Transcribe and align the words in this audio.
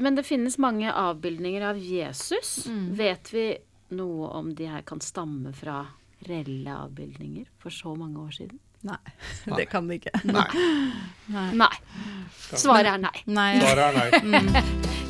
men 0.00 0.18
det 0.18 0.26
finnes 0.26 0.58
mange 0.58 0.92
avbildninger 0.92 1.62
av 1.70 1.78
Jesus. 1.78 2.66
Mm. 2.66 2.94
Vet 2.98 3.32
vi 3.34 3.46
noe 3.96 4.30
om 4.38 4.54
de 4.54 4.68
her 4.70 4.82
kan 4.86 5.00
stamme 5.00 5.52
fra 5.56 5.84
reelle 6.26 6.74
avbildninger 6.74 7.46
for 7.62 7.74
så 7.74 7.94
mange 7.94 8.20
år 8.20 8.30
siden? 8.30 8.60
Nei, 8.86 9.00
det 9.56 9.66
kan 9.72 9.88
det 9.88 10.00
ikke. 10.02 10.14
Nei. 10.24 10.46
Nei. 11.36 11.50
Nei. 11.58 11.74
Svaret 12.52 12.92
er 12.94 13.02
nei. 13.02 13.18
Nei. 13.26 13.50
Svaret 13.64 14.22
er 14.22 14.30
nei. 14.30 15.02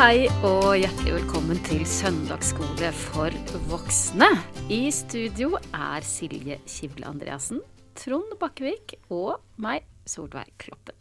Hei 0.00 0.30
og 0.48 0.78
hjertelig 0.80 1.10
velkommen 1.12 1.58
til 1.66 1.82
søndagsskole 1.84 2.88
for 2.96 3.34
voksne. 3.68 4.30
I 4.72 4.86
studio 4.96 5.58
er 5.76 6.06
Silje 6.08 6.56
Kivle 6.64 7.04
Andreassen, 7.10 7.58
Trond 8.00 8.32
Bakkevik 8.40 8.94
og 9.12 9.42
meg, 9.60 9.84
Solveig 10.08 10.54
Kloppen. 10.62 10.96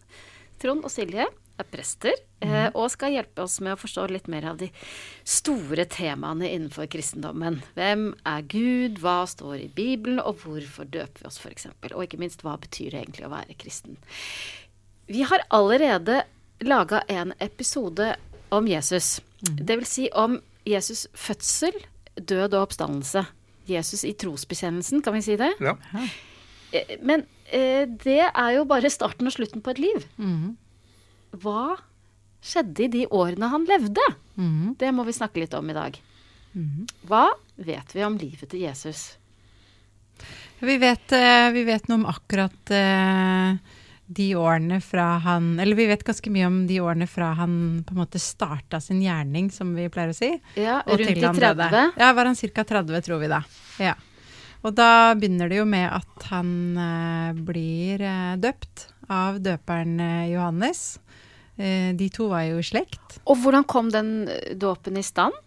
Trond 0.59 0.83
og 0.83 0.91
Silje 0.91 1.29
er 1.31 1.69
prester 1.71 2.11
mm. 2.43 2.73
og 2.73 2.89
skal 2.91 3.15
hjelpe 3.15 3.45
oss 3.45 3.61
med 3.63 3.77
å 3.77 3.79
forstå 3.79 4.09
litt 4.11 4.27
mer 4.27 4.49
av 4.51 4.59
de 4.59 4.67
store 5.23 5.85
temaene 5.87 6.49
innenfor 6.51 6.91
kristendommen. 6.91 7.61
Hvem 7.79 8.09
er 8.27 8.43
Gud, 8.51 8.99
hva 8.99 9.21
står 9.31 9.61
i 9.61 9.69
Bibelen, 9.79 10.19
og 10.19 10.43
hvorfor 10.43 10.91
døper 10.91 11.23
vi 11.23 11.29
oss 11.31 11.39
f.eks.? 11.39 11.69
Og 11.93 12.03
ikke 12.03 12.19
minst, 12.19 12.43
hva 12.43 12.59
betyr 12.59 12.91
det 12.91 13.05
egentlig 13.05 13.29
å 13.29 13.31
være 13.31 13.55
kristen? 13.63 13.95
Vi 15.07 15.23
har 15.23 15.47
allerede 15.55 16.25
laga 16.67 16.99
en 17.07 17.31
episode 17.39 18.17
om 18.55 18.67
Jesus. 18.67 19.19
Det 19.41 19.75
vil 19.79 19.85
si 19.87 20.07
om 20.13 20.39
Jesus' 20.67 21.07
fødsel, 21.17 21.75
død 22.19 22.53
og 22.57 22.67
oppstandelse. 22.67 23.25
Jesus 23.69 24.03
i 24.03 24.13
trosbekjennelsen, 24.17 25.03
kan 25.05 25.13
vi 25.15 25.21
si 25.25 25.35
det? 25.39 25.51
Ja. 25.61 25.75
Eh, 26.73 26.95
Men 27.05 27.23
eh, 27.51 27.85
det 27.85 28.19
er 28.33 28.51
jo 28.57 28.65
bare 28.69 28.89
starten 28.91 29.29
og 29.29 29.35
slutten 29.35 29.61
på 29.65 29.71
et 29.75 29.79
liv. 29.83 30.03
Mm. 30.17 30.57
Hva 31.41 31.77
skjedde 32.41 32.85
i 32.87 32.91
de 32.93 33.05
årene 33.13 33.49
han 33.51 33.65
levde? 33.69 34.03
Mm. 34.39 34.75
Det 34.79 34.91
må 34.95 35.05
vi 35.07 35.15
snakke 35.15 35.41
litt 35.43 35.53
om 35.57 35.69
i 35.69 35.77
dag. 35.77 35.97
Mhm. 36.57 36.85
Hva 37.05 37.27
vet 37.61 37.91
vi 37.93 38.03
om 38.03 38.15
livet 38.17 38.49
til 38.49 38.63
Jesus? 38.65 39.17
Vi 40.59 40.77
vet, 40.81 41.11
eh, 41.15 41.51
vi 41.55 41.63
vet 41.63 41.85
noe 41.87 42.01
om 42.01 42.07
akkurat 42.09 42.71
eh, 42.73 43.59
de 44.09 44.31
årene 44.35 44.79
fra 44.81 45.19
han 45.21 45.59
Eller 45.61 45.77
vi 45.77 45.85
vet 45.85 46.03
ganske 46.03 46.31
mye 46.33 46.47
om 46.49 46.59
de 46.69 46.79
årene 46.81 47.05
fra 47.09 47.31
han 47.37 47.55
på 47.85 47.93
en 47.93 48.01
måte 48.01 48.21
starta 48.21 48.79
sin 48.81 49.03
gjerning, 49.03 49.51
som 49.53 49.75
vi 49.77 49.85
pleier 49.93 50.13
å 50.13 50.17
si. 50.17 50.31
Ja, 50.57 50.79
rundt 50.87 51.11
i 51.13 51.19
30. 51.21 51.93
Ja, 51.99 52.13
var 52.17 52.29
han 52.29 52.39
ca. 52.39 52.63
30, 52.63 53.03
tror 53.05 53.21
vi 53.21 53.29
da. 53.29 53.43
Ja. 53.77 53.93
Og 54.65 54.73
da 54.75 55.13
begynner 55.15 55.51
det 55.51 55.61
jo 55.61 55.67
med 55.69 55.85
at 55.87 56.25
han 56.33 56.49
eh, 56.81 57.43
blir 57.47 58.01
eh, 58.03 58.33
døpt 58.41 58.89
av 59.13 59.37
døperen 59.45 59.99
eh, 60.03 60.31
Johannes. 60.33 60.97
Eh, 61.55 61.93
de 61.95 62.09
to 62.11 62.31
var 62.33 62.47
jo 62.49 62.59
i 62.59 62.65
slekt. 62.65 63.21
Og 63.29 63.39
hvordan 63.43 63.67
kom 63.69 63.93
den 63.93 64.27
eh, 64.27 64.55
dåpen 64.59 64.99
i 64.99 65.05
stand? 65.05 65.37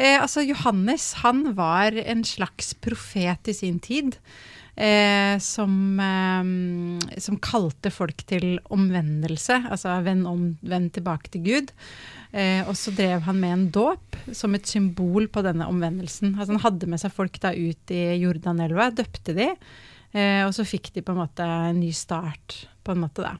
Eh, 0.00 0.18
altså 0.18 0.42
Johannes 0.44 1.12
han 1.22 1.52
var 1.56 1.96
en 2.00 2.26
slags 2.26 2.74
profet 2.74 3.52
i 3.52 3.56
sin 3.56 3.78
tid. 3.80 4.18
Eh, 4.80 5.38
som, 5.44 5.72
eh, 6.00 7.20
som 7.20 7.36
kalte 7.36 7.90
folk 7.92 8.22
til 8.30 8.54
omvendelse, 8.72 9.58
altså 9.68 9.98
vend, 10.06 10.24
om, 10.30 10.46
vend 10.64 10.94
tilbake 10.96 11.28
til 11.34 11.44
Gud. 11.44 11.74
Eh, 12.32 12.62
og 12.64 12.72
så 12.78 12.94
drev 12.96 13.26
han 13.26 13.40
med 13.42 13.52
en 13.52 13.66
dåp 13.74 14.16
som 14.32 14.56
et 14.56 14.64
symbol 14.70 15.28
på 15.28 15.42
denne 15.44 15.68
omvendelsen. 15.68 16.32
Altså 16.38 16.54
Han 16.54 16.64
hadde 16.64 16.88
med 16.88 17.02
seg 17.02 17.12
folk 17.12 17.36
da 17.42 17.52
ut 17.52 17.92
i 17.92 18.02
Jordanelva, 18.22 18.88
døpte 18.94 19.36
de, 19.36 19.50
eh, 20.14 20.42
og 20.46 20.54
så 20.56 20.64
fikk 20.64 20.94
de 20.96 21.04
på 21.04 21.12
en 21.12 21.22
måte 21.26 21.44
en 21.44 21.80
ny 21.82 21.92
start, 21.92 22.62
på 22.86 22.96
en 22.96 23.04
måte 23.04 23.26
da. 23.26 23.36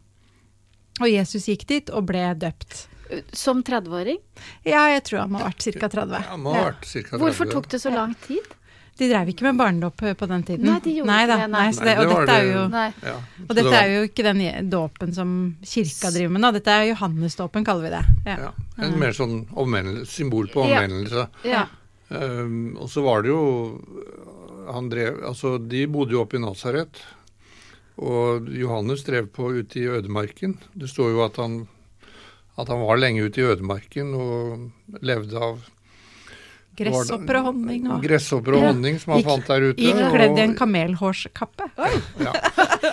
Og 1.00 1.08
Jesus 1.08 1.48
gikk 1.48 1.64
dit 1.70 1.94
og 1.94 2.10
ble 2.10 2.26
døpt. 2.36 2.84
Som 3.34 3.64
30-åring? 3.66 4.20
Ja, 4.68 4.84
jeg 4.92 5.06
tror 5.08 5.24
han 5.24 5.32
må 5.32 5.40
ha 5.40 5.48
vært 5.48 5.64
ca. 5.64 5.88
30. 5.88 6.20
Ja, 6.20 6.36
må 6.38 6.52
ha 6.54 6.68
vært 6.68 6.84
cirka 6.86 7.16
30. 7.16 7.24
Hvorfor 7.24 7.48
tok 7.50 7.70
det 7.72 7.80
så 7.82 7.90
lang 7.94 8.12
tid? 8.28 8.58
De 8.98 9.08
drev 9.08 9.28
ikke 9.32 9.46
med 9.46 9.56
barnedåp 9.56 10.02
på 10.18 10.26
den 10.28 10.42
tiden. 10.44 10.66
Nei, 10.68 10.78
de 10.84 10.92
gjorde 10.98 11.08
nei, 11.08 11.20
ikke 11.22 11.30
da, 11.30 11.36
det, 11.40 11.50
nei. 11.52 11.60
Nei, 11.70 11.84
det, 11.86 11.94
og 11.96 12.08
det 12.10 12.16
dette 12.18 12.34
er 12.36 12.48
jo 12.50 12.64
og 13.46 13.54
dette 13.56 13.76
er 13.78 13.92
jo 13.94 14.00
ikke 14.08 14.24
den 14.26 14.42
dåpen 14.70 15.14
som 15.16 15.30
kirka 15.64 16.10
driver 16.12 16.34
med 16.34 16.44
nå. 16.44 16.50
Dette 16.58 16.74
er 16.74 16.88
Johannesdåpen, 16.90 17.64
kaller 17.64 17.86
vi 17.86 17.92
det. 17.94 18.02
Ja. 18.26 18.36
ja, 18.48 18.50
En 18.84 18.98
mer 19.00 19.16
sånn 19.16 19.46
omvendelse, 19.54 20.10
symbol 20.12 20.50
på 20.52 20.66
Ja. 20.68 20.82
omvendelse. 20.82 21.26
Ja. 21.48 21.64
Um, 22.10 22.76
og 22.76 22.90
så 22.90 23.04
var 23.06 23.22
det 23.22 23.30
jo 23.30 23.42
han 24.70 24.88
drev, 24.90 25.22
altså 25.26 25.58
De 25.62 25.84
bodde 25.90 26.14
jo 26.16 26.22
oppe 26.24 26.36
i 26.36 26.42
Nasaret. 26.42 27.00
Og 28.00 28.48
Johannes 28.56 29.04
drev 29.04 29.28
på 29.34 29.50
ute 29.60 29.80
i 29.80 29.88
ødemarken. 29.88 30.58
Det 30.72 30.88
står 30.88 31.10
jo 31.14 31.24
at 31.24 31.36
han, 31.40 31.66
at 32.56 32.68
han 32.68 32.80
var 32.84 33.00
lenge 33.00 33.26
ute 33.28 33.42
i 33.42 33.48
ødemarken 33.50 34.14
og 34.16 35.02
levde 35.04 35.36
av 35.36 35.60
Gresshopper 36.80 37.38
og 37.40 37.48
honning 37.50 37.88
og 37.92 38.02
Gresshopper 38.04 38.56
og 38.58 38.66
honning 38.68 38.98
som 39.02 39.14
han 39.14 39.22
Gikk- 39.22 39.30
fant 39.30 39.50
der 39.52 39.66
ute. 39.68 39.84
Gikk 39.84 40.00
kledd 40.14 40.38
i 40.38 40.44
en 40.44 40.54
og, 40.54 40.58
kamelhårskappe. 40.60 41.68
ja, 42.24 42.34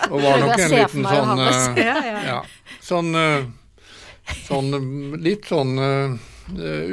og 0.10 0.18
var 0.24 0.40
nok 0.44 0.56
en 0.66 0.74
liten 0.76 1.08
sånn 1.12 1.46
Ja, 1.82 2.00
ja. 2.08 2.18
Ja. 2.32 2.40
Sånn, 2.88 3.14
uh, 3.16 3.48
sånn 4.48 4.74
eh, 4.78 4.90
litt 5.28 5.48
sånn 5.50 5.74
uh, 5.80 6.18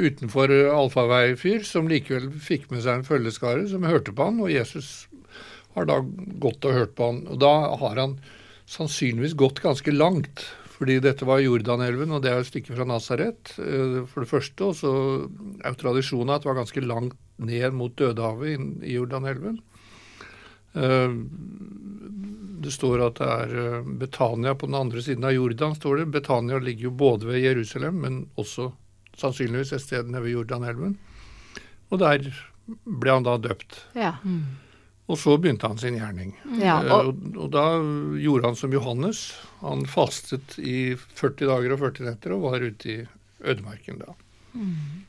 utenfor 0.05 0.51
allfarvei-fyr, 0.75 1.63
som 1.67 1.87
likevel 1.91 2.31
fikk 2.43 2.69
med 2.73 2.83
seg 2.83 2.99
en 3.01 3.07
følgeskare 3.07 3.67
som 3.71 3.85
hørte 3.87 4.11
på 4.15 4.27
han, 4.27 4.41
og 4.43 4.51
Jesus 4.51 5.07
har 5.75 5.87
da 5.87 6.01
gått 6.43 6.65
og 6.67 6.75
hørt 6.75 6.95
på 6.95 7.07
han. 7.11 7.21
Og 7.31 7.39
da 7.43 7.53
har 7.79 7.99
han 7.99 8.17
sannsynligvis 8.71 9.35
gått 9.39 9.61
ganske 9.63 9.91
langt, 9.93 10.45
fordi 10.75 10.97
dette 11.03 11.27
var 11.27 11.43
Jordanelven, 11.43 12.11
og 12.11 12.23
det 12.23 12.31
er 12.31 12.41
et 12.41 12.49
stykke 12.49 12.75
fra 12.75 12.87
Nasaret, 12.87 13.53
eh, 13.63 14.01
for 14.11 14.25
det 14.25 14.31
første. 14.31 14.67
Og 14.67 14.75
så 14.75 14.91
er 15.61 15.71
jo 15.71 15.79
tradisjonen 15.79 16.33
at 16.35 16.43
det 16.43 16.51
var 16.51 16.59
ganske 16.59 16.83
langt 16.83 17.15
ned 17.39 17.75
mot 17.75 17.95
Dødehavet 17.95 18.83
i 18.83 18.97
Jordanelven. 18.97 19.61
Eh, 20.75 21.15
det 22.65 22.73
står 22.73 23.05
at 23.05 23.21
det 23.21 23.29
er 23.29 23.55
eh, 23.61 23.87
Betania 24.01 24.55
på 24.55 24.67
den 24.67 24.79
andre 24.79 25.03
siden 25.05 25.23
av 25.23 25.35
Jordan. 25.35 25.75
står 25.75 26.01
det. 26.01 26.11
Betania 26.17 26.59
ligger 26.59 26.89
jo 26.89 26.91
både 26.91 27.31
ved 27.31 27.43
Jerusalem, 27.43 28.01
men 28.03 28.19
også 28.35 28.71
sannsynligvis 29.15 29.73
et 29.73 29.85
sted 29.85 30.11
nede 30.11 30.23
ved 30.25 30.35
Jordanelven. 30.35 30.97
Og 31.93 31.99
der 32.01 32.27
ble 32.67 33.11
han 33.13 33.23
da 33.23 33.37
døpt. 33.37 33.85
Ja. 33.95 34.17
Og 35.05 35.19
så 35.21 35.35
begynte 35.37 35.67
han 35.69 35.77
sin 35.77 35.97
gjerning. 35.99 36.33
ja. 36.61 36.79
Eh, 36.81 36.93
Og, 36.93 37.15
Og, 37.37 37.49
da 37.53 37.65
gjorde 38.17 38.45
han 38.49 38.55
som 38.55 38.73
Johannes. 38.73 39.33
Han 39.61 39.85
fastet 39.85 40.57
i 40.57 40.95
40 40.97 41.45
dager 41.51 41.75
og 41.75 41.79
40 41.83 42.07
netter 42.09 42.33
og 42.33 42.47
var 42.49 42.65
ute 42.65 42.89
i 42.89 43.07
ødemarken 43.45 43.99
da. 44.01 44.15
Mm. 44.55 45.03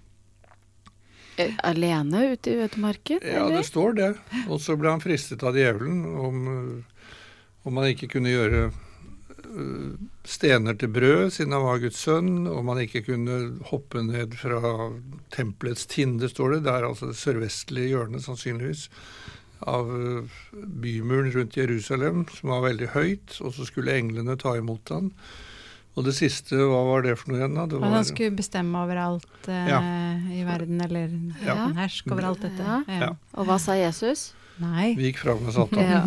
alene 1.62 2.32
ute 2.32 2.50
i 2.50 2.58
ødemarken? 2.64 3.20
Ja, 3.22 3.46
eller? 3.46 3.56
det 3.56 3.66
står 3.66 3.92
det. 3.96 4.10
Og 4.48 4.60
så 4.60 4.76
ble 4.76 4.90
han 4.90 5.00
fristet 5.04 5.42
av 5.42 5.56
djevelen 5.56 6.04
om, 6.18 6.46
øh, 6.48 7.06
om 7.64 7.76
han 7.76 7.92
ikke 7.92 8.08
kunne 8.16 8.32
gjøre 8.32 8.70
stener 10.26 10.74
til 10.74 10.90
brød, 10.92 11.30
siden 11.30 11.52
han 11.52 11.64
var 11.64 11.78
Guds 11.78 12.00
sønn. 12.02 12.46
Om 12.50 12.68
han 12.72 12.82
ikke 12.84 13.04
kunne 13.06 13.36
hoppe 13.70 14.02
ned 14.02 14.34
fra 14.38 14.90
tempelets 15.34 15.86
tinde, 15.90 16.28
står 16.28 16.56
det. 16.56 16.62
Det 16.66 16.72
er 16.74 16.88
altså 16.88 17.10
det 17.10 17.18
sørvestlige 17.20 17.92
hjørnet, 17.94 18.24
sannsynligvis, 18.26 18.88
av 19.64 19.88
øh, 19.90 20.38
bymuren 20.52 21.30
rundt 21.32 21.56
Jerusalem, 21.56 22.24
som 22.34 22.50
var 22.52 22.64
veldig 22.68 22.88
høyt. 22.94 23.38
Og 23.40 23.54
så 23.56 23.66
skulle 23.68 23.96
englene 23.96 24.36
ta 24.40 24.56
imot 24.58 24.92
han. 24.92 25.12
Og 25.96 26.04
det 26.04 26.12
siste, 26.18 26.58
hva 26.60 26.82
var 26.84 27.06
det 27.06 27.14
for 27.16 27.32
noe 27.32 27.38
igjen? 27.40 27.54
da? 27.56 27.64
Det 27.72 27.78
At 27.80 27.94
han 27.94 28.04
skulle 28.04 28.36
bestemme 28.36 28.82
overalt 28.84 29.48
eh, 29.48 29.68
Ja. 29.70 29.78
i 30.28 30.42
verden, 30.44 30.80
eller 30.84 31.08
Ja. 31.40 31.54
hersk 31.72 31.78
herske 31.80 32.12
over 32.12 32.26
alt 32.32 32.42
dette. 32.44 32.60
Ja. 32.62 32.82
Ja. 32.86 32.98
Ja. 33.00 33.12
og 33.32 33.46
hva 33.48 33.56
sa 33.58 33.72
Jesus? 33.78 34.34
Nei, 34.58 34.94
Vi 34.96 35.10
gikk 35.10 35.18
fram 35.20 35.42
med 35.44 35.52
Satan. 35.52 35.82
Ja. 35.84 36.00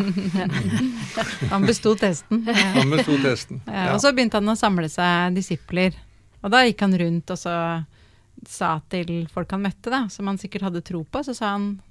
han 1.53 1.65
besto 1.65 1.95
testen. 1.97 2.45
Han 2.77 2.89
besto 2.89 3.17
testen. 3.21 3.61
Ja, 3.67 3.93
og 3.93 4.01
så 4.01 4.09
begynte 4.13 4.39
han 4.41 4.49
å 4.49 4.57
samle 4.57 4.89
seg 4.89 5.35
disipler. 5.37 5.93
Og 6.41 6.49
da 6.53 6.63
gikk 6.65 6.81
han 6.81 6.95
rundt 6.97 7.29
og 7.33 7.37
så 7.37 7.53
sa 8.47 8.79
til 8.89 9.27
folk 9.33 9.51
han 9.51 9.61
møtte, 9.65 9.91
da, 9.91 10.05
som 10.09 10.29
han 10.31 10.37
sikkert 10.41 10.69
hadde 10.69 10.81
tro 10.85 11.03
på, 11.03 11.21
så 11.27 11.35
sa 11.35 11.51
han 11.57 11.81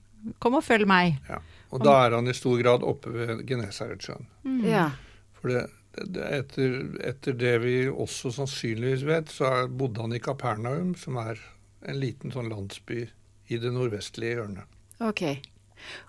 kom 0.42 0.58
og 0.58 0.64
følg 0.66 0.88
meg. 0.90 1.18
Ja. 1.28 1.40
Og 1.74 1.84
da 1.84 1.98
er 2.06 2.16
han 2.16 2.30
i 2.30 2.36
stor 2.36 2.56
grad 2.60 2.86
oppe 2.86 3.12
ved 3.12 3.44
Genesaretsjøen. 3.48 4.28
ja. 4.64 4.90
For 5.38 5.52
det, 5.52 5.66
det, 5.94 6.24
etter, 6.34 6.78
etter 7.06 7.36
det 7.38 7.52
vi 7.62 7.74
også 7.88 8.32
sannsynligvis 8.34 9.04
vet, 9.06 9.30
så 9.30 9.50
er, 9.52 9.68
bodde 9.70 10.02
han 10.02 10.16
i 10.16 10.22
Kapernaum, 10.22 10.96
som 10.98 11.18
er 11.22 11.38
en 11.86 12.00
liten 12.00 12.34
sånn 12.34 12.50
landsby 12.50 13.04
i 13.48 13.60
det 13.60 13.70
nordvestlige 13.74 14.40
hjørnet. 14.40 14.78
Ok. 15.04 15.22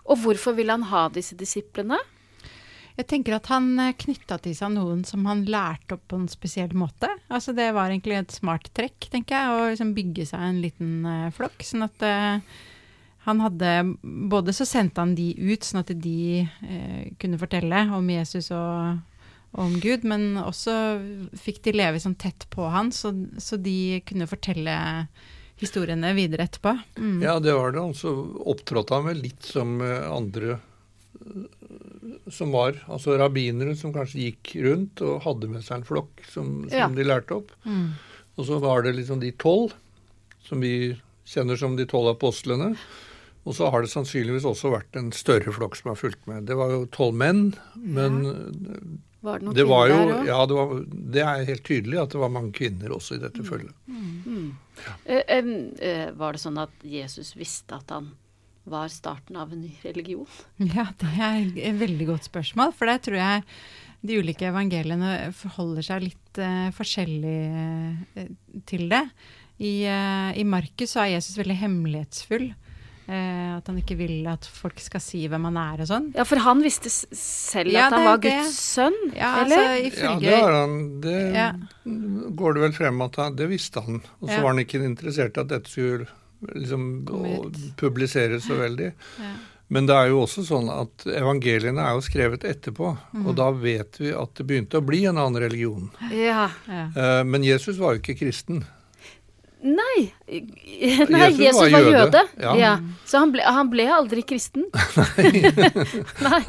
Og 0.10 0.24
hvorfor 0.24 0.56
vil 0.58 0.72
han 0.74 0.88
ha 0.90 1.04
disse 1.14 1.38
disiplene? 1.38 2.00
Jeg 3.00 3.08
tenker 3.08 3.38
at 3.38 3.48
han 3.48 3.78
knytta 4.02 4.40
til 4.44 4.56
seg 4.58 4.74
noen 4.74 5.06
som 5.08 5.24
han 5.30 5.46
lærte 5.48 5.96
opp 5.96 6.10
på 6.12 6.18
en 6.20 6.28
spesiell 6.28 6.74
måte. 6.76 7.08
Altså 7.32 7.54
Det 7.56 7.70
var 7.76 7.94
egentlig 7.94 8.18
et 8.18 8.36
smart 8.36 8.68
trekk, 8.76 9.08
tenker 9.14 9.38
jeg, 9.38 9.54
å 9.54 9.70
liksom 9.70 9.94
bygge 9.96 10.26
seg 10.34 10.44
en 10.44 10.60
liten 10.66 10.98
eh, 11.08 11.30
flokk. 11.36 11.64
Sånn 11.64 11.86
at 11.86 12.04
eh, 12.04 12.58
han 13.26 13.42
hadde 13.44 13.72
Både 14.02 14.54
så 14.56 14.66
sendte 14.68 15.04
han 15.04 15.16
de 15.18 15.34
ut, 15.38 15.66
sånn 15.66 15.84
at 15.84 15.92
de 16.02 16.46
eh, 16.46 17.10
kunne 17.20 17.40
fortelle 17.42 17.84
om 17.96 18.08
Jesus 18.14 18.52
og, 18.56 19.02
og, 19.52 19.64
om 19.66 19.76
Gud, 19.84 20.06
men 20.08 20.38
også 20.42 20.74
fikk 21.38 21.64
de 21.68 21.76
leve 21.76 22.02
sånn 22.02 22.18
tett 22.20 22.48
på 22.54 22.70
han, 22.72 22.94
så, 22.96 23.12
så 23.42 23.60
de 23.60 24.00
kunne 24.08 24.30
fortelle 24.30 24.78
historiene 25.60 26.14
videre 26.16 26.46
etterpå. 26.48 26.72
Mm. 26.98 27.20
Ja, 27.26 27.36
det 27.44 27.54
var 27.58 27.74
det. 27.76 27.84
Altså 27.84 28.14
opptrådte 28.48 28.96
han 28.96 29.10
vel 29.10 29.24
litt 29.26 29.44
som 29.44 29.80
eh, 29.84 30.06
andre 30.08 30.56
eh, 30.56 31.50
som 32.32 32.54
var 32.56 32.78
altså 32.88 33.18
rabbinere 33.20 33.76
som 33.76 33.92
kanskje 33.94 34.30
gikk 34.30 34.54
rundt 34.64 35.04
og 35.04 35.26
hadde 35.26 35.50
med 35.52 35.66
seg 35.66 35.82
en 35.82 35.90
flokk 35.90 36.24
som, 36.30 36.64
som 36.70 36.78
ja. 36.80 36.88
de 36.96 37.06
lærte 37.06 37.36
opp. 37.42 37.52
Mm. 37.68 37.92
Og 38.40 38.48
så 38.48 38.60
var 38.64 38.86
det 38.86 38.96
liksom 38.96 39.20
de 39.20 39.34
tolv, 39.36 39.74
som 40.48 40.64
vi 40.64 40.96
kjenner 41.28 41.60
som 41.60 41.76
de 41.76 41.86
tolv 41.90 42.14
apostlene. 42.14 42.72
Og 43.50 43.56
så 43.58 43.70
har 43.74 43.82
det 43.82 43.90
sannsynligvis 43.90 44.46
også 44.46 44.70
vært 44.76 44.98
en 45.00 45.10
større 45.16 45.52
flokk 45.56 45.78
som 45.80 45.90
har 45.90 45.98
fulgt 45.98 46.22
med. 46.30 46.46
Det 46.46 46.58
var 46.60 46.70
jo 46.70 46.84
tolv 46.94 47.18
menn, 47.18 47.48
men 47.74 48.20
ja. 48.30 48.34
Var 49.20 49.42
det 49.42 49.48
noen 49.50 49.58
det 49.58 49.66
kvinner 49.68 49.90
jo, 49.92 49.98
der 50.00 50.14
òg? 50.16 50.30
Ja, 50.30 50.40
det, 50.48 50.56
var, 50.56 50.70
det, 51.16 51.24
er 51.26 51.50
helt 51.50 51.66
tydelig 51.68 52.00
at 52.00 52.14
det 52.14 52.22
var 52.22 52.32
mange 52.32 52.54
kvinner 52.56 52.94
også 52.96 53.18
i 53.18 53.22
dette 53.26 53.44
mm. 53.44 53.50
følget. 53.50 53.76
Mm. 53.90 54.14
Mm. 54.24 54.48
Ja. 54.86 54.94
Uh, 55.04 55.52
uh, 55.84 56.06
var 56.22 56.36
det 56.36 56.44
sånn 56.46 56.62
at 56.62 56.88
Jesus 56.88 57.34
visste 57.36 57.82
at 57.82 57.92
han 57.92 58.14
var 58.70 58.92
starten 58.94 59.36
av 59.40 59.52
en 59.52 59.66
ny 59.66 59.74
religion? 59.84 60.30
Ja, 60.78 60.88
det 61.02 61.12
er 61.18 61.52
et 61.74 61.82
veldig 61.82 62.10
godt 62.14 62.30
spørsmål. 62.30 62.72
For 62.78 62.92
der 62.92 63.04
tror 63.04 63.20
jeg 63.20 63.44
de 64.08 64.22
ulike 64.24 64.48
evangeliene 64.48 65.34
forholder 65.36 65.84
seg 65.90 66.08
litt 66.08 66.40
uh, 66.40 66.72
forskjellig 66.78 67.36
til 68.72 68.88
det. 68.94 69.04
I, 69.60 69.84
I 70.40 70.44
Markus 70.48 70.96
er 70.96 71.18
Jesus 71.18 71.36
veldig 71.36 71.58
hemmelighetsfull. 71.60 72.54
Eh, 73.10 73.56
at 73.58 73.66
han 73.66 73.78
ikke 73.80 73.96
vil 73.98 74.28
at 74.30 74.46
folk 74.54 74.78
skal 74.84 75.02
si 75.02 75.24
hvem 75.26 75.48
han 75.50 75.56
er 75.58 75.82
og 75.82 75.90
sånn. 75.90 76.12
Ja, 76.14 76.26
for 76.30 76.42
han 76.46 76.62
visste 76.62 76.92
selv 76.94 77.74
ja, 77.74 77.88
at 77.88 77.96
han 77.96 78.06
var 78.06 78.22
Guds 78.22 78.60
sønn, 78.62 78.98
ja, 79.16 79.32
eller? 79.42 79.64
Altså, 79.66 79.88
ifølge... 79.90 80.30
Ja, 80.30 80.38
det, 80.38 80.54
han, 80.54 80.76
det 81.02 81.18
ja. 81.34 81.50
går 82.38 82.58
det 82.58 82.66
vel 82.68 82.76
frem 82.78 83.02
at 83.08 83.18
han, 83.18 83.38
det 83.40 83.50
visste 83.50 83.82
han. 83.88 84.04
Og 84.20 84.30
så 84.30 84.38
var 84.38 84.52
han 84.52 84.62
ikke 84.62 84.84
interessert 84.86 85.40
i 85.40 85.42
at 85.42 85.54
dette 85.56 85.74
skulle 85.74 86.06
liksom 86.54 86.86
publiseres 87.82 88.46
så 88.46 88.60
veldig. 88.66 88.92
Men 89.74 89.90
det 89.90 89.98
er 89.98 90.14
jo 90.14 90.24
også 90.28 90.46
sånn 90.46 90.70
at 90.74 91.06
evangeliene 91.10 91.82
er 91.82 91.98
jo 91.98 92.06
skrevet 92.06 92.46
etterpå, 92.46 92.94
mm. 93.14 93.26
og 93.26 93.36
da 93.38 93.52
vet 93.54 94.00
vi 94.02 94.14
at 94.18 94.38
det 94.38 94.46
begynte 94.50 94.82
å 94.82 94.86
bli 94.86 95.04
en 95.10 95.18
annen 95.18 95.42
religion. 95.42 95.92
Ja. 96.14 96.48
Uh, 96.66 97.22
men 97.26 97.46
Jesus 97.46 97.78
var 97.82 97.94
jo 97.94 98.02
ikke 98.02 98.18
kristen. 98.22 98.64
Nei. 99.60 100.14
Nei 101.10 101.26
Jesus, 101.28 101.40
Jesus, 101.40 101.72
var 101.72 101.82
jøde. 101.84 101.92
jøde. 101.92 102.22
Ja. 102.40 102.54
Ja. 102.56 102.74
Så 103.06 103.20
han 103.20 103.34
ble, 103.34 103.44
han 103.44 103.72
ble, 103.72 103.88
aldri 103.92 104.24
kristen. 104.24 104.70
Nei. 106.28 106.44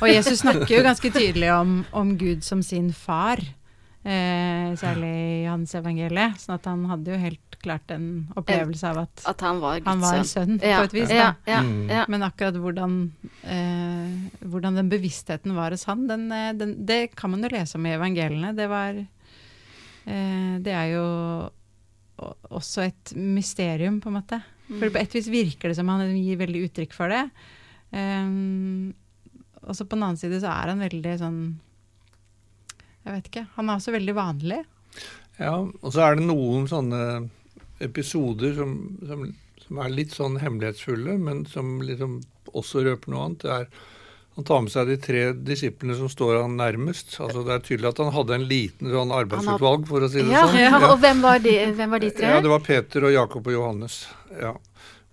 Og 0.00 0.06
Jesus 0.08 0.40
snakker 0.40 0.78
jo 0.78 0.84
ganske 0.86 1.10
tydelig 1.12 1.50
om, 1.52 1.82
om 1.92 2.14
Gud 2.20 2.44
som 2.46 2.62
sin 2.64 2.88
far, 2.96 3.42
eh, 4.00 4.70
særlig 4.80 5.12
i 5.12 5.42
hans 5.44 5.74
evangelie. 5.76 6.30
sånn 6.40 6.56
at 6.56 6.68
han 6.70 6.86
hadde 6.88 7.12
jo 7.12 7.18
helt 7.20 7.58
klart 7.64 7.92
en 7.92 8.06
opplevelse 8.36 8.88
av 8.92 9.02
at, 9.06 9.24
at 9.28 9.44
han 9.44 9.60
var, 9.62 9.80
han 9.86 10.00
var 10.02 10.22
sønn, 10.28 10.56
ja. 10.60 10.80
på 10.80 10.88
et 10.88 10.96
vis. 10.96 11.12
Da. 11.12 11.60
Mm. 11.64 11.92
Men 12.12 12.24
akkurat 12.26 12.56
hvordan, 12.60 12.96
eh, 13.42 14.40
hvordan, 14.44 14.80
den 14.80 14.92
bevisstheten 14.92 15.56
var 15.56 15.76
hos 15.76 15.84
han, 15.88 16.06
den, 16.08 16.30
eh, 16.32 16.52
den, 16.56 16.78
det 16.88 17.14
kan 17.16 17.32
man 17.32 17.44
jo 17.44 17.52
lese 17.52 17.76
om 17.80 17.88
i 17.88 17.94
evangeliene. 17.96 18.54
Det 18.56 18.70
var 18.72 18.96
eh, 19.00 20.56
Det 20.64 20.72
er 20.72 20.88
jo 20.94 21.04
også 22.16 22.84
et 22.86 23.14
mysterium, 23.18 24.00
på 24.00 24.10
en 24.10 24.18
måte. 24.18 24.40
For 24.68 24.90
på 24.92 25.00
et 25.00 25.14
vis 25.16 25.28
virker 25.32 25.70
det 25.70 25.78
som 25.78 25.90
han 25.92 26.06
gir 26.16 26.38
veldig 26.40 26.64
uttrykk 26.68 26.94
for 26.96 27.12
det. 27.12 27.24
Um, 27.94 28.94
og 29.64 29.76
så 29.76 29.86
på 29.86 29.96
den 29.96 30.06
annen 30.06 30.20
side 30.20 30.40
så 30.42 30.50
er 30.50 30.72
han 30.72 30.82
veldig 30.82 31.12
sånn 31.20 31.38
Jeg 33.04 33.12
vet 33.12 33.28
ikke. 33.30 33.44
Han 33.56 33.68
er 33.68 33.78
også 33.78 33.94
veldig 33.94 34.14
vanlig. 34.16 34.60
Ja, 35.38 35.56
og 35.60 35.90
så 35.92 36.04
er 36.04 36.16
det 36.16 36.26
noen 36.28 36.68
sånne 36.70 37.00
episoder 37.84 38.54
som, 38.56 38.76
som, 39.04 39.26
som 39.60 39.80
er 39.82 39.92
litt 39.92 40.14
sånn 40.14 40.38
hemmelighetsfulle, 40.40 41.18
men 41.20 41.42
som 41.50 41.76
liksom 41.84 42.20
også 42.54 42.84
røper 42.86 43.12
noe 43.12 43.26
annet. 43.26 43.44
Det 43.44 43.58
er 43.58 43.68
han 44.34 44.46
tar 44.46 44.62
med 44.64 44.72
seg 44.72 44.88
de 44.90 44.96
tre 44.98 45.20
disiplene 45.46 45.94
som 45.94 46.08
står 46.10 46.40
han 46.40 46.56
nærmest. 46.58 47.12
Altså 47.22 47.44
Det 47.46 47.54
er 47.54 47.64
tydelig 47.68 47.90
at 47.92 48.00
han 48.02 48.10
hadde 48.16 48.34
en 48.34 48.46
liten 48.50 48.90
sånn 48.90 49.14
arbeidsutvalg, 49.14 49.86
for 49.86 50.02
å 50.02 50.08
si 50.10 50.24
det 50.24 50.34
ja, 50.34 50.42
sånn. 50.48 50.58
Ja, 50.58 50.80
Og 50.88 50.98
hvem 51.04 51.22
var, 51.22 51.38
de, 51.44 51.54
hvem 51.78 51.94
var, 51.94 52.02
de, 52.02 52.10
tre? 52.16 52.32
Ja, 52.32 52.40
Det 52.42 52.50
var 52.50 52.64
Peter 52.66 53.06
og 53.06 53.14
Jakob 53.14 53.50
og 53.50 53.58
Johannes. 53.58 54.04
ja. 54.40 54.56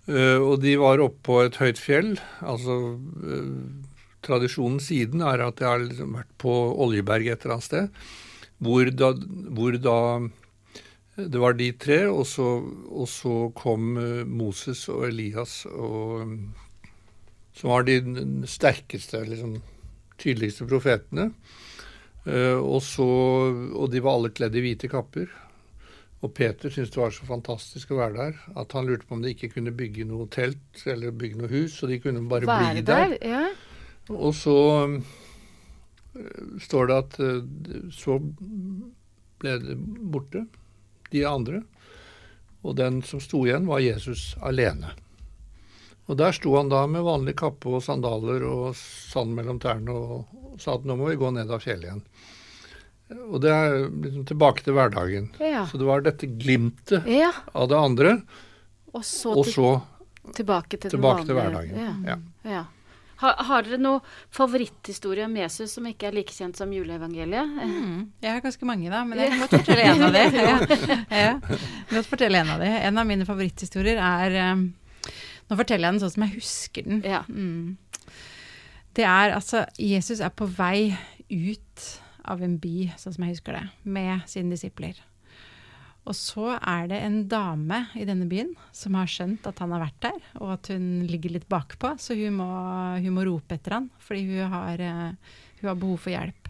Uh, 0.10 0.42
og 0.42 0.64
de 0.64 0.72
var 0.82 1.00
oppe 1.00 1.22
på 1.28 1.36
et 1.46 1.60
høyt 1.62 1.78
fjell. 1.78 2.16
altså 2.42 2.78
uh, 2.98 3.52
Tradisjonen 4.26 4.82
siden 4.82 5.22
er 5.22 5.44
at 5.46 5.60
de 5.60 5.68
har 5.70 5.84
liksom 5.84 6.18
vært 6.18 6.32
på 6.42 6.52
Oljeberg 6.82 7.30
et 7.30 7.46
eller 7.46 7.60
annet 7.60 7.68
sted, 7.68 8.02
hvor 8.62 8.90
da, 8.90 9.12
hvor 9.54 9.78
da 9.78 10.00
det 11.22 11.42
var 11.42 11.54
de 11.54 11.70
tre, 11.78 12.02
og 12.10 12.26
så, 12.26 12.48
og 12.90 13.08
så 13.14 13.36
kom 13.54 13.94
uh, 14.02 14.26
Moses 14.26 14.88
og 14.90 15.06
Elias 15.12 15.62
og 15.70 16.34
som 17.58 17.74
var 17.74 17.86
de 17.88 18.00
sterkeste, 18.48 19.24
liksom, 19.28 19.60
tydeligste 20.22 20.68
profetene. 20.70 21.32
Uh, 22.26 22.60
og, 22.62 22.82
så, 22.86 23.08
og 23.74 23.90
de 23.92 24.02
var 24.04 24.20
alle 24.20 24.34
kledd 24.36 24.56
i 24.58 24.64
hvite 24.66 24.90
kapper. 24.92 25.32
Og 26.22 26.34
Peter 26.38 26.70
syntes 26.70 26.94
det 26.94 27.02
var 27.02 27.14
så 27.16 27.26
fantastisk 27.26 27.94
å 27.94 27.98
være 27.98 28.28
der 28.28 28.60
at 28.62 28.76
han 28.78 28.86
lurte 28.86 29.08
på 29.10 29.18
om 29.18 29.24
de 29.24 29.34
ikke 29.34 29.56
kunne 29.56 29.74
bygge 29.74 30.06
noe 30.06 30.28
telt 30.30 30.84
eller 30.86 31.16
bygge 31.18 31.40
noe 31.40 31.50
hus, 31.50 31.80
så 31.80 31.90
de 31.90 31.98
kunne 32.04 32.22
bare 32.30 32.46
være 32.46 32.76
bli 32.76 32.84
der. 32.86 33.16
der 33.18 33.32
ja. 33.32 33.44
Og 34.14 34.36
så 34.38 34.58
uh, 34.86 35.02
står 36.62 36.92
det 36.92 37.00
at 37.06 37.20
uh, 37.26 37.90
så 37.96 38.20
ble 39.42 39.58
det 39.64 39.78
borte, 40.14 40.46
de 41.12 41.26
andre. 41.28 41.64
Og 42.62 42.78
den 42.78 43.02
som 43.02 43.22
sto 43.24 43.42
igjen, 43.48 43.66
var 43.66 43.82
Jesus 43.82 44.36
alene. 44.46 44.94
Og 46.12 46.18
der 46.20 46.36
sto 46.36 46.58
han 46.58 46.68
da 46.68 46.84
med 46.92 47.06
vanlig 47.08 47.38
kappe 47.40 47.72
og 47.72 47.84
sandaler 47.86 48.44
og 48.44 48.76
sand 48.76 49.32
mellom 49.38 49.62
tærne 49.64 49.96
og 49.96 50.60
sa 50.60 50.76
at 50.76 50.84
nå 50.88 50.98
må 51.00 51.08
vi 51.08 51.20
gå 51.22 51.30
ned 51.32 51.52
av 51.52 51.64
fjellet 51.64 51.88
igjen. 51.88 52.02
Og 53.32 53.40
det 53.44 53.52
er 53.52 53.78
liksom 53.88 54.26
tilbake 54.28 54.66
til 54.66 54.76
hverdagen. 54.76 55.30
Ja. 55.40 55.64
Så 55.72 55.80
det 55.80 55.88
var 55.88 56.04
dette 56.04 56.28
glimtet 56.28 57.08
ja. 57.08 57.32
av 57.56 57.72
det 57.72 57.80
andre, 57.80 58.14
og 58.92 59.08
så, 59.08 59.32
og 59.40 59.48
så 59.48 59.72
tilbake 60.36 60.78
til, 60.78 60.92
tilbake 60.98 61.24
til 61.28 61.40
hverdagen. 61.40 61.80
Ja. 62.04 62.20
ja. 62.52 62.62
Har, 63.22 63.36
har, 63.46 63.64
dere 63.68 63.78
noen 63.78 64.02
favoritthistorie 64.34 65.28
om 65.28 65.36
Jesus 65.38 65.76
som 65.78 65.86
ikke 65.86 66.10
er 66.10 66.16
like 66.18 66.34
kjent 66.34 66.58
som 66.58 66.72
juleevangeliet? 66.74 67.56
Mm, 67.70 67.98
jeg 68.24 68.34
har 68.34 68.42
ganske 68.42 68.68
mange, 68.68 68.90
da, 68.90 69.04
men 69.06 69.22
jeg 69.22 69.32
kan 69.32 69.42
godt 69.46 69.58
fortelle 69.62 69.84
en 69.92 70.06
av 70.08 70.16
dem. 70.18 70.40
Ja, 70.42 71.34
ja. 72.58 72.80
En 72.90 72.98
av 72.98 73.08
mine 73.08 73.28
favoritthistorier 73.28 74.02
er 74.02 74.40
um, 74.56 74.66
nå 75.52 75.60
forteller 75.60 75.90
jeg 75.90 75.98
den 75.98 76.04
sånn 76.06 76.14
som 76.16 76.24
jeg 76.24 76.38
husker 76.38 76.88
den. 76.88 77.02
Ja. 77.04 77.26
Mm. 77.28 77.76
Det 78.96 79.04
er 79.08 79.36
altså 79.36 79.66
Jesus 79.80 80.24
er 80.24 80.32
på 80.32 80.48
vei 80.48 80.94
ut 81.28 81.88
av 82.32 82.42
en 82.44 82.58
by, 82.62 82.92
sånn 83.00 83.16
som 83.16 83.26
jeg 83.26 83.36
husker 83.36 83.58
det, 83.58 83.66
med 83.84 84.24
sine 84.32 84.56
disipler. 84.56 84.96
Og 86.08 86.16
så 86.18 86.56
er 86.56 86.88
det 86.90 87.02
en 87.04 87.18
dame 87.30 87.84
i 88.00 88.08
denne 88.08 88.26
byen 88.30 88.56
som 88.74 88.96
har 88.98 89.10
skjønt 89.12 89.46
at 89.50 89.60
han 89.62 89.74
har 89.76 89.84
vært 89.84 90.00
der, 90.08 90.24
og 90.40 90.56
at 90.56 90.72
hun 90.74 91.04
ligger 91.10 91.36
litt 91.36 91.50
bakpå, 91.52 91.94
så 92.02 92.18
hun 92.18 92.40
må, 92.40 92.50
hun 92.98 93.18
må 93.18 93.26
rope 93.28 93.58
etter 93.58 93.78
han, 93.78 93.92
fordi 94.02 94.24
hun 94.32 94.56
har, 94.56 94.82
uh, 94.82 95.36
hun 95.60 95.70
har 95.70 95.78
behov 95.84 96.02
for 96.02 96.14
hjelp. 96.16 96.50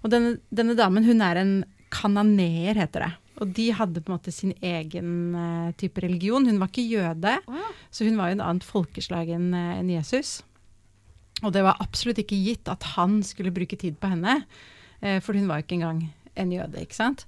Og 0.00 0.14
denne, 0.14 0.38
denne 0.48 0.78
damen, 0.78 1.04
hun 1.04 1.20
er 1.26 1.42
en 1.42 1.52
kananeer, 1.92 2.78
heter 2.78 3.04
det. 3.04 3.12
Og 3.40 3.54
de 3.56 3.70
hadde 3.72 4.02
på 4.04 4.12
en 4.12 4.18
måte 4.18 4.34
sin 4.34 4.52
egen 4.60 5.32
uh, 5.32 5.70
type 5.80 6.02
religion. 6.04 6.44
Hun 6.46 6.60
var 6.60 6.68
ikke 6.70 6.84
jøde, 6.84 7.38
oh, 7.48 7.72
så 7.88 8.04
hun 8.04 8.18
var 8.20 8.30
jo 8.30 8.36
en 8.36 8.46
annet 8.50 8.66
folkeslag 8.68 9.32
enn 9.32 9.50
uh, 9.56 9.78
en 9.78 9.90
Jesus. 9.92 10.40
Og 11.40 11.54
det 11.56 11.64
var 11.64 11.80
absolutt 11.80 12.20
ikke 12.20 12.36
gitt 12.36 12.68
at 12.68 12.84
han 12.98 13.22
skulle 13.24 13.54
bruke 13.56 13.78
tid 13.80 13.96
på 14.00 14.12
henne, 14.12 14.42
uh, 15.00 15.18
for 15.24 15.38
hun 15.38 15.48
var 15.48 15.60
jo 15.60 15.66
ikke 15.66 15.78
engang 15.80 16.04
en 16.40 16.54
jøde, 16.54 16.84
ikke 16.84 16.96
sant. 16.96 17.26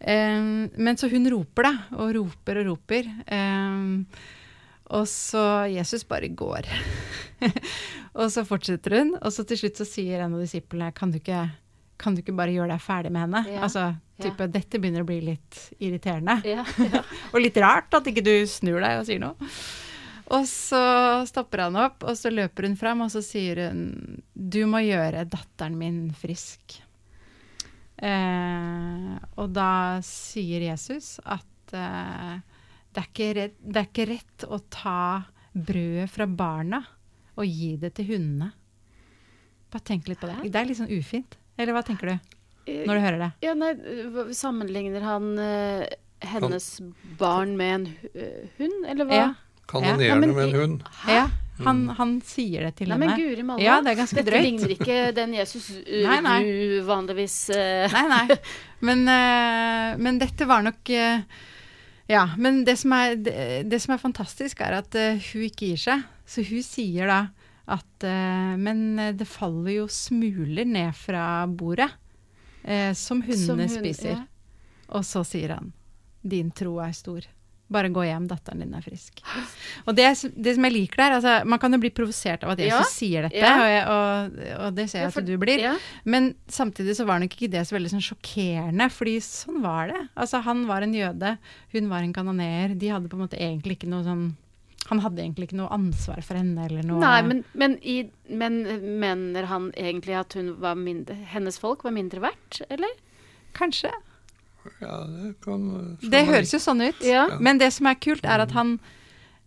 Men 0.00 0.96
så 0.98 1.10
hun 1.12 1.28
roper, 1.28 1.66
da, 1.68 1.70
og 2.00 2.10
roper 2.16 2.58
og 2.60 2.70
roper. 2.70 3.08
Og 4.90 5.04
så 5.08 5.42
Jesus 5.70 6.02
bare 6.08 6.28
går. 6.34 6.66
og 8.18 8.32
så 8.32 8.44
fortsetter 8.48 8.96
hun, 8.98 9.12
og 9.20 9.32
så 9.32 9.44
til 9.48 9.60
slutt 9.60 9.80
så 9.80 9.86
sier 9.88 10.24
en 10.24 10.34
av 10.34 10.42
disiplene 10.42 10.90
kan 10.96 11.12
du 11.12 11.20
ikke 11.20 11.44
kan 12.00 12.16
du 12.16 12.22
ikke 12.22 12.36
bare 12.36 12.54
gjøre 12.54 12.72
deg 12.72 12.82
ferdig 12.84 13.12
med 13.14 13.26
henne? 13.26 13.44
Ja. 13.50 13.62
Altså, 13.66 13.86
type, 14.20 14.48
ja. 14.48 14.54
Dette 14.56 14.80
begynner 14.80 15.04
å 15.04 15.08
bli 15.08 15.20
litt 15.28 15.60
irriterende. 15.78 16.40
Ja, 16.48 16.64
og 17.32 17.40
litt 17.42 17.60
rart 17.60 17.94
at 17.96 18.08
ikke 18.10 18.24
du 18.24 18.34
snur 18.48 18.80
deg 18.80 19.00
og 19.00 19.08
sier 19.08 19.22
noe. 19.22 19.50
Og 20.30 20.44
så 20.46 20.80
stopper 21.26 21.64
han 21.66 21.78
opp, 21.80 22.04
og 22.06 22.14
så 22.18 22.30
løper 22.30 22.68
hun 22.68 22.76
fram, 22.78 23.02
og 23.02 23.10
så 23.10 23.22
sier 23.24 23.64
hun 23.66 23.80
Du 24.30 24.62
må 24.70 24.84
gjøre 24.84 25.26
datteren 25.26 25.74
min 25.78 26.04
frisk. 26.14 26.78
Eh, 28.00 29.16
og 29.36 29.50
da 29.52 29.72
sier 30.06 30.62
Jesus 30.70 31.18
at 31.28 31.74
eh, 31.76 32.38
det, 32.94 33.02
er 33.02 33.34
rett, 33.36 33.58
det, 33.60 33.76
er 33.82 33.90
ikke 33.90 34.08
rett, 34.08 34.46
å 34.48 34.60
ta 34.72 35.02
brødet 35.52 36.08
fra 36.14 36.24
barna 36.30 36.80
og 37.36 37.44
gi 37.44 37.74
det 37.82 37.92
til 37.98 38.14
hundene. 38.14 38.52
Bare 39.70 39.86
tenk 39.86 40.08
litt 40.10 40.22
på 40.22 40.30
det. 40.30 40.38
Det 40.48 40.62
er 40.62 40.70
litt 40.70 40.80
sånn 40.80 40.94
ufint. 40.94 41.36
Eller 41.60 41.76
hva 41.76 41.84
tenker 41.86 42.14
du 42.14 42.36
når 42.70 42.98
du 42.98 43.02
hører 43.02 43.18
det? 43.18 43.28
Ja, 43.42 43.52
nei, 43.58 43.70
sammenligner 44.36 45.02
han 45.02 45.30
uh, 45.40 45.84
hennes 46.22 46.66
barn 47.18 47.56
med 47.58 47.72
en 47.74 47.86
eh, 48.14 48.42
hund, 48.60 48.84
eller 48.86 49.08
hva? 49.08 49.16
Ja. 49.16 49.30
Kanonerende 49.70 50.06
Ja, 50.06 50.18
men 50.20 50.34
med 50.36 50.44
en 50.44 50.54
hund. 50.60 50.84
ja 51.08 51.24
han, 51.64 51.80
han 51.98 52.12
sier 52.24 52.66
det 52.66 52.72
til 52.80 52.90
Nei, 52.92 52.98
men 53.00 53.12
guri 53.18 53.44
malla. 53.44 53.62
Ja, 53.62 53.78
det 53.84 53.92
er 53.92 53.98
ganske 54.00 54.16
Dette 54.20 54.30
drøyt. 54.32 54.46
ligner 54.46 54.74
ikke 54.74 54.98
den 55.18 55.34
Jesus 55.36 55.70
uh, 55.76 56.02
Nei, 56.06 56.18
nei. 56.24 56.38
du 56.46 56.76
vanligvis 56.88 57.36
eh, 57.56 57.86
Nei, 57.92 58.04
nei. 58.10 58.38
Men, 58.88 59.02
eh, 59.12 59.98
men 60.00 60.16
dette 60.22 60.46
var 60.48 60.62
nok 60.64 60.88
eh, 60.96 61.20
Ja. 62.08 62.22
Men 62.40 62.62
det 62.64 62.78
som 62.80 62.94
er, 62.96 63.18
det, 63.20 63.34
det 63.68 63.80
som 63.84 63.92
er 63.92 64.00
fantastisk, 64.00 64.62
er 64.64 64.78
at 64.78 64.96
eh, 64.96 65.20
hun 65.34 65.44
ikke 65.50 65.68
gir 65.74 65.82
seg. 65.82 66.06
Så 66.24 66.40
hun 66.48 66.64
sier 66.64 67.10
da 67.10 67.18
at 67.70 68.06
eh, 68.06 68.54
Men 68.60 68.98
eh, 68.98 69.12
det 69.16 69.28
faller 69.30 69.80
jo 69.80 69.88
smuler 69.90 70.68
ned 70.68 70.94
fra 70.96 71.46
bordet, 71.46 71.90
eh, 72.64 72.92
som 72.98 73.22
hundene 73.22 73.44
som 73.46 73.60
hun, 73.60 73.68
spiser. 73.68 74.16
ja. 74.18 74.24
Og 74.90 75.04
så 75.06 75.22
sier 75.26 75.54
han 75.54 75.70
Din 76.22 76.50
tro 76.50 76.78
er 76.82 76.92
stor. 76.96 77.28
Bare 77.70 77.86
gå 77.94 78.02
hjem, 78.02 78.24
datteren 78.26 78.64
din 78.64 78.72
er 78.74 78.82
frisk. 78.82 79.20
Og 79.86 79.94
det, 79.94 80.08
det 80.34 80.56
som 80.56 80.64
jeg 80.66 80.74
liker 80.74 80.98
der 80.98 81.14
altså, 81.20 81.34
Man 81.46 81.60
kan 81.62 81.70
jo 81.70 81.78
bli 81.78 81.92
provosert 81.94 82.42
av 82.42 82.56
at 82.56 82.62
Jesus 82.64 82.80
Ja, 82.80 82.88
sier 82.90 83.28
dette, 83.28 83.38
ja. 83.38 83.52
og, 83.54 83.68
jeg, 83.70 83.84
og, 83.86 84.40
og 84.66 84.74
det 84.74 84.86
ser 84.90 85.04
jeg 85.04 85.12
at 85.12 85.28
du 85.28 85.36
blir. 85.38 85.62
Ja. 85.62 85.76
Men 86.02 86.32
samtidig 86.50 86.98
så 86.98 87.06
var 87.06 87.22
nok 87.22 87.36
ikke 87.36 87.52
det 87.52 87.62
så 87.68 87.76
veldig 87.78 87.92
sånn 87.94 88.02
sjokkerende, 88.02 88.90
fordi 88.90 89.14
sånn 89.22 89.62
var 89.62 89.94
det. 89.94 90.02
Altså 90.18 90.42
han 90.48 90.66
var 90.66 90.82
en 90.82 90.96
jøde, 90.98 91.36
hun 91.76 91.90
var 91.92 92.02
en 92.02 92.16
kanoneer. 92.16 92.74
De 92.74 92.90
hadde 92.90 93.12
på 93.12 93.20
en 93.20 93.24
måte 93.28 93.38
egentlig 93.38 93.78
ikke 93.78 93.92
noe 93.94 94.02
sånn 94.06 94.26
Han 94.90 95.00
hadde 95.04 95.22
egentlig 95.22 95.48
ikke 95.48 95.60
noe 95.60 95.70
ansvar 95.74 96.20
for 96.26 96.38
henne 96.38 96.66
eller 96.66 96.86
noe 96.86 97.00
Nei, 97.02 97.18
men, 97.26 97.42
men, 97.54 97.76
i, 97.82 98.02
men 98.26 98.60
mener 99.00 99.46
han 99.50 99.70
egentlig 99.78 100.16
at 100.18 100.34
hun 100.38 100.56
var 100.62 100.78
mindre, 100.78 101.14
hennes 101.30 101.60
folk 101.62 101.84
var 101.86 101.94
mindre 101.94 102.22
verdt, 102.24 102.62
eller? 102.68 102.96
Kanskje. 103.56 103.92
Ja, 104.80 105.00
det 105.08 105.34
kan 105.44 105.98
Det 106.02 106.24
høres 106.28 106.52
jo 106.52 106.60
sånn 106.60 106.82
ut. 106.84 106.98
Ja. 107.06 107.26
Men 107.40 107.60
det 107.62 107.70
som 107.76 107.88
er 107.88 107.96
kult, 108.02 108.26
er 108.28 108.42
at 108.44 108.52
han 108.56 108.78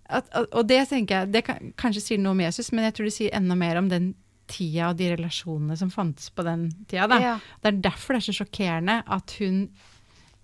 at, 0.09 0.27
at, 0.31 0.49
Og 0.51 0.65
det 0.67 0.81
tenker 0.89 1.23
jeg 1.23 1.31
Det 1.31 1.43
kan, 1.47 1.71
kanskje 1.79 2.01
sier 2.03 2.21
noe 2.21 2.35
om 2.35 2.41
Jesus, 2.43 2.71
men 2.73 2.87
jeg 2.89 2.97
tror 2.97 3.07
det 3.07 3.15
sier 3.15 3.35
enda 3.37 3.55
mer 3.57 3.79
om 3.79 3.87
den 3.91 4.13
tida 4.51 4.89
og 4.91 4.97
de 4.99 5.07
relasjonene 5.13 5.77
som 5.79 5.91
fantes 5.93 6.27
på 6.35 6.43
den 6.45 6.67
tida. 6.89 7.07
Da. 7.07 7.19
Ja. 7.23 7.35
Det 7.63 7.69
er 7.69 7.83
derfor 7.85 8.15
det 8.15 8.23
er 8.23 8.27
så 8.27 8.37
sjokkerende 8.41 8.97
at 9.07 9.35
hun 9.39 9.65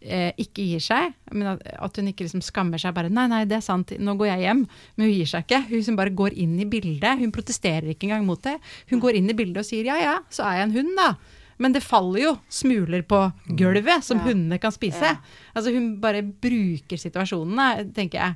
eh, 0.01 0.31
ikke 0.39 0.65
gir 0.65 0.83
seg. 0.83 1.15
Men 1.31 1.55
at, 1.55 1.63
at 1.79 1.99
hun 1.99 2.11
ikke 2.11 2.27
liksom 2.27 2.43
skammer 2.45 2.81
seg 2.81 2.95
bare 2.95 3.11
'Nei, 3.11 3.27
nei, 3.31 3.43
det 3.49 3.59
er 3.59 3.65
sant, 3.65 3.93
nå 3.99 4.15
går 4.19 4.31
jeg 4.33 4.45
hjem.' 4.47 4.65
Men 4.95 5.07
hun 5.07 5.15
gir 5.15 5.31
seg 5.31 5.45
ikke. 5.45 5.63
Hun 5.71 5.83
som 5.83 5.99
bare 5.99 6.15
går 6.15 6.37
inn 6.37 6.55
i 6.59 6.69
bildet. 6.69 7.19
Hun 7.19 7.33
protesterer 7.35 7.91
ikke 7.93 8.09
engang 8.09 8.25
mot 8.27 8.41
det. 8.43 8.57
Hun 8.89 9.03
går 9.03 9.19
inn 9.19 9.29
i 9.29 9.37
bildet 9.37 9.63
og 9.63 9.69
sier 9.69 9.85
'ja 9.85 9.99
ja, 9.99 10.15
så 10.29 10.43
er 10.47 10.59
jeg 10.59 10.69
en 10.69 10.77
hund', 10.77 10.97
da'. 10.97 11.38
Men 11.59 11.75
det 11.75 11.81
faller 11.83 12.21
jo 12.23 12.33
smuler 12.49 13.03
på 13.07 13.21
gulvet 13.59 14.03
som 14.03 14.19
Ja. 14.19 14.29
hundene 14.29 14.59
kan 14.59 14.71
spise. 14.71 15.15
Ja. 15.15 15.17
Altså 15.55 15.73
Hun 15.75 15.99
bare 15.99 16.21
bruker 16.23 16.97
situasjonene, 16.99 17.93
tenker 17.93 18.19
jeg. 18.19 18.35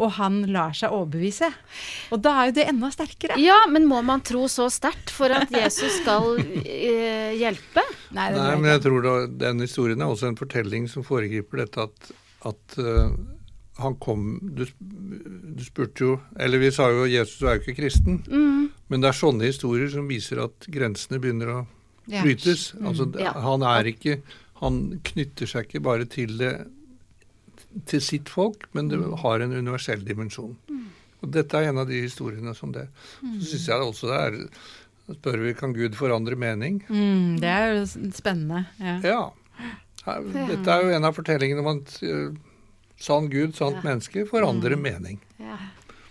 Og 0.00 0.12
han 0.16 0.42
lar 0.52 0.72
seg 0.72 0.90
overbevise. 0.90 1.52
Og 2.12 2.22
da 2.24 2.32
er 2.40 2.46
jo 2.48 2.56
det 2.56 2.68
enda 2.68 2.88
sterkere. 2.90 3.36
Ja, 3.38 3.66
men 3.68 3.84
må 3.86 4.00
man 4.04 4.24
tro 4.24 4.46
så 4.48 4.70
sterkt 4.72 5.12
for 5.12 5.28
at 5.30 5.52
Jesus 5.52 6.00
skal 6.00 6.38
eh, 6.64 7.36
hjelpe? 7.36 7.84
Nei, 8.16 8.30
det 8.32 8.40
Nei, 8.40 8.56
men 8.56 8.70
jeg 8.70 8.82
jeg 8.82 8.86
tror 8.88 9.04
da, 9.04 9.12
den 9.44 9.60
historien 9.62 10.00
er 10.00 10.10
også 10.10 10.26
en 10.32 10.38
fortelling 10.40 10.88
som 10.90 11.04
foregriper 11.06 11.62
dette 11.62 11.84
at, 11.84 12.08
at 12.48 12.78
uh, 12.80 13.12
han 13.78 13.94
kom 14.02 14.40
du, 14.42 14.64
du 14.80 15.62
spurte 15.64 16.04
jo 16.04 16.16
Eller 16.40 16.58
vi 16.58 16.70
sa 16.74 16.88
jo 16.92 17.06
Jesus 17.08 17.44
er 17.44 17.56
jo 17.56 17.62
ikke 17.62 17.76
kristen. 17.78 18.18
Mm. 18.26 18.72
Men 18.88 19.04
det 19.04 19.12
er 19.12 19.20
sånne 19.20 19.48
historier 19.48 19.92
som 19.92 20.08
viser 20.10 20.42
at 20.42 20.66
grensene 20.72 21.20
begynner 21.22 21.52
å 21.52 21.60
Ja. 22.10 22.22
brytes. 22.24 22.72
Altså, 22.82 23.06
Ja. 23.20 23.32
Han 23.32 23.62
er 23.62 23.84
ikke 23.92 24.20
Han 24.62 25.00
knytter 25.02 25.46
seg 25.46 25.66
ikke 25.66 25.80
bare 25.82 26.04
til 26.06 26.36
det 26.38 26.66
til 27.86 28.00
sitt 28.04 28.28
folk, 28.28 28.66
men 28.76 28.88
det 28.88 28.98
har 29.22 29.40
en 29.40 29.52
universell 29.56 30.04
dimensjon. 30.04 30.56
Og 31.22 31.30
Dette 31.32 31.54
er 31.58 31.70
en 31.70 31.78
av 31.78 31.88
de 31.88 32.02
historiene 32.02 32.54
som 32.54 32.70
det. 32.72 32.84
Så 33.40 33.52
syns 33.56 33.66
jeg 33.68 33.80
også 33.80 34.10
det 34.10 34.20
er 34.20 34.48
Spør 35.12 35.40
vi 35.42 35.52
kan 35.58 35.72
Gud 35.74 35.96
forandre 35.98 36.36
mening? 36.38 36.78
Mm, 36.88 37.40
det 37.40 37.48
er 37.50 37.72
jo 37.74 37.84
spennende. 38.14 38.66
Ja. 38.78 39.00
Ja. 39.02 39.30
Her- 40.06 40.22
Dette 40.48 40.70
er 40.70 40.82
jo 40.84 40.92
en 40.94 41.04
av 41.04 41.14
fortellingene 41.16 41.58
om 41.58 41.66
at 41.80 41.96
eh, 42.02 42.30
sann 43.02 43.28
Gud, 43.28 43.54
sant 43.56 43.76
Ja. 43.76 43.82
menneske, 43.82 44.24
forandrer 44.30 44.78
mening. 44.78 45.18
Ja. 45.40 45.58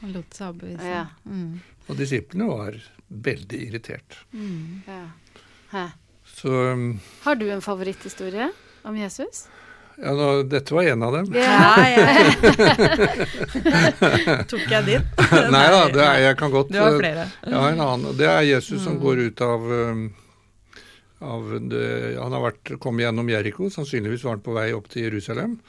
Han 0.02 0.12
lot 0.14 0.30
seg 0.34 0.50
overbevise. 0.54 0.84
Ja. 0.86 1.06
Mm. 1.26 1.62
Og 1.88 1.98
disiplene 1.98 2.48
var 2.52 2.76
veldig 3.10 3.62
irritert. 3.70 4.18
Mm. 4.34 4.84
ja. 4.86 5.06
Så 6.32 6.50
um, 6.74 7.00
Har 7.24 7.36
du 7.36 7.48
en 7.54 7.62
favoritthistorie 7.62 8.50
om 8.84 8.98
Jesus? 8.98 9.48
ja, 10.02 10.14
nå, 10.18 10.28
dette 10.50 10.74
var 10.74 10.84
en 10.90 11.04
av 11.06 11.14
dem. 11.14 11.28
Ja, 11.38 11.76
ja. 11.86 12.06
Tok 14.50 14.64
jeg 14.72 14.86
din? 14.88 15.04
Nei 15.54 15.66
da, 15.74 15.82
det 15.94 16.02
er, 16.06 16.18
jeg 16.26 16.38
kan 16.40 16.52
godt 16.54 16.72
Du 16.74 16.80
har 16.82 16.96
eh, 16.96 17.00
flere. 17.02 17.26
Jeg 17.46 17.58
har 17.62 17.76
en 17.76 17.84
annen. 17.86 18.16
Det 18.18 18.28
er 18.32 18.42
Jesus 18.48 18.82
som 18.84 18.96
Mm. 18.98 19.02
går 19.04 19.22
ut 19.28 19.42
av, 19.46 19.68
um, 19.72 20.02
av 21.22 21.52
det, 21.70 21.86
Han 22.18 22.34
har 22.36 22.42
vært, 22.48 22.74
kommet 22.82 23.06
gjennom 23.06 23.30
Jeriko, 23.30 23.70
sannsynligvis 23.74 24.24
var 24.26 24.38
han 24.38 24.46
på 24.46 24.56
vei 24.58 24.72
opp 24.74 24.90
til 24.90 25.06
Jerusalem. 25.10 25.60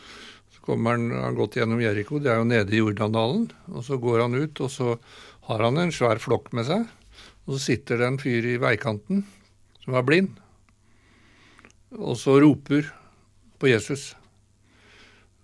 Så 0.55 0.65
kommer 0.65 0.97
han, 0.97 1.11
han 1.13 1.29
har 1.29 1.37
gått 1.43 1.57
gjennom 1.61 1.81
Jeriko, 1.83 2.19
det 2.23 2.33
er 2.33 2.41
jo 2.41 2.49
nede 2.49 2.73
i 2.73 2.81
Jordandalen. 2.81 3.51
Og 3.75 3.85
så 3.85 3.99
går 4.01 4.25
han 4.25 4.35
ut, 4.39 4.61
og 4.65 4.71
så 4.73 4.97
har 5.51 5.59
han 5.67 5.77
en 5.83 5.93
svær 5.93 6.19
flokk 6.23 6.53
med 6.57 6.65
seg. 6.71 6.89
Og 7.47 7.57
så 7.59 7.65
sitter 7.69 8.01
det 8.01 8.07
en 8.09 8.21
fyr 8.23 8.47
i 8.55 8.57
veikanten 8.63 9.27
som 9.85 9.99
er 9.99 10.07
blind, 10.07 10.35
og 11.99 12.17
så 12.17 12.39
roper 12.41 12.89
på 13.61 13.71
Jesus. 13.71 14.13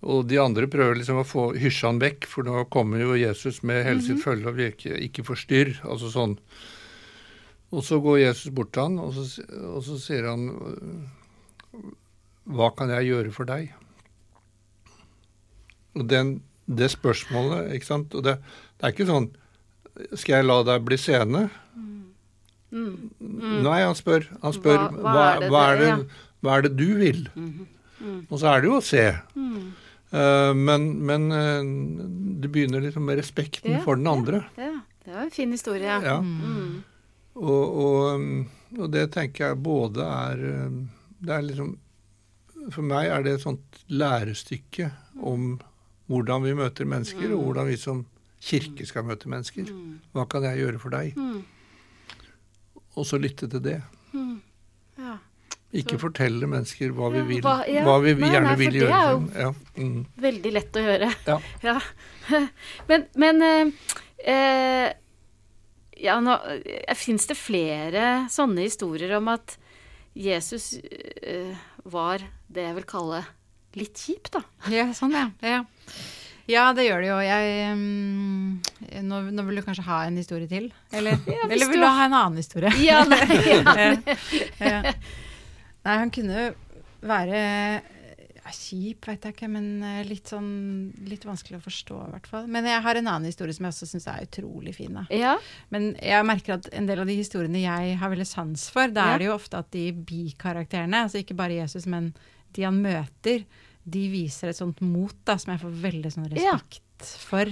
Og 0.07 0.29
de 0.31 0.39
andre 0.39 0.69
prøver 0.71 1.01
liksom 1.01 1.21
å 1.21 1.27
få 1.27 1.51
hysje 1.59 1.89
han 1.89 2.01
vekk, 2.03 2.27
for 2.31 2.47
nå 2.47 2.63
kommer 2.71 3.03
jo 3.03 3.19
Jesus 3.19 3.65
med 3.67 3.83
hele 3.87 4.05
sitt 4.05 4.23
følge 4.23 4.47
og 4.47 4.59
vil 4.59 4.71
ikke, 4.73 4.95
ikke 5.09 5.27
forstyrr. 5.27 5.73
Altså 5.91 6.13
sånn. 6.15 6.37
Og 7.75 7.83
så 7.85 7.99
går 8.01 8.23
Jesus 8.23 8.55
bort 8.55 8.71
til 8.73 8.87
han, 8.87 9.01
og 9.03 9.17
så, 9.17 9.27
og 9.75 9.83
så 9.85 9.99
sier 10.01 10.31
han 10.31 10.47
Hva 12.49 12.71
kan 12.79 12.89
jeg 12.95 13.11
gjøre 13.11 13.35
for 13.35 13.49
deg? 13.51 13.75
Og 15.99 16.07
den, 16.09 16.39
det 16.65 16.89
spørsmålet, 16.95 17.75
ikke 17.77 17.91
sant 17.91 18.15
Og 18.17 18.25
det, 18.25 18.39
det 18.79 18.87
er 18.87 18.95
ikke 18.95 19.09
sånn 19.11 19.29
Skal 20.15 20.39
jeg 20.39 20.47
la 20.47 20.63
deg 20.65 20.87
bli 20.87 20.97
seende? 21.01 21.49
Mm. 21.75 21.98
Nei, 22.71 23.81
han 23.83 23.97
spør. 23.97 24.27
Han 24.43 24.53
spør 24.57 24.79
Hva- 24.79 25.03
hva 25.03 25.27
er 25.33 25.41
det 25.41 25.51
hva, 25.53 25.63
er 25.73 25.79
det, 25.81 25.89
ja. 25.89 26.25
hva 26.45 26.57
er 26.57 26.67
det 26.67 26.73
du 26.77 26.89
vil? 26.99 27.23
Mm. 27.35 28.27
Og 28.29 28.35
så 28.39 28.51
er 28.53 28.61
det 28.63 28.69
jo 28.71 28.77
å 28.79 28.85
se. 28.85 29.07
Mm. 29.35 29.71
Eh, 30.11 30.53
men 30.57 30.85
men 31.05 31.25
uh, 31.33 31.65
det 32.41 32.51
begynner 32.53 32.81
liksom 32.85 33.05
med 33.09 33.19
respekten 33.21 33.75
Ja, 33.77 33.81
for 33.85 33.99
den 34.01 34.07
andre. 34.09 34.45
Ja, 34.57 34.81
det 35.05 35.15
var 35.15 35.27
en 35.27 35.35
fin 35.35 35.51
historie. 35.53 35.99
Ja. 36.05 36.21
Mm. 36.21 36.85
Og, 37.39 37.65
og, 37.85 38.15
um, 38.15 38.47
og 38.79 38.93
det 38.93 39.11
tenker 39.15 39.51
jeg 39.53 39.61
både 39.63 40.03
er 40.03 40.41
um, 40.67 40.89
Det 41.23 41.31
er 41.37 41.45
liksom 41.47 41.77
For 42.75 42.83
meg 42.83 43.07
er 43.15 43.23
det 43.23 43.37
et 43.37 43.45
sånt 43.45 43.83
lærestykke 43.89 44.91
om 45.23 45.59
hvordan 46.09 46.43
vi 46.43 46.55
møter 46.57 46.89
mennesker, 46.89 47.31
og 47.37 47.45
hvordan 47.45 47.69
vi 47.69 47.77
som 47.77 48.03
kirke 48.41 48.87
skal 48.89 49.05
møte 49.05 49.29
mennesker. 49.29 49.69
Mm. 49.69 49.99
Hva 50.17 50.25
kan 50.31 50.45
jeg 50.47 50.63
gjøre 50.63 50.81
for 50.81 50.95
deg? 50.95 51.17
Og 52.99 53.07
så 53.07 53.19
lytte 53.23 53.47
til 53.53 53.63
det. 53.63 53.77
Mm. 54.13 54.37
Ja. 54.99 55.17
Ikke 55.79 55.95
Så- 55.99 56.03
fortelle 56.09 56.49
mennesker 56.49 56.91
hva 56.97 57.11
vi 57.13 57.21
vil, 57.29 57.43
hva- 57.45 57.67
ja. 57.69 57.83
hva 57.87 57.99
vi 58.03 58.15
Nei, 58.19 58.31
gjerne 58.33 58.49
nei, 58.49 58.57
vil 58.57 58.73
det 58.73 58.81
gjøre. 58.83 58.99
er 58.99 59.11
jo. 59.13 59.19
Ja. 59.37 59.51
Mm. 59.77 59.99
Veldig 60.25 60.53
lett 60.57 60.79
å 60.81 60.85
gjøre. 60.87 61.11
Ja. 61.29 61.39
Ja. 61.69 61.79
Men, 62.89 63.07
men 63.17 63.43
eh, 63.43 63.71
eh, 64.33 64.93
ja, 66.05 66.19
nå 66.21 66.35
eh, 66.61 66.95
Fins 66.99 67.25
det 67.31 67.37
flere 67.41 68.27
sånne 68.33 68.67
historier 68.67 69.15
om 69.17 69.29
at 69.33 69.55
Jesus 70.19 70.75
eh, 70.83 71.55
var 71.89 72.21
det 72.53 72.65
jeg 72.67 72.75
vil 72.81 72.89
kalle 72.91 73.23
litt 73.79 73.95
kjip, 73.97 74.29
da? 74.35 74.43
Ja, 74.73 74.89
sånn, 74.97 75.13
ja. 75.17 75.29
ja. 75.45 75.63
Ja, 76.49 76.71
det 76.73 76.87
gjør 76.87 77.03
det 77.05 77.11
jo. 77.11 77.19
Jeg 77.21 77.73
um, 77.77 78.61
nå, 79.05 79.21
nå 79.37 79.45
vil 79.49 79.61
du 79.61 79.65
kanskje 79.67 79.85
ha 79.89 80.01
en 80.09 80.17
historie 80.17 80.49
til? 80.51 80.71
Eller, 80.97 81.19
Ja, 81.29 81.45
eller 81.45 81.69
vil 81.69 81.85
du 81.85 81.89
ha 81.89 82.07
en 82.07 82.17
annen 82.17 82.41
historie? 82.41 82.73
Ja, 82.81 83.03
nei, 83.09 83.21
ja. 84.63 84.81
Nei, 85.89 85.95
han 85.95 86.11
kunne 86.13 86.49
være 87.07 87.39
ja, 88.49 88.53
kjip, 88.55 89.05
veit 89.05 89.25
jeg 89.25 89.35
ikke, 89.37 89.49
men 89.53 89.83
eh, 89.85 90.01
litt 90.09 90.31
sånn 90.33 90.49
litt 91.09 91.25
vanskelig 91.29 91.61
å 91.61 91.65
forstå, 91.65 91.99
i 92.07 92.13
hvert 92.15 92.29
fall. 92.31 92.49
Men 92.51 92.67
jeg 92.69 92.81
har 92.85 92.99
en 92.99 93.11
annen 93.13 93.29
historie 93.29 93.55
som 93.57 93.69
jeg 93.69 93.77
også 93.77 93.89
syns 93.91 94.09
er 94.11 94.25
utrolig 94.25 94.75
fin. 94.79 94.97
Da. 94.97 95.05
ja. 95.13 95.37
Men 95.75 95.91
jeg 96.01 96.27
merker 96.29 96.57
at 96.57 96.69
en 96.73 96.89
del 96.89 97.05
av 97.05 97.09
de 97.09 97.19
historiene 97.19 97.63
jeg 97.63 97.99
har 98.01 98.13
veldig 98.13 98.29
sans 98.29 98.69
for, 98.73 98.89
da 98.93 99.11
er 99.13 99.23
det 99.23 99.29
jo 99.29 99.37
ofte 99.37 99.61
at 99.61 99.71
de 99.77 99.91
bikarakterene, 99.93 101.05
altså 101.07 101.21
ikke 101.21 101.37
bare 101.39 101.61
Jesus, 101.61 101.87
men 101.91 102.13
de 102.57 102.65
han 102.65 102.81
møter, 102.81 103.45
de 103.91 104.05
viser 104.13 104.51
et 104.53 104.59
sånt 104.59 104.81
mot 104.85 105.15
da, 105.29 105.37
som 105.41 105.53
jeg 105.55 105.63
får 105.63 105.77
veldig 105.85 106.13
sånn 106.15 106.29
Ja. 106.37 106.57
respekt 106.59 107.13
for. 107.29 107.51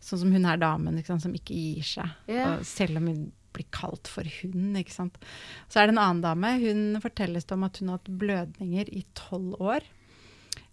Sånn 0.00 0.20
som 0.22 0.32
hun 0.32 0.44
her 0.46 0.56
damen 0.60 0.96
ikke 1.00 1.10
sant, 1.12 1.22
som 1.26 1.34
ikke 1.34 1.56
gir 1.56 1.82
seg. 1.82 2.12
Ja. 2.30 2.56
Selv 2.62 3.00
om 3.00 3.06
hun 3.10 3.32
blir 3.52 3.66
kalt 3.74 4.06
for 4.06 4.22
hund. 4.22 4.76
ikke 4.78 4.92
sant. 4.94 5.16
Så 5.68 5.80
er 5.80 5.88
det 5.88 5.96
en 5.96 6.02
annen 6.04 6.22
dame. 6.22 6.52
Hun 6.62 7.00
fortelles 7.02 7.44
det 7.48 7.56
om 7.56 7.64
at 7.66 7.78
hun 7.80 7.88
har 7.88 7.98
hatt 7.98 8.10
blødninger 8.20 8.92
i 8.94 9.04
tolv 9.18 9.56
år. 9.60 9.82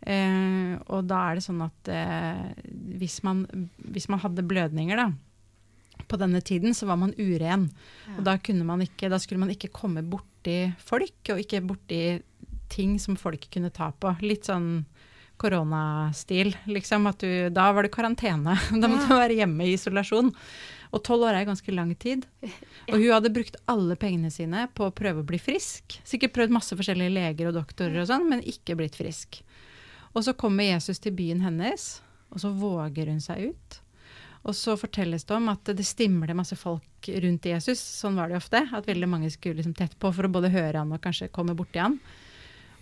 Eh, 0.05 0.75
og 0.91 1.07
da 1.09 1.21
er 1.31 1.39
det 1.39 1.45
sånn 1.47 1.63
at 1.65 1.89
eh, 1.89 2.51
hvis, 2.99 3.21
man, 3.25 3.45
hvis 3.79 4.09
man 4.11 4.21
hadde 4.21 4.45
blødninger 4.45 4.99
da, 4.99 5.07
på 6.11 6.19
denne 6.21 6.41
tiden, 6.45 6.75
så 6.77 6.85
var 6.89 6.99
man 7.01 7.15
uren. 7.17 7.69
Og 8.17 8.23
da, 8.27 8.35
kunne 8.37 8.67
man 8.67 8.83
ikke, 8.85 9.09
da 9.09 9.17
skulle 9.23 9.41
man 9.41 9.53
ikke 9.55 9.71
komme 9.73 10.03
borti 10.05 10.59
folk, 10.85 11.15
og 11.33 11.41
ikke 11.41 11.63
borti 11.65 12.01
ting 12.71 12.97
som 12.99 13.17
folk 13.19 13.47
kunne 13.53 13.73
ta 13.73 13.91
på. 13.91 14.15
Litt 14.25 14.49
sånn 14.49 14.85
koronastil, 15.41 16.53
liksom. 16.69 17.07
At 17.09 17.23
du, 17.23 17.49
da 17.53 17.69
var 17.75 17.85
det 17.85 17.93
karantene. 17.95 18.55
Da 18.81 18.89
måtte 18.89 19.09
du 19.09 19.17
være 19.17 19.39
hjemme 19.41 19.67
i 19.67 19.75
isolasjon. 19.75 20.31
Og 20.95 21.03
tolv 21.03 21.27
år 21.27 21.39
er 21.39 21.47
ganske 21.49 21.75
lang 21.75 21.91
tid. 21.99 22.25
Og 22.91 22.97
hun 22.97 23.11
hadde 23.11 23.33
brukt 23.35 23.57
alle 23.71 23.97
pengene 23.99 24.31
sine 24.31 24.67
på 24.73 24.87
å 24.87 24.95
prøve 24.95 25.23
å 25.23 25.27
bli 25.27 25.39
frisk. 25.41 25.99
Sikkert 26.07 26.35
prøvd 26.37 26.55
masse 26.55 26.77
forskjellige 26.77 27.15
leger 27.17 27.51
og 27.51 27.57
doktorer 27.59 28.03
og 28.03 28.09
sånn, 28.11 28.29
men 28.31 28.45
ikke 28.47 28.77
blitt 28.79 28.97
frisk. 28.99 29.41
Og 30.15 30.23
så 30.23 30.35
kommer 30.37 30.69
Jesus 30.69 31.01
til 31.03 31.15
byen 31.15 31.41
hennes, 31.43 31.97
og 32.31 32.39
så 32.39 32.53
våger 32.55 33.11
hun 33.11 33.19
seg 33.23 33.51
ut. 33.51 33.81
Og 34.45 34.53
så 34.55 34.75
fortelles 34.77 35.25
det 35.25 35.33
om 35.35 35.49
at 35.49 35.71
det 35.73 35.83
stimler 35.87 36.37
masse 36.37 36.55
folk 36.55 37.09
rundt 37.09 37.47
Jesus. 37.49 37.81
Sånn 37.81 38.17
var 38.19 38.29
det 38.29 38.37
ofte. 38.37 38.61
At 38.77 38.87
veldig 38.87 39.09
mange 39.09 39.31
skulle 39.33 39.57
liksom 39.57 39.73
tett 39.77 39.97
på 39.99 40.11
for 40.13 40.27
å 40.27 40.31
både 40.31 40.53
høre 40.53 40.83
han 40.83 40.93
og 40.93 41.01
kanskje 41.01 41.31
komme 41.33 41.57
borti 41.57 41.81
han. 41.81 41.97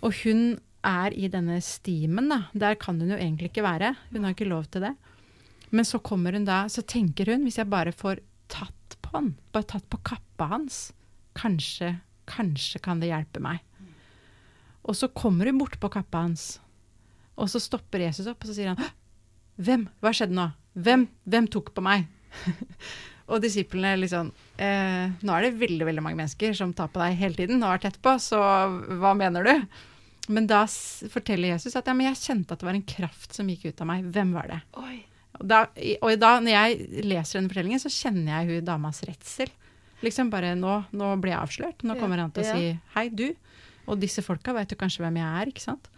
Og 0.04 0.14
hun 0.22 0.44
er 0.84 1.14
i 1.16 1.30
denne 1.32 1.58
stimen, 1.64 2.28
da. 2.28 2.44
Der 2.52 2.76
kan 2.80 3.00
hun 3.00 3.14
jo 3.14 3.18
egentlig 3.18 3.50
ikke 3.50 3.64
være. 3.64 3.94
Hun 4.12 4.26
har 4.26 4.34
ikke 4.36 4.50
lov 4.50 4.66
til 4.68 4.84
det. 4.84 4.94
Men 5.74 5.86
så 5.88 5.98
kommer 5.98 6.36
hun 6.36 6.46
da, 6.46 6.64
så 6.70 6.84
tenker 6.86 7.32
hun, 7.32 7.46
hvis 7.46 7.58
jeg 7.58 7.70
bare 7.72 7.94
får 7.94 8.20
tatt 8.52 8.98
på 9.02 9.14
han, 9.16 9.32
bare 9.54 9.66
tatt 9.72 9.86
på 9.90 9.98
kappa 10.06 10.50
hans, 10.52 10.92
kanskje, 11.34 11.96
kanskje 12.30 12.80
kan 12.84 13.00
det 13.02 13.10
hjelpe 13.10 13.42
meg. 13.42 13.62
Og 14.84 14.94
så 14.98 15.08
kommer 15.08 15.48
hun 15.48 15.58
bort 15.58 15.78
på 15.80 15.90
kappa 15.90 16.26
hans, 16.26 16.58
og 17.34 17.48
så 17.50 17.62
stopper 17.62 18.04
Jesus 18.04 18.28
opp, 18.30 18.44
og 18.44 18.50
så 18.50 18.54
sier 18.54 18.74
han, 18.74 18.92
hvem, 19.58 19.88
hva 20.02 20.12
skjedde 20.14 20.36
nå? 20.36 20.46
Hvem, 20.84 21.08
hvem 21.30 21.48
tok 21.50 21.72
på 21.74 21.82
meg? 21.86 22.06
og 23.30 23.40
disiplene 23.40 23.94
liksom 23.96 24.32
eh, 24.60 25.12
Nå 25.22 25.32
er 25.32 25.44
det 25.46 25.60
veldig 25.60 25.86
veldig 25.86 26.02
mange 26.02 26.18
mennesker 26.18 26.56
som 26.58 26.72
tar 26.76 26.90
på 26.92 26.98
deg 27.00 27.14
hele 27.20 27.38
tiden 27.38 27.62
og 27.62 27.70
er 27.70 27.84
tett 27.86 28.00
på, 28.02 28.16
så 28.20 28.40
hva 29.00 29.14
mener 29.18 29.46
du? 29.46 29.84
Men 30.32 30.46
da 30.48 30.62
forteller 31.12 31.50
Jesus 31.52 31.74
at 31.76 31.86
ja, 31.90 31.92
men 31.96 32.06
jeg 32.08 32.16
kjente 32.22 32.54
at 32.54 32.62
det 32.62 32.66
var 32.68 32.74
en 32.78 32.86
kraft 32.88 33.34
som 33.36 33.48
gikk 33.50 33.66
ut 33.68 33.82
av 33.84 33.88
meg. 33.90 34.06
Hvem 34.14 34.30
var 34.32 34.48
det? 34.48 34.60
Og 35.34 35.42
da, 35.50 35.64
og 36.00 36.14
da 36.22 36.30
når 36.40 36.54
jeg 36.54 37.04
leser 37.04 37.38
denne 37.40 37.50
fortellingen, 37.52 37.82
så 37.82 37.90
kjenner 37.92 38.38
jeg 38.38 38.48
hun 38.62 38.64
damas 38.68 39.02
redsel. 39.04 39.50
Liksom 40.04 40.30
bare 40.32 40.54
nå, 40.56 40.78
nå 40.96 41.10
blir 41.20 41.34
jeg 41.34 41.42
avslørt. 41.42 41.84
Nå 41.84 41.96
kommer 42.00 42.22
han 42.22 42.32
til 42.32 42.44
å 42.44 42.54
si 42.56 42.70
hei, 42.94 43.06
du. 43.12 43.26
Og 43.90 43.98
disse 44.00 44.22
folka 44.24 44.54
vet 44.56 44.72
jo 44.72 44.78
kanskje 44.80 45.02
hvem 45.04 45.18
jeg 45.20 45.40
er, 45.42 45.50
ikke 45.52 45.64
sant? 45.64 45.90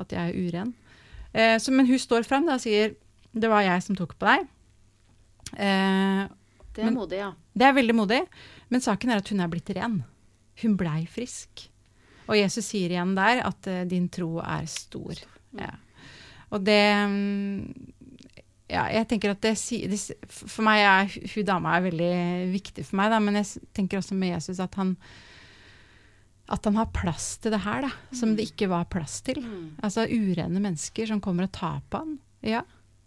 At 0.00 0.12
jeg 0.16 0.30
er 0.32 0.38
uren. 0.48 0.72
Eh, 1.34 1.56
så, 1.60 1.74
men 1.74 1.88
hun 1.90 2.00
står 2.00 2.24
fram 2.28 2.48
og 2.48 2.62
sier 2.62 2.94
det 3.34 3.50
var 3.50 3.64
jeg 3.66 3.82
som 3.84 3.96
tok 3.98 4.14
på 4.16 4.28
deg. 4.30 4.46
Eh, 5.58 6.24
Det 6.74 6.82
er 6.82 6.88
Men- 6.90 6.94
modig, 6.96 7.18
ja. 7.20 7.32
det 7.54 7.62
er 7.68 7.72
veldig 7.72 7.94
modig, 7.94 8.26
men 8.70 8.80
saken 8.80 9.10
er 9.10 9.16
at 9.20 9.28
hun 9.28 9.40
er 9.40 9.46
blitt 9.48 9.68
ren. 9.76 10.04
Hun 10.62 10.76
blei 10.76 11.04
frisk. 11.06 11.68
Og 12.28 12.36
Jesus 12.38 12.64
sier 12.70 12.94
igjen 12.94 13.14
der 13.18 13.42
at 13.44 13.66
uh, 13.68 13.82
din 13.90 14.08
tro 14.08 14.38
er 14.40 14.64
stor. 14.70 15.18
Ja. 15.58 15.72
Og 16.50 16.62
det 16.64 16.80
mm, 17.08 17.90
Ja, 18.70 18.86
jeg 18.88 19.06
tenker 19.10 19.34
at 19.34 19.42
det 19.44 19.52
For 20.32 20.64
meg 20.64 20.80
er 20.82 21.10
hu- 21.12 21.26
hun 21.34 21.44
dama 21.50 21.74
er 21.76 21.84
veldig 21.84 22.14
viktig 22.54 22.84
for 22.88 22.96
meg, 22.96 23.10
da, 23.12 23.18
men 23.20 23.36
jeg 23.36 23.60
tenker 23.76 24.00
også 24.00 24.16
med 24.16 24.32
Jesus 24.36 24.60
at 24.64 24.74
han 24.80 24.96
at 26.44 26.66
han 26.68 26.76
har 26.76 26.90
plass 26.92 27.38
til 27.40 27.54
det 27.54 27.62
her, 27.64 27.86
da, 27.86 27.90
som 28.12 28.34
det 28.36 28.44
ikke 28.50 28.66
var 28.68 28.84
plass 28.92 29.22
til. 29.24 29.38
Mm. 29.40 29.78
Altså 29.86 30.02
urene 30.12 30.60
mennesker 30.60 31.08
som 31.08 31.20
kommer 31.24 31.46
og 31.46 31.52
tar 31.56 31.78
på 31.88 32.02
han. 32.02 32.18
Ja, 32.44 32.60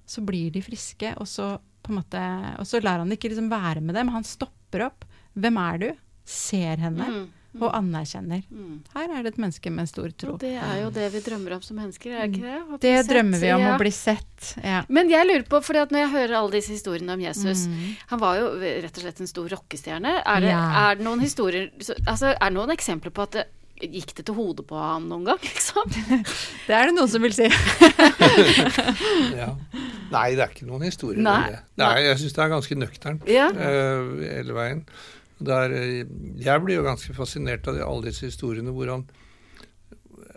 så 0.10 0.24
blir 0.26 0.50
de 0.56 0.64
friske, 0.66 1.12
og 1.22 1.28
så 1.30 1.52
på 1.86 1.92
en 1.94 2.00
måte, 2.00 2.22
og 2.58 2.66
så 2.66 2.82
lar 2.82 2.98
han 3.04 3.12
ikke 3.14 3.30
liksom 3.30 3.52
være 3.52 3.84
med 3.86 3.94
dem. 3.94 4.10
Han 4.16 4.26
stopper 4.26 4.88
opp. 4.88 5.06
Hvem 5.38 5.60
er 5.62 5.78
du? 5.84 5.88
Ser 6.26 6.82
henne 6.82 7.06
Mm. 7.14 7.28
Og 7.62 7.74
anerkjenner. 7.78 8.44
Mm. 8.52 8.78
Her 8.94 9.14
er 9.18 9.24
det 9.26 9.34
et 9.34 9.40
menneske 9.42 9.72
med 9.74 9.90
stor 9.90 10.12
tro. 10.14 10.36
Og 10.36 10.40
det 10.44 10.54
er 10.58 10.82
jo 10.84 10.92
det 10.94 11.08
vi 11.14 11.22
drømmer 11.26 11.58
om 11.58 11.64
som 11.66 11.80
mennesker, 11.80 12.14
er 12.14 12.30
ikke 12.30 12.44
det? 12.46 12.80
Det 12.84 12.94
sett, 13.00 13.10
drømmer 13.12 13.44
vi 13.44 13.52
om 13.56 13.66
ja. 13.66 13.74
å 13.76 13.82
bli 13.82 13.92
sett. 13.96 14.54
Ja. 14.64 14.84
Men 14.90 15.10
jeg 15.12 15.28
lurer 15.30 15.46
på, 15.50 15.62
for 15.66 15.82
når 15.88 16.04
jeg 16.04 16.14
hører 16.16 16.38
alle 16.40 16.56
disse 16.60 16.74
historiene 16.76 17.14
om 17.18 17.22
Jesus 17.24 17.66
Mm. 17.68 17.96
Han 18.12 18.20
var 18.22 18.38
jo 18.38 18.48
rett 18.62 18.98
og 18.98 19.02
slett 19.04 19.20
en 19.22 19.28
stor 19.30 19.48
rockestjerne. 19.50 20.12
Er 20.24 20.42
det, 20.44 20.50
Ja. 20.52 20.90
er 20.92 20.96
det 20.96 21.04
noen 21.06 21.20
historier 21.20 21.72
Altså, 22.08 22.28
er 22.36 22.50
det 22.50 22.54
noen 22.54 22.70
eksempler 22.76 23.12
på 23.12 23.24
at 23.24 23.32
det 23.32 23.46
Gikk 23.78 24.16
det 24.18 24.24
til 24.26 24.34
hodet 24.34 24.66
på 24.66 24.74
ham 24.74 25.04
noen 25.06 25.24
gang, 25.28 25.38
liksom? 25.44 25.86
Det 26.68 26.74
er 26.74 26.90
det 26.90 26.96
noen 26.98 27.12
som 27.12 27.22
vil 27.22 27.36
si. 27.36 27.46
Ja. 29.38 29.52
Nei, 30.10 30.32
det 30.34 30.42
er 30.42 30.50
ikke 30.50 30.66
noen 30.66 30.88
historie. 30.88 31.22
Nei. 31.22 31.36
om 31.44 31.52
det. 31.54 31.60
Nei, 31.84 31.92
jeg 32.08 32.18
syns 32.24 32.34
det 32.38 32.42
er 32.46 32.52
ganske 32.56 32.78
nøkternt 32.80 33.30
Ja. 33.30 33.48
eh, 33.54 34.10
hele 34.40 34.56
veien. 34.58 34.82
Det 35.38 35.54
er, 35.54 35.74
eh, 35.78 36.12
jeg 36.42 36.64
blir 36.64 36.80
jo 36.80 36.86
ganske 36.88 37.14
fascinert 37.18 37.68
av 37.70 37.80
alle 37.86 38.10
disse 38.10 38.30
historiene 38.30 38.74
hvor 38.76 38.94
han 38.96 39.08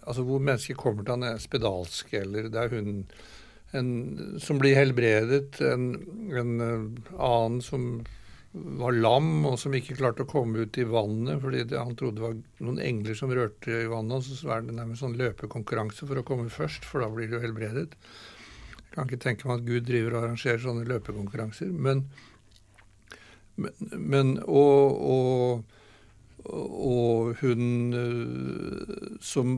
Altså 0.00 0.24
hvor 0.26 0.40
mennesker 0.42 0.74
kommer 0.80 1.04
til 1.04 1.12
han 1.12 1.26
er 1.28 1.36
spedalsk, 1.38 2.14
eller 2.18 2.48
det 2.50 2.58
er 2.58 2.72
hun 2.72 3.04
en, 3.76 3.90
som 4.42 4.58
blir 4.58 4.74
helbredet, 4.74 5.60
en, 5.62 5.84
en 6.34 6.64
eh, 6.64 7.12
annen 7.14 7.60
som 7.62 7.84
var 8.50 8.96
lam 8.96 9.44
og 9.46 9.60
som 9.62 9.74
ikke 9.76 9.94
klarte 10.00 10.24
å 10.24 10.30
komme 10.30 10.64
ut 10.64 10.78
i 10.80 10.86
vannet 10.88 11.38
fordi 11.42 11.62
det, 11.70 11.78
han 11.78 11.94
trodde 11.98 12.18
det 12.18 12.24
var 12.24 12.64
noen 12.66 12.80
engler 12.82 13.14
som 13.18 13.30
rørte 13.34 13.84
i 13.84 13.90
vannet. 13.90 14.18
Og 14.18 14.40
så 14.40 14.56
er 14.56 14.66
det 14.66 14.74
nærmest 14.74 15.04
sånn 15.04 15.14
løpekonkurranse 15.20 16.08
for 16.08 16.18
å 16.18 16.26
komme 16.26 16.50
først, 16.50 16.88
for 16.88 17.04
da 17.04 17.10
blir 17.14 17.30
du 17.30 17.38
helbredet. 17.38 17.86
Jeg 18.80 18.96
kan 18.96 19.06
ikke 19.06 19.22
tenke 19.22 19.46
meg 19.46 19.60
at 19.60 19.68
Gud 19.68 19.86
driver 19.86 20.16
og 20.16 20.24
arrangerer 20.24 20.64
sånne 20.64 20.88
løpekonkurranser. 20.90 21.70
Men, 21.70 22.08
men, 23.60 23.94
men 24.12 24.34
og, 24.46 25.00
og, 25.14 25.78
og 26.50 27.40
hun 27.40 27.94
øh, 27.96 29.16
som 29.24 29.56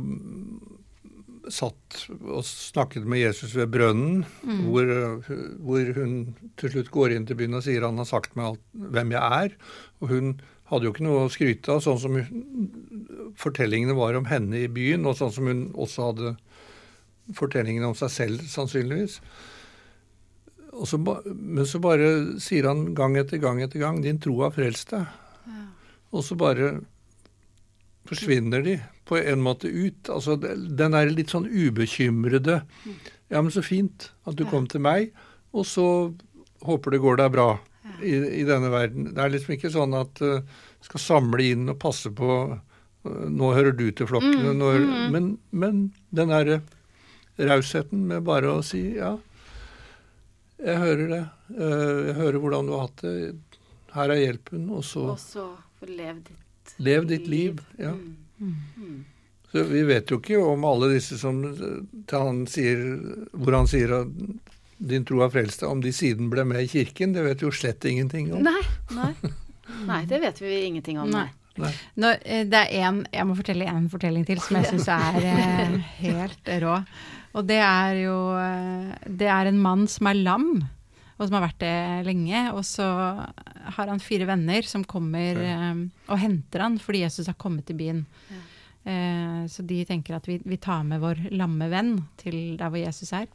satt 1.51 2.05
og 2.11 2.45
snakket 2.47 3.07
med 3.09 3.23
Jesus 3.25 3.55
ved 3.59 3.71
brønnen, 3.75 4.23
hvor, 4.67 4.87
øh, 4.87 5.33
hvor 5.59 5.93
hun 5.99 6.35
til 6.61 6.75
slutt 6.75 6.93
går 6.95 7.17
inn 7.17 7.27
til 7.27 7.39
byen 7.39 7.59
og 7.59 7.65
sier 7.67 7.87
han 7.87 7.99
har 7.99 8.09
sagt 8.09 8.37
meg 8.39 8.53
alt, 8.53 8.67
hvem 8.73 9.15
jeg 9.15 9.43
er. 9.47 9.57
Og 10.01 10.13
hun 10.13 10.35
hadde 10.71 10.89
jo 10.89 10.95
ikke 10.95 11.07
noe 11.07 11.27
å 11.27 11.33
skryte 11.33 11.75
av, 11.75 11.83
sånn 11.85 12.01
som 12.01 12.17
hun, 12.17 12.69
fortellingene 13.41 13.97
var 13.99 14.17
om 14.17 14.29
henne 14.31 14.63
i 14.65 14.71
byen, 14.73 15.05
og 15.09 15.19
sånn 15.19 15.35
som 15.35 15.51
hun 15.51 15.67
også 15.75 16.11
hadde 16.11 16.37
fortellingene 17.37 17.91
om 17.91 17.99
seg 17.99 18.13
selv, 18.13 18.47
sannsynligvis. 18.51 19.19
Og 20.73 20.89
så, 20.89 20.97
men 20.99 21.67
så 21.69 21.79
bare 21.85 22.39
sier 22.41 22.65
han 22.71 22.95
gang 22.97 23.17
etter 23.21 23.39
gang 23.43 23.61
etter 23.61 23.79
gang 23.83 24.01
'din 24.03 24.19
tro 24.23 24.39
har 24.43 24.55
frelst 24.57 24.91
deg'. 24.95 25.07
Og 26.13 26.25
så 26.25 26.37
bare 26.37 26.81
forsvinner 28.09 28.63
de 28.65 28.79
på 29.09 29.19
en 29.21 29.43
måte 29.45 29.69
ut. 29.69 30.09
Altså 30.11 30.37
den 30.41 30.95
der 30.97 31.11
litt 31.13 31.31
sånn 31.33 31.47
ubekymrede 31.49 32.63
'ja, 33.31 33.41
men 33.43 33.51
så 33.51 33.63
fint 33.63 34.11
at 34.27 34.37
du 34.37 34.45
Ja. 34.45 34.51
kom 34.51 34.67
til 34.67 34.81
meg', 34.81 35.13
og 35.53 35.65
så 35.67 36.15
håper 36.65 36.91
det 36.91 37.01
går 37.01 37.17
deg 37.17 37.33
bra 37.33 37.61
i, 38.03 38.41
i 38.41 38.45
denne 38.45 38.71
verden. 38.71 39.15
Det 39.15 39.19
er 39.19 39.31
liksom 39.31 39.55
ikke 39.57 39.71
sånn 39.73 39.95
at 39.95 40.21
uh, 40.23 40.41
skal 40.81 41.01
samle 41.01 41.43
inn 41.43 41.69
og 41.69 41.79
passe 41.79 42.11
på 42.11 42.59
uh, 43.05 43.27
'nå 43.29 43.55
hører 43.55 43.73
du 43.77 43.91
til 43.91 44.07
flokkene', 44.07 44.53
Mm, 44.53 44.59
når, 44.59 44.79
mm. 44.79 45.11
men, 45.13 45.39
men 45.51 45.93
den 46.11 46.29
derre 46.29 46.63
rausheten 47.39 48.07
med 48.07 48.25
bare 48.25 48.47
å 48.59 48.63
si 48.65 48.95
'ja, 48.97 49.19
jeg 50.65 50.79
hører 50.79 51.09
det', 51.13 51.25
uh, 51.59 51.99
jeg 52.09 52.15
hører 52.21 52.39
hvordan 52.43 52.69
du 52.69 52.73
har 52.77 52.87
hatt 52.87 53.03
det, 53.05 53.35
her 53.93 54.15
er 54.15 54.23
hjelpen', 54.23 54.71
og 54.71 54.85
så 54.85 55.07
Og 55.13 55.19
så 55.21 55.49
lev 55.87 56.23
ditt 56.25 56.77
Lev 56.79 57.07
ditt 57.07 57.27
liv. 57.27 57.61
Ja. 57.79 57.93
Mm. 57.93 58.55
Mm. 58.77 59.05
Så 59.53 59.65
vi 59.69 59.83
vet 59.85 60.11
jo 60.11 60.17
ikke 60.19 60.39
om 60.41 60.65
alle 60.65 60.95
disse 60.95 61.19
som 61.21 61.43
til 62.09 62.17
han 62.17 62.47
sier, 62.49 62.81
hvor 63.35 63.59
han 63.59 63.69
sier 63.69 63.93
at 63.99 64.09
din 64.83 65.05
tro 65.05 65.21
er 65.23 65.31
frelst 65.35 65.61
deg, 65.61 65.69
om 65.69 65.83
de 65.83 65.93
siden 65.95 66.31
ble 66.33 66.47
med 66.49 66.65
i 66.65 66.71
kirken. 66.71 67.13
Det 67.13 67.25
vet 67.27 67.43
vi 67.43 67.47
jo 67.47 67.53
slett 67.55 67.85
ingenting 67.85 68.33
om. 68.33 68.43
Nei, 68.47 68.63
nei. 68.97 69.13
Nei, 69.87 70.01
det 70.09 70.23
vet 70.23 70.41
vi 70.43 70.57
ingenting 70.67 70.99
om. 71.03 71.11
Nei. 71.13 71.29
Nå, 72.01 72.15
eh, 72.25 72.47
det 72.49 72.63
er 72.65 72.87
en, 72.89 73.03
jeg 73.13 73.29
må 73.29 73.37
fortelle 73.37 73.69
en 73.69 73.89
fortelling 73.93 74.25
til 74.29 74.41
som 74.41 74.57
jeg 74.59 74.71
syns 74.71 74.89
er 74.95 75.19
eh, 75.21 75.75
helt 76.01 76.53
rå. 76.65 76.79
Og 77.33 77.49
det 77.49 77.59
er 77.65 77.99
jo 78.03 78.17
eh, 78.37 78.93
Det 79.09 79.29
er 79.31 79.49
en 79.49 79.61
mann 79.63 79.87
som 79.89 80.11
er 80.11 80.21
lam, 80.21 80.49
og 81.17 81.27
som 81.27 81.37
har 81.39 81.47
vært 81.47 81.63
det 81.63 82.07
lenge. 82.09 82.45
Og 82.53 82.65
så 82.67 82.87
har 83.77 83.93
han 83.93 84.03
fire 84.03 84.27
venner 84.29 84.67
som 84.69 84.85
kommer 84.85 85.39
um, 85.71 85.85
og 86.09 86.19
henter 86.19 86.65
han 86.65 86.81
fordi 86.83 87.05
Jesus 87.05 87.29
har 87.31 87.39
kommet 87.39 87.69
til 87.69 87.79
byen. 87.79 88.03
Eh, 88.85 89.47
så 89.47 89.63
de 89.63 89.85
tenker 89.87 90.17
at 90.17 90.27
vi, 90.27 90.41
vi 90.43 90.59
tar 90.59 90.83
med 90.83 91.03
vår 91.03 91.29
lamme 91.31 91.69
venn 91.71 91.95
til 92.19 92.57
der 92.59 92.73
hvor 92.73 92.83
Jesus 92.83 93.13
er. 93.15 93.29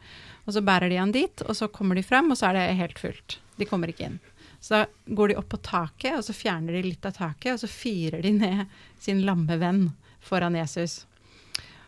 Og 0.45 0.55
så 0.55 0.63
bærer 0.65 0.91
de 0.91 0.99
han 0.99 1.13
dit, 1.15 1.43
og 1.47 1.55
så 1.55 1.69
kommer 1.71 1.95
de 1.95 2.03
frem, 2.03 2.31
og 2.31 2.39
så 2.39 2.49
er 2.49 2.59
det 2.59 2.79
helt 2.81 2.99
fullt. 2.99 3.39
De 3.57 3.67
kommer 3.69 3.91
ikke 3.91 4.09
inn. 4.09 4.19
Så 4.59 4.81
da 4.81 5.13
går 5.15 5.31
de 5.31 5.37
opp 5.39 5.49
på 5.53 5.61
taket, 5.63 6.17
og 6.17 6.25
så 6.25 6.35
fjerner 6.35 6.75
de 6.75 6.89
litt 6.89 7.05
av 7.07 7.15
taket, 7.15 7.53
og 7.53 7.61
så 7.63 7.69
firer 7.71 8.23
de 8.25 8.33
ned 8.35 8.79
sin 8.99 9.23
lamme 9.25 9.59
venn 9.61 9.85
foran 10.23 10.57
Jesus. 10.57 11.05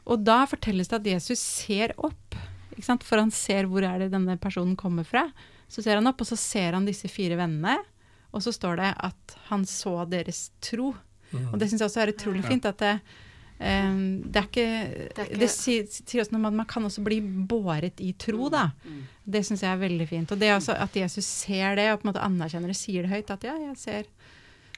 Og 0.07 0.23
da 0.23 0.45
fortelles 0.45 0.87
det 0.87 0.95
at 1.01 1.05
Jesus 1.05 1.39
ser 1.39 1.93
opp, 1.97 2.35
ikke 2.75 2.85
sant? 2.85 3.03
for 3.03 3.17
han 3.17 3.31
ser 3.31 3.65
hvor 3.65 3.83
er 3.83 3.99
det 3.99 4.11
denne 4.11 4.37
personen 4.39 4.75
kommer 4.79 5.03
fra. 5.05 5.25
Så 5.69 5.83
ser 5.83 5.95
han 5.99 6.07
opp, 6.07 6.21
og 6.21 6.27
så 6.27 6.37
ser 6.37 6.73
han 6.73 6.85
disse 6.85 7.07
fire 7.11 7.35
vennene, 7.37 7.77
og 8.33 8.41
så 8.41 8.53
står 8.53 8.77
det 8.77 8.93
at 9.05 9.35
han 9.49 9.65
så 9.65 10.05
deres 10.09 10.51
tro. 10.61 10.93
Mm. 11.31 11.51
Og 11.53 11.59
det 11.59 11.69
syns 11.69 11.81
jeg 11.83 11.89
også 11.89 12.01
er 12.01 12.13
utrolig 12.13 12.43
fint. 12.45 12.65
at 12.65 12.77
det, 12.81 12.93
um, 13.59 14.21
det 14.23 14.35
er 14.41 14.47
ikke 14.47 14.65
Det 15.13 15.19
er 15.19 15.25
ikke- 15.29 15.39
Det 15.39 15.49
sier, 15.49 15.85
sier 15.89 16.21
også 16.23 16.31
noe 16.31 16.39
om 16.39 16.45
at 16.45 16.53
man 16.53 16.65
kan 16.65 16.83
også 16.83 17.03
bli 17.03 17.19
båret 17.21 17.99
i 18.01 18.13
tro, 18.17 18.49
da. 18.49 18.71
Mm. 18.85 19.03
Det 19.29 19.43
syns 19.45 19.61
jeg 19.61 19.69
er 19.73 19.89
veldig 19.89 20.07
fint. 20.09 20.31
Og 20.31 20.39
det 20.39 20.47
er 20.49 20.57
også 20.57 20.73
at 20.79 20.93
Jesus 20.95 21.25
ser 21.25 21.75
det, 21.75 21.91
og 21.91 22.01
på 22.01 22.07
en 22.07 22.13
måte 22.13 22.23
anerkjenner 22.25 22.67
det, 22.67 22.77
sier 22.77 23.03
det 23.03 23.11
høyt. 23.11 23.29
At 23.29 23.43
ja, 23.43 23.57
jeg 23.57 23.77
ser, 23.77 24.03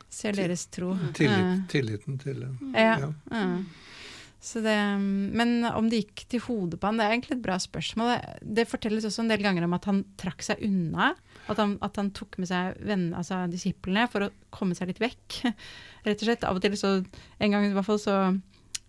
ser 0.09 0.31
deres 0.33 0.65
tro. 0.67 0.97
Tillit, 1.13 1.69
tilliten 1.69 2.19
til 2.19 2.33
det. 2.41 2.49
Eh, 2.75 2.81
ja. 2.81 3.13
Ja. 3.31 3.57
Det, 4.41 4.75
men 5.37 5.65
om 5.69 5.85
det 5.91 5.99
gikk 6.01 6.23
til 6.33 6.41
hodet 6.47 6.79
på 6.81 6.89
han, 6.89 6.97
det 6.97 7.05
er 7.05 7.11
egentlig 7.13 7.35
et 7.37 7.43
bra 7.45 7.59
spørsmål. 7.61 8.07
Det, 8.09 8.53
det 8.57 8.65
fortelles 8.71 9.05
også 9.05 9.21
en 9.21 9.29
del 9.29 9.43
ganger 9.45 9.67
om 9.67 9.75
at 9.77 9.85
han 9.85 9.99
trakk 10.17 10.41
seg 10.45 10.63
unna. 10.65 11.11
At 11.51 11.59
han, 11.61 11.75
at 11.85 11.99
han 12.01 12.09
tok 12.17 12.39
med 12.41 12.49
seg 12.49 12.79
venn, 12.87 13.11
altså 13.17 13.43
disiplene 13.51 14.07
for 14.09 14.25
å 14.25 14.31
komme 14.53 14.77
seg 14.77 14.89
litt 14.89 15.01
vekk. 15.03 15.41
Rett 16.07 16.23
og 16.23 16.25
slett. 16.25 16.47
Av 16.49 16.57
og 16.57 16.63
til 16.65 16.77
så 16.79 16.95
En 17.37 17.53
gang 17.53 17.67
i 17.67 17.75
hvert 17.75 17.85
fall 17.85 17.99
så 18.01 18.15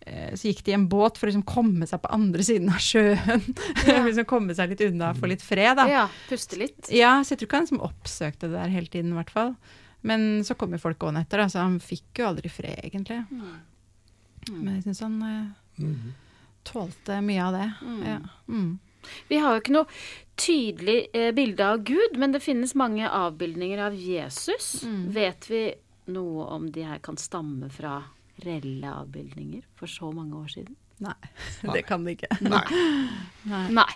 eh, 0.06 0.32
så 0.32 0.48
gikk 0.48 0.62
de 0.64 0.72
i 0.72 0.76
en 0.78 0.86
båt 0.88 1.20
for 1.20 1.28
å 1.28 1.30
liksom 1.32 1.44
komme 1.48 1.88
seg 1.90 2.00
på 2.00 2.12
andre 2.16 2.46
siden 2.48 2.72
av 2.72 2.80
sjøen. 2.80 3.44
Ja. 3.90 3.98
liksom 4.06 4.28
komme 4.30 4.56
seg 4.56 4.72
litt 4.72 4.84
unna, 4.88 5.12
få 5.18 5.28
litt 5.28 5.44
fred, 5.44 5.74
da. 5.76 5.84
Ja, 5.90 6.06
puste 6.30 6.56
litt. 6.60 6.88
Ja, 6.88 7.18
så 7.20 7.34
jeg 7.34 7.42
tror 7.42 7.50
ikke 7.50 7.60
han 7.60 7.68
liksom 7.68 7.84
oppsøkte 7.90 8.48
det 8.48 8.56
der 8.56 8.72
hele 8.72 8.88
tiden, 8.88 9.12
i 9.12 9.20
hvert 9.20 9.34
fall. 9.34 9.52
Men 10.06 10.40
så 10.48 10.56
kom 10.58 10.72
jo 10.74 10.80
folk 10.82 10.98
gående 11.02 11.26
etter, 11.26 11.44
da, 11.44 11.50
så 11.52 11.60
han 11.66 11.76
fikk 11.82 12.22
jo 12.22 12.30
aldri 12.32 12.48
fred, 12.50 12.80
egentlig. 12.88 13.20
Men 14.50 14.74
jeg 14.76 14.84
syns 14.88 15.00
han 15.04 15.18
eh, 15.22 15.44
Mhm. 15.82 16.12
tålte 16.64 17.20
mye 17.24 17.42
av 17.44 17.52
det. 17.56 17.68
Mm. 17.82 18.02
Ja. 18.06 18.18
Mm. 18.48 18.78
Vi 19.28 19.38
har 19.42 19.54
jo 19.56 19.60
ikke 19.60 19.72
noe 19.74 19.86
tydelig 20.38 21.08
eh, 21.14 21.32
bilde 21.34 21.66
av 21.66 21.80
Gud, 21.84 22.16
men 22.18 22.32
det 22.32 22.42
finnes 22.44 22.74
mange 22.78 23.08
avbildninger 23.08 23.80
av 23.86 23.94
Jesus. 23.98 24.82
Mm. 24.86 25.08
Vet 25.14 25.48
vi 25.50 25.62
noe 26.12 26.44
om 26.54 26.68
de 26.70 26.82
her 26.86 26.98
kan 27.02 27.16
stamme 27.18 27.70
fra 27.70 28.00
reelle 28.44 28.90
avbildninger 28.92 29.62
for 29.78 29.86
så 29.90 30.12
mange 30.14 30.34
år 30.38 30.48
siden? 30.54 30.76
Nei, 31.02 31.14
Nei. 31.64 31.72
det 31.74 31.82
kan 31.88 32.04
det 32.06 32.12
ikke. 32.14 32.28
Nei. 32.46 32.62
Nei. 33.50 33.64
Nei. 33.74 33.88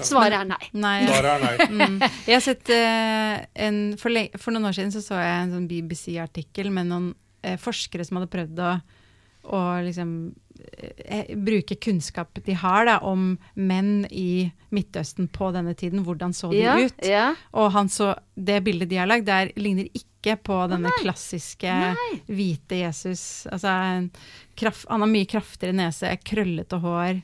Svaret 0.00 0.32
er 0.38 0.46
nei. 0.48 0.70
Nei. 0.72 0.94
Svaret 1.10 1.34
er 1.34 1.44
nei. 1.44 1.66
Mm. 1.92 1.98
Jeg 2.26 2.34
har 2.38 2.44
sett 2.44 2.70
eh, 2.72 3.44
en 3.66 3.82
for, 4.00 4.16
for 4.40 4.54
noen 4.54 4.70
år 4.70 4.76
siden 4.78 4.92
så, 4.94 5.02
så 5.04 5.18
jeg 5.20 5.42
en 5.42 5.52
sånn 5.58 5.68
BBC-artikkel 5.68 6.70
med 6.72 6.88
noen 6.88 7.10
eh, 7.44 7.58
forskere 7.60 8.06
som 8.08 8.16
hadde 8.20 8.30
prøvd 8.32 8.62
å, 8.64 8.70
å 9.42 9.60
liksom 9.82 10.10
eh, 11.04 11.32
bruke 11.36 11.74
kunnskap 11.82 12.38
de 12.46 12.54
har 12.60 12.86
da, 12.86 12.98
om 13.02 13.32
menn 13.58 14.04
i 14.10 14.52
Midtøsten 14.72 15.26
på 15.34 15.50
denne 15.54 15.74
tiden. 15.78 16.04
Hvordan 16.06 16.34
så 16.36 16.52
de 16.52 16.62
Ja, 16.62 16.76
ut? 16.78 16.94
ja. 17.06 17.24
Og 17.58 17.72
han 17.74 17.90
så, 17.92 18.12
det 18.36 18.60
bildet 18.64 18.88
de 18.92 19.00
har 19.02 19.10
lagd, 19.10 19.26
der 19.26 19.50
ligner 19.58 19.88
ikke 19.90 20.36
på 20.46 20.60
denne 20.70 20.92
klassiske 21.00 21.66
Nei. 21.66 22.12
hvite 22.30 22.78
Jesus. 22.84 23.46
Altså, 23.50 23.68
en 23.98 24.10
kraft, 24.56 24.86
han 24.88 25.02
har 25.02 25.10
mye 25.10 25.26
kraftigere 25.26 25.74
nese, 25.80 26.14
krøllete 26.22 26.78
hår, 26.84 27.22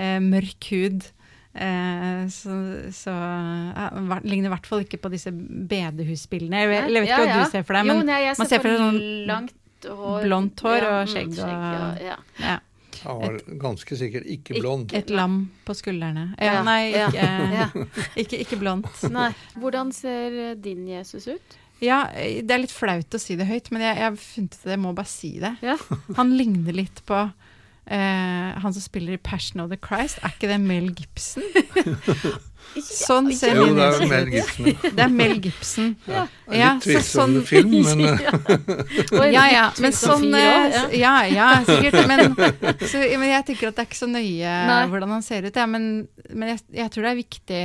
eh, 0.00 0.18
mørk 0.24 0.70
hud. 0.72 1.10
Eh, 1.58 2.24
så 2.32 2.54
så 2.94 3.12
ja, 3.12 3.88
ligner 4.24 4.48
i 4.48 4.52
hvert 4.54 4.66
fall 4.68 4.84
ikke 4.84 5.00
på 5.02 5.10
disse 5.12 5.32
bedehusbildene. 5.32 6.60
Jeg, 6.64 6.68
jeg 6.92 7.02
vet 7.02 7.08
ikke 7.08 7.24
hva 7.24 7.38
du 7.44 7.50
ser 7.52 7.64
for 7.66 7.78
deg, 7.78 7.90
jo, 7.92 8.02
nei, 8.06 8.20
man 8.38 8.48
ser 8.50 8.62
for 8.62 8.70
seg 8.72 8.82
sånn 8.84 9.00
langt 9.28 9.54
hår. 9.86 10.22
blondt 10.24 10.60
hår 10.64 10.86
og 10.88 10.98
mm, 11.06 11.12
skjegg 11.12 11.38
og- 11.44 12.00
ja. 12.02 12.16
ja, 12.40 12.56
Han 13.04 13.20
var 13.22 13.38
ganske 13.62 13.96
sikkert 13.96 14.26
ikke 14.26 14.58
blond. 14.60 14.92
et 14.94 15.10
lam 15.10 15.50
på 15.66 15.74
skuldrene. 15.74 16.34
Ja, 16.38 16.54
Ja, 16.58 16.62
nei, 16.66 16.90
ikke, 16.90 17.28
ja. 17.54 17.68
ikke, 18.24 18.40
ikke 18.42 18.58
blondt. 18.58 18.90
Hvordan 19.60 19.92
ser 19.94 20.32
eh, 20.50 20.54
din 20.54 20.86
Jesus 20.88 21.28
ut? 21.28 21.58
Ja, 21.80 22.08
det 22.10 22.50
er 22.50 22.58
litt 22.64 22.74
flaut 22.74 23.14
å 23.14 23.20
si 23.22 23.36
det 23.38 23.46
høyt, 23.46 23.70
men 23.70 23.82
jeg, 23.82 23.94
jeg 24.00 24.02
har 24.08 24.16
funnet 24.18 24.56
ut 24.56 24.64
at 24.66 24.72
jeg 24.74 24.80
må 24.82 24.94
bare 24.98 25.06
si 25.06 25.38
det. 25.38 25.52
Ja. 25.62 25.76
Han 26.18 26.32
ligner 26.36 26.74
litt 26.74 27.04
på 27.06 27.20
eh, 27.86 28.58
han 28.58 28.72
som 28.74 28.82
spiller 28.82 29.14
i 29.14 29.16
'Passion 29.22 29.60
of 29.62 29.70
the 29.70 29.76
Christ'. 29.78 30.18
Er 30.24 30.34
ikke 30.34 30.48
det 30.50 30.58
Mel 30.60 30.90
Gibson? 30.90 31.42
Sånn 32.76 33.30
ser 33.34 33.56
Jo, 33.56 33.66
min 33.68 33.78
det 33.78 33.86
er 33.88 34.08
Mel. 34.10 34.28
Gibson. 34.32 34.66
Det 34.82 35.02
er 35.04 35.12
Mel 35.12 35.34
Gibson. 35.42 35.88
Ja. 36.06 36.24
Ja, 36.48 36.68
Litt 36.74 36.84
så 36.84 36.90
tvilsom 36.90 37.34
sånn- 37.34 37.46
film, 37.48 37.74
men 37.88 38.02
eh, 38.06 39.32
Ja, 39.34 39.44
ja, 39.52 39.64
men 39.82 39.96
sånn 39.96 40.28
eh, 40.34 40.76
Ja, 40.98 41.14
ja, 41.28 41.48
sikkert. 41.68 41.98
Men, 42.08 42.32
så, 42.80 43.00
men 43.20 43.26
jeg 43.28 43.44
tenker 43.50 43.68
at 43.70 43.76
det 43.76 43.82
er 43.84 43.88
ikke 43.90 43.98
så 44.00 44.08
nøye 44.08 44.52
Nei. 44.68 44.78
hvordan 44.88 45.12
han 45.16 45.24
ser 45.26 45.48
ut. 45.48 45.56
Ja, 45.58 45.66
men 45.68 46.06
men 46.28 46.52
jeg, 46.52 46.62
jeg 46.76 46.92
tror 46.92 47.04
det 47.06 47.10
er 47.10 47.18
viktig 47.18 47.58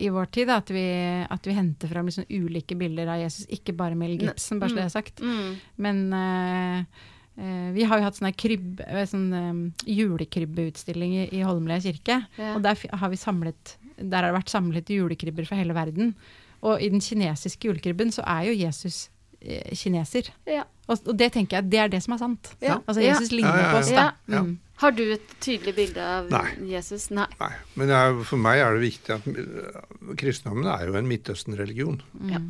i 0.00 0.10
vår 0.12 0.28
tid 0.32 0.48
da, 0.48 0.58
at, 0.62 0.70
vi, 0.72 0.84
at 1.28 1.48
vi 1.48 1.56
henter 1.56 1.90
fram 1.90 2.08
liksom 2.08 2.24
ulike 2.32 2.76
bilder 2.80 3.10
av 3.14 3.20
Jesus, 3.20 3.44
ikke 3.52 3.74
bare 3.76 3.98
Mel 3.98 4.14
Gibson, 4.16 4.60
bare 4.62 4.72
så 4.72 4.80
det 4.80 4.86
er 4.86 4.94
sagt. 4.94 5.24
Mm. 5.24 5.56
Men 5.88 6.04
uh, 6.16 7.08
Uh, 7.32 7.70
vi 7.72 7.86
har 7.88 7.96
jo 7.96 8.04
hatt 8.04 8.18
sånne 8.18 8.34
krybb, 8.36 8.82
eh, 8.84 9.06
sånn, 9.08 9.30
um, 9.32 9.60
julekrybbeutstilling 9.88 11.14
i, 11.16 11.22
i 11.38 11.40
Holmlia 11.46 11.78
kirke. 11.80 12.18
Ja. 12.36 12.50
Og 12.58 12.60
der 12.64 12.76
har 12.92 13.08
vi 13.08 13.16
samlet 13.16 13.76
Der 13.98 14.22
har 14.22 14.30
det 14.30 14.38
vært 14.40 14.52
samlet 14.52 14.90
julekribber 14.92 15.46
fra 15.48 15.58
hele 15.60 15.74
verden. 15.76 16.14
Og 16.62 16.82
i 16.82 16.88
den 16.92 17.02
kinesiske 17.02 17.68
julekribben 17.68 18.12
så 18.14 18.22
er 18.26 18.46
jo 18.50 18.58
Jesus 18.58 19.08
eh, 19.40 19.72
kineser. 19.76 20.30
Ja. 20.46 20.64
Og, 20.88 20.98
og 21.06 21.16
det 21.18 21.32
tenker 21.34 21.58
jeg, 21.58 21.70
det 21.72 21.80
er 21.82 21.90
det 21.92 22.02
som 22.04 22.14
er 22.16 22.22
sant. 22.22 22.52
Ja. 22.62 22.80
Altså 22.86 23.02
Ja. 23.02 23.14
Jesus 23.14 23.32
ligner 23.34 23.56
Ja, 23.56 23.64
ja, 23.64 23.72
på 23.72 23.80
oss, 23.82 23.90
da. 23.90 24.10
Ja. 24.30 24.42
Mm. 24.42 24.58
Har 24.82 24.94
du 24.98 25.02
et 25.14 25.34
tydelig 25.40 25.74
bilde 25.76 26.02
av 26.02 26.30
Nei. 26.32 26.46
Jesus? 26.72 27.10
Nei. 27.14 27.28
Nei. 27.38 27.52
Men 27.78 27.90
er, 27.94 28.22
for 28.26 28.40
meg 28.42 28.58
er 28.62 28.74
det 28.74 28.82
viktig 28.88 29.14
at 29.14 29.26
eh, 29.30 29.82
kristendommen 30.18 30.66
er 30.66 30.88
jo 30.88 30.96
en 30.98 31.10
Midtøsten-religion. 31.10 32.00
Mm. 32.18 32.48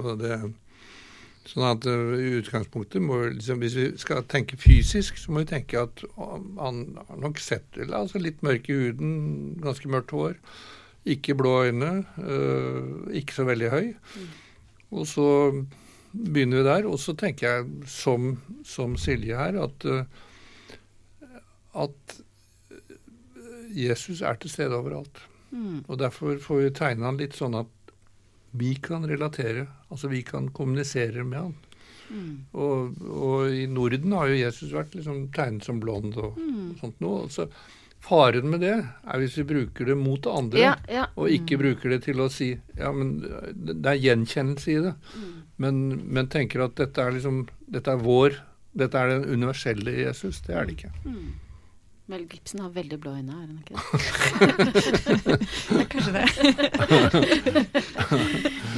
Og 0.00 0.14
det, 0.22 0.38
sånn 1.48 1.66
at 1.68 1.88
eh, 1.88 2.14
i 2.20 2.30
utgangspunktet 2.40 3.04
må 3.04 3.20
vi 3.20 3.34
liksom, 3.34 3.60
Hvis 3.60 3.76
vi 3.76 3.88
skal 4.00 4.24
tenke 4.32 4.56
fysisk, 4.60 5.20
så 5.20 5.32
må 5.32 5.44
vi 5.44 5.50
tenke 5.52 5.82
at 5.84 6.04
han 6.16 6.86
har 7.00 7.20
nok 7.20 7.40
sett 7.42 7.76
eller, 7.76 7.98
altså 8.04 8.20
litt 8.22 8.40
mørk 8.44 8.70
i 8.72 8.78
huden, 8.80 9.12
ganske 9.64 9.92
mørkt 9.92 10.16
hår, 10.16 10.38
ikke 11.04 11.34
blå 11.36 11.64
øyne, 11.66 12.04
øh, 12.18 13.10
ikke 13.12 13.34
så 13.36 13.44
veldig 13.44 13.70
høy. 13.70 13.88
Og 14.94 15.06
så 15.10 15.26
begynner 16.14 16.62
vi 16.62 16.68
der. 16.68 16.86
Og 16.88 16.98
så 17.02 17.12
tenker 17.18 17.48
jeg, 17.48 17.66
som, 17.90 18.38
som 18.64 18.96
Silje 18.96 19.36
her, 19.36 19.58
at, 19.64 19.84
øh, 19.84 20.04
at 21.74 22.20
Jesus 23.74 24.22
er 24.22 24.34
til 24.38 24.50
stede 24.50 24.76
overalt. 24.76 25.18
Mm. 25.50 25.84
Og 25.88 25.98
derfor 25.98 26.38
får 26.42 26.62
vi 26.62 26.70
tegne 26.74 27.06
han 27.06 27.18
litt 27.20 27.36
sånn 27.38 27.56
at 27.58 27.70
vi 28.54 28.74
kan 28.78 29.02
relatere, 29.10 29.66
altså 29.90 30.08
vi 30.12 30.22
kan 30.26 30.48
kommunisere 30.54 31.24
med 31.26 31.38
han. 31.40 31.54
Mm. 32.14 32.34
Og, 32.54 32.98
og 33.10 33.50
i 33.50 33.64
Norden 33.66 34.12
har 34.14 34.30
jo 34.30 34.38
Jesus 34.38 34.74
vært 34.74 34.94
liksom 34.94 35.24
tegnet 35.34 35.66
som 35.66 35.80
blond 35.82 36.14
og 36.20 36.38
Mm. 36.38 36.76
sånt 36.80 37.00
noe. 37.02 37.26
Så 37.32 37.48
faren 38.04 38.50
med 38.52 38.60
det 38.64 38.74
er 38.84 39.18
hvis 39.22 39.36
vi 39.40 39.44
bruker 39.48 39.84
det 39.88 39.96
mot 39.96 40.26
andre, 40.30 40.58
Ja, 40.60 40.74
ja. 40.92 41.04
og 41.16 41.30
ikke 41.32 41.56
bruker 41.60 41.88
det 41.94 42.02
til 42.04 42.20
å 42.20 42.28
si 42.32 42.50
ja, 42.76 42.90
men 42.92 43.14
det 43.54 43.86
er 43.94 44.02
gjenkjennelse 44.02 44.68
i 44.74 44.80
det. 44.88 44.94
Mm. 45.16 45.30
Men, 45.64 45.74
men 46.18 46.28
tenker 46.32 46.64
at 46.66 46.74
dette 46.80 46.98
er 47.00 47.10
liksom 47.16 47.44
dette 47.70 47.90
er 47.94 48.00
vår 48.04 48.30
dette 48.74 48.98
er 48.98 49.06
den 49.12 49.24
universelle 49.38 49.92
Jesus. 50.02 50.40
Det 50.42 50.54
er 50.58 50.64
det 50.66 50.72
ikke. 50.74 50.90
Mm. 51.06 51.32
Mel 52.10 52.24
Gibson 52.28 52.60
har 52.60 52.72
veldig 52.74 52.98
blå 53.00 53.14
øyne, 53.16 53.32
er 53.32 53.46
han 53.48 53.58
ikke 53.62 53.74
det? 55.24 55.38
Ja, 55.78 55.84
kanskje 55.94 56.12
det. 56.18 56.26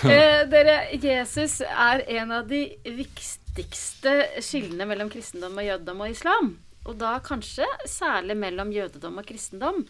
Eh, 0.00 0.46
dere, 0.48 0.76
Jesus 0.96 1.58
er 1.60 2.00
en 2.20 2.30
av 2.32 2.46
de 2.48 2.62
viktigste 2.86 4.14
skillene 4.40 4.86
mellom 4.88 5.10
kristendom 5.12 5.58
og 5.60 5.66
jødedom 5.66 6.00
og 6.06 6.14
islam. 6.14 6.46
Og 6.90 6.96
da 6.98 7.18
kanskje 7.22 7.68
særlig 7.86 8.34
mellom 8.40 8.72
jødedom 8.74 9.20
og 9.22 9.28
kristendom. 9.28 9.84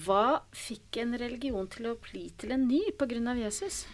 Hva 0.00 0.40
fikk 0.54 1.00
en 1.02 1.16
religion 1.18 1.66
til 1.68 1.90
å 1.90 1.98
bli 2.00 2.28
til 2.40 2.54
en 2.54 2.68
ny 2.70 2.80
pga. 2.96 3.34
Jesus? 3.36 3.84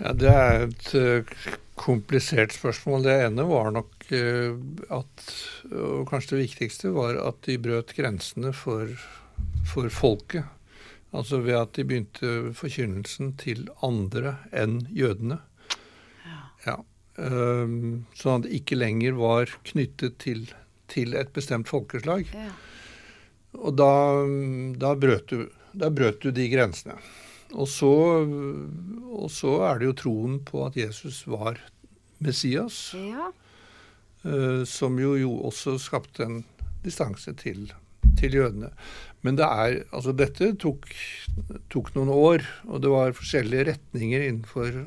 Ja, 0.00 0.12
Det 0.16 0.30
er 0.30 0.64
et 0.68 0.94
eh, 0.96 1.34
komplisert 1.76 2.54
spørsmål. 2.56 3.04
Det 3.04 3.18
ene 3.26 3.44
var 3.50 3.70
nok 3.74 4.08
eh, 4.14 4.56
at 4.88 5.26
Og 5.68 6.08
kanskje 6.08 6.36
det 6.36 6.46
viktigste 6.46 6.94
var 6.94 7.18
at 7.20 7.42
de 7.44 7.58
brøt 7.60 7.92
grensene 7.98 8.54
for, 8.56 8.88
for 9.68 9.92
folket. 9.92 10.48
Altså 11.12 11.42
ved 11.44 11.58
at 11.58 11.74
de 11.76 11.84
begynte 11.84 12.54
forkynnelsen 12.56 13.34
til 13.36 13.66
andre 13.84 14.38
enn 14.56 14.86
jødene. 14.96 15.42
Um, 17.20 18.06
sånn 18.16 18.40
at 18.40 18.46
det 18.46 18.54
ikke 18.62 18.78
lenger 18.78 19.12
var 19.18 19.50
knyttet 19.68 20.14
til, 20.22 20.46
til 20.88 21.12
et 21.18 21.32
bestemt 21.36 21.68
folkeslag. 21.68 22.24
Ja. 22.32 22.46
Og 23.60 23.74
da, 23.76 23.90
da, 24.80 24.94
brøt 24.96 25.28
du, 25.28 25.42
da 25.76 25.90
brøt 25.92 26.22
du 26.24 26.30
de 26.32 26.46
grensene. 26.48 26.96
og, 27.52 27.68
så, 27.68 27.90
og 29.12 29.28
så 29.30 29.58
er 29.68 29.82
det 29.82 29.90
jo 29.90 29.96
troen 30.00 30.38
på 30.48 30.64
at 30.64 30.78
Jesus 30.80 31.26
var 31.28 31.60
Messias, 32.24 32.94
Ja. 32.96 33.28
eh, 34.24 34.62
som 34.64 34.96
jo, 35.02 35.12
jo 35.20 35.34
også 35.50 35.76
skapte 35.82 36.24
en 36.24 36.40
distanse 36.82 37.34
til, 37.36 37.68
til 38.22 38.38
jødene. 38.38 38.70
Men 39.22 39.36
det 39.38 39.46
er, 39.46 39.76
altså 39.94 40.14
dette 40.18 40.48
tok, 40.62 40.88
tok 41.70 41.92
noen 41.94 42.10
år, 42.14 42.46
og 42.66 42.82
det 42.82 42.90
var 42.90 43.14
forskjellige 43.14 43.68
retninger 43.70 44.24
innenfor 44.26 44.80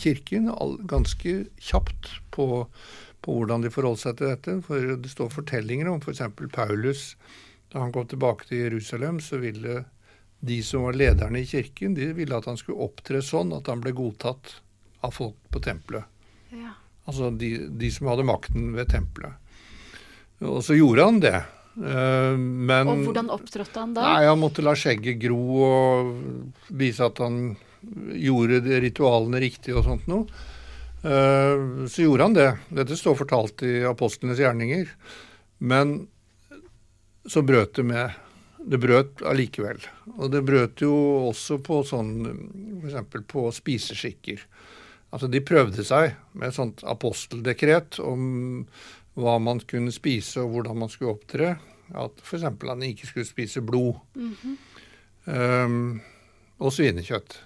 kirken 0.00 0.48
all, 0.52 0.78
ganske 0.88 1.34
kjapt 1.60 2.14
på, 2.32 2.46
på 3.20 3.36
hvordan 3.36 3.66
de 3.66 3.72
forholdt 3.72 4.04
seg 4.04 4.16
til 4.16 4.32
dette. 4.32 4.56
For 4.64 4.94
det 5.02 5.12
står 5.12 5.34
fortellinger 5.34 5.90
om 5.92 6.00
f.eks. 6.00 6.24
Paulus. 6.54 7.10
Da 7.72 7.82
han 7.82 7.92
kom 7.92 8.08
tilbake 8.08 8.48
til 8.48 8.64
Jerusalem, 8.64 9.20
så 9.20 9.42
ville 9.42 9.82
de 10.46 10.62
som 10.64 10.86
var 10.86 10.96
lederne 10.96 11.42
i 11.42 11.48
kirken, 11.48 11.96
de 11.96 12.12
ville 12.16 12.36
at 12.36 12.48
han 12.48 12.58
skulle 12.60 12.84
opptre 12.86 13.20
sånn 13.24 13.52
at 13.56 13.68
han 13.72 13.82
ble 13.84 13.92
godtatt 13.96 14.58
av 15.04 15.12
folk 15.16 15.36
på 15.52 15.62
tempelet. 15.64 16.04
ja. 16.54 16.74
Altså 17.06 17.30
de, 17.30 17.68
de 17.78 17.88
som 17.94 18.08
hadde 18.10 18.26
makten 18.26 18.72
ved 18.74 18.88
tempelet. 18.90 19.36
Og 20.42 20.58
så 20.66 20.74
gjorde 20.74 21.04
han 21.06 21.20
det. 21.22 21.36
Eh, 21.76 22.36
Men 22.36 22.88
Og 22.88 23.02
hvordan 23.04 23.30
opptrådte 23.34 23.80
han 23.82 23.94
da? 23.96 24.02
Nei, 24.02 24.26
Han 24.30 24.40
måtte 24.40 24.64
la 24.64 24.72
skjegget 24.78 25.18
gro 25.20 25.40
og 25.66 26.12
vise 26.72 27.04
at 27.04 27.18
han 27.20 27.56
gjorde 28.16 28.62
de 28.64 28.80
ritualene 28.82 29.40
riktig 29.42 29.76
og 29.76 29.84
sånt 29.84 30.06
noe. 30.10 30.26
Eh, 31.04 31.86
Så 31.86 32.02
gjorde 32.06 32.22
han 32.28 32.34
det. 32.38 32.50
Dette 32.72 32.96
står 32.96 33.18
fortalt 33.20 33.62
i 33.62 33.82
apostlenes 33.86 34.40
gjerninger. 34.40 34.88
Men 35.60 36.06
så 37.26 37.42
brøt 37.44 37.74
det 37.74 37.84
med. 37.84 38.10
Det 38.66 38.80
brøt 38.82 39.22
allikevel. 39.22 39.78
Og 40.18 40.30
det 40.32 40.42
brøt 40.44 40.80
jo 40.82 40.92
også 41.30 41.60
på 41.62 41.82
sånn 41.86 42.10
f.eks. 42.82 43.26
på 43.30 43.46
spiseskikker. 43.54 44.40
Altså 45.12 45.28
De 45.30 45.40
prøvde 45.40 45.84
seg 45.86 46.16
med 46.34 46.48
et 46.48 46.56
sånt 46.56 46.82
aposteldekret 46.82 48.00
om 48.02 48.66
hva 49.16 49.38
man 49.42 49.62
kunne 49.68 49.94
spise 49.94 50.42
og 50.44 50.52
hvordan 50.54 50.78
man 50.84 50.92
skulle 50.92 51.16
opptre. 51.16 51.54
At 51.96 52.22
f.eks. 52.22 52.44
han 52.44 52.86
ikke 52.86 53.08
skulle 53.08 53.28
spise 53.28 53.62
blod. 53.64 53.98
um, 55.26 56.00
og 56.56 56.72
svinekjøtt. 56.72 57.38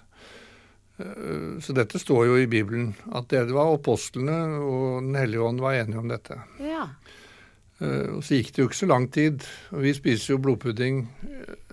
Uh, 1.01 1.59
så 1.63 1.73
dette 1.75 1.99
står 1.99 2.27
jo 2.29 2.37
i 2.41 2.49
Bibelen, 2.51 2.91
at 3.15 3.29
det 3.31 3.47
var 3.55 3.73
apostlene 3.73 4.37
og 4.61 5.01
Den 5.07 5.17
hellige 5.17 5.47
ånd 5.47 5.63
var 5.63 5.79
enige 5.79 6.03
om 6.03 6.11
dette. 6.11 6.37
Ja. 6.61 6.87
Uh, 7.81 8.17
og 8.17 8.21
så 8.21 8.37
gikk 8.37 8.51
det 8.53 8.61
jo 8.61 8.67
ikke 8.69 8.77
så 8.77 8.87
lang 8.91 9.07
tid, 9.09 9.45
og 9.73 9.81
vi 9.81 9.93
spiser 9.97 10.35
jo 10.35 10.39
blodpudding. 10.43 10.99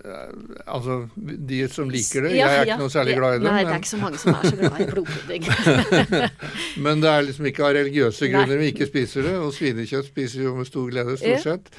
Uh, 0.01 0.55
altså, 0.65 0.95
de 1.15 1.59
som 1.69 1.91
liker 1.93 2.25
det. 2.25 2.31
Ja, 2.33 2.47
jeg 2.47 2.49
er 2.49 2.55
ja. 2.55 2.63
ikke 2.65 2.79
noe 2.81 2.93
særlig 2.93 3.17
glad 3.19 3.35
i 3.35 3.41
det. 3.43 3.45
Nei, 3.45 3.59
det 3.67 3.75
er 3.75 3.83
ikke 3.83 3.91
så 3.91 4.01
mange 4.01 4.21
som 4.21 4.33
er 4.33 4.47
så 4.47 4.55
glad 4.57 4.79
i 4.81 4.87
blodpudding. 4.89 5.45
Men 6.87 7.05
det 7.05 7.11
er 7.13 7.27
liksom 7.27 7.49
ikke 7.51 7.67
av 7.67 7.75
religiøse 7.77 8.25
Nei. 8.25 8.31
grunner 8.33 8.63
vi 8.63 8.71
ikke 8.73 8.89
spiser 8.89 9.29
det. 9.29 9.35
Og 9.37 9.53
svinekjøtt 9.53 10.09
spiser 10.09 10.41
vi 10.41 10.49
jo 10.49 10.55
med 10.57 10.71
stor 10.71 10.89
glede, 10.89 11.17
stort 11.21 11.45
sett. 11.45 11.71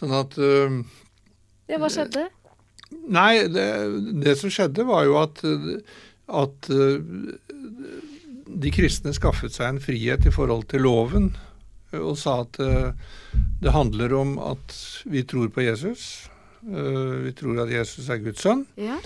Sånn 0.00 0.18
at 0.18 0.34
uh, 0.40 0.80
ja, 1.70 1.78
hva 1.82 1.90
skjedde? 1.90 2.26
Nei, 3.06 3.46
det, 3.50 3.70
det 4.22 4.36
som 4.38 4.50
skjedde, 4.50 4.86
var 4.86 5.06
jo 5.06 5.16
at, 5.18 5.42
at 6.42 6.70
uh, 6.74 6.98
de 8.46 8.72
kristne 8.74 9.14
skaffet 9.14 9.54
seg 9.54 9.74
en 9.76 9.82
frihet 9.82 10.26
i 10.26 10.34
forhold 10.34 10.68
til 10.70 10.86
loven. 10.86 11.36
Og 12.02 12.16
sa 12.20 12.40
at 12.44 12.58
øh, 12.60 12.92
det 13.62 13.72
handler 13.72 14.14
om 14.18 14.36
at 14.42 14.74
vi 15.06 15.22
tror 15.28 15.48
på 15.52 15.64
Jesus. 15.64 16.28
øh, 16.66 17.24
Vi 17.24 17.32
tror 17.32 17.62
at 17.64 17.72
Jesus 17.72 18.08
er 18.08 18.22
Guds 18.24 18.42
sønn. 18.42 18.66
Ja. 18.76 18.98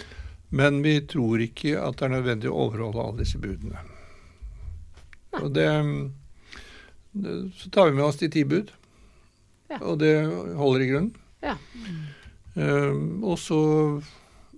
Men 0.50 0.82
vi 0.82 1.00
tror 1.06 1.40
ikke 1.40 1.76
at 1.78 1.98
det 2.00 2.08
er 2.08 2.14
nødvendig 2.16 2.50
å 2.50 2.66
overholde 2.66 3.02
alle 3.02 3.22
disse 3.22 3.38
budene. 3.38 3.78
Nei. 5.30 5.42
Og 5.44 5.52
det, 5.54 5.66
det 7.14 7.34
Så 7.56 7.70
tar 7.70 7.90
vi 7.90 7.96
med 7.96 8.04
oss 8.04 8.18
de 8.18 8.28
ti 8.28 8.42
bud. 8.44 8.72
Ja. 9.70 9.78
Og 9.80 10.00
det 10.02 10.14
holder 10.58 10.82
i 10.82 10.88
grunnen. 10.90 11.12
Ja. 11.44 11.54
Ehm, 12.58 13.22
og 13.22 13.38
så 13.38 13.60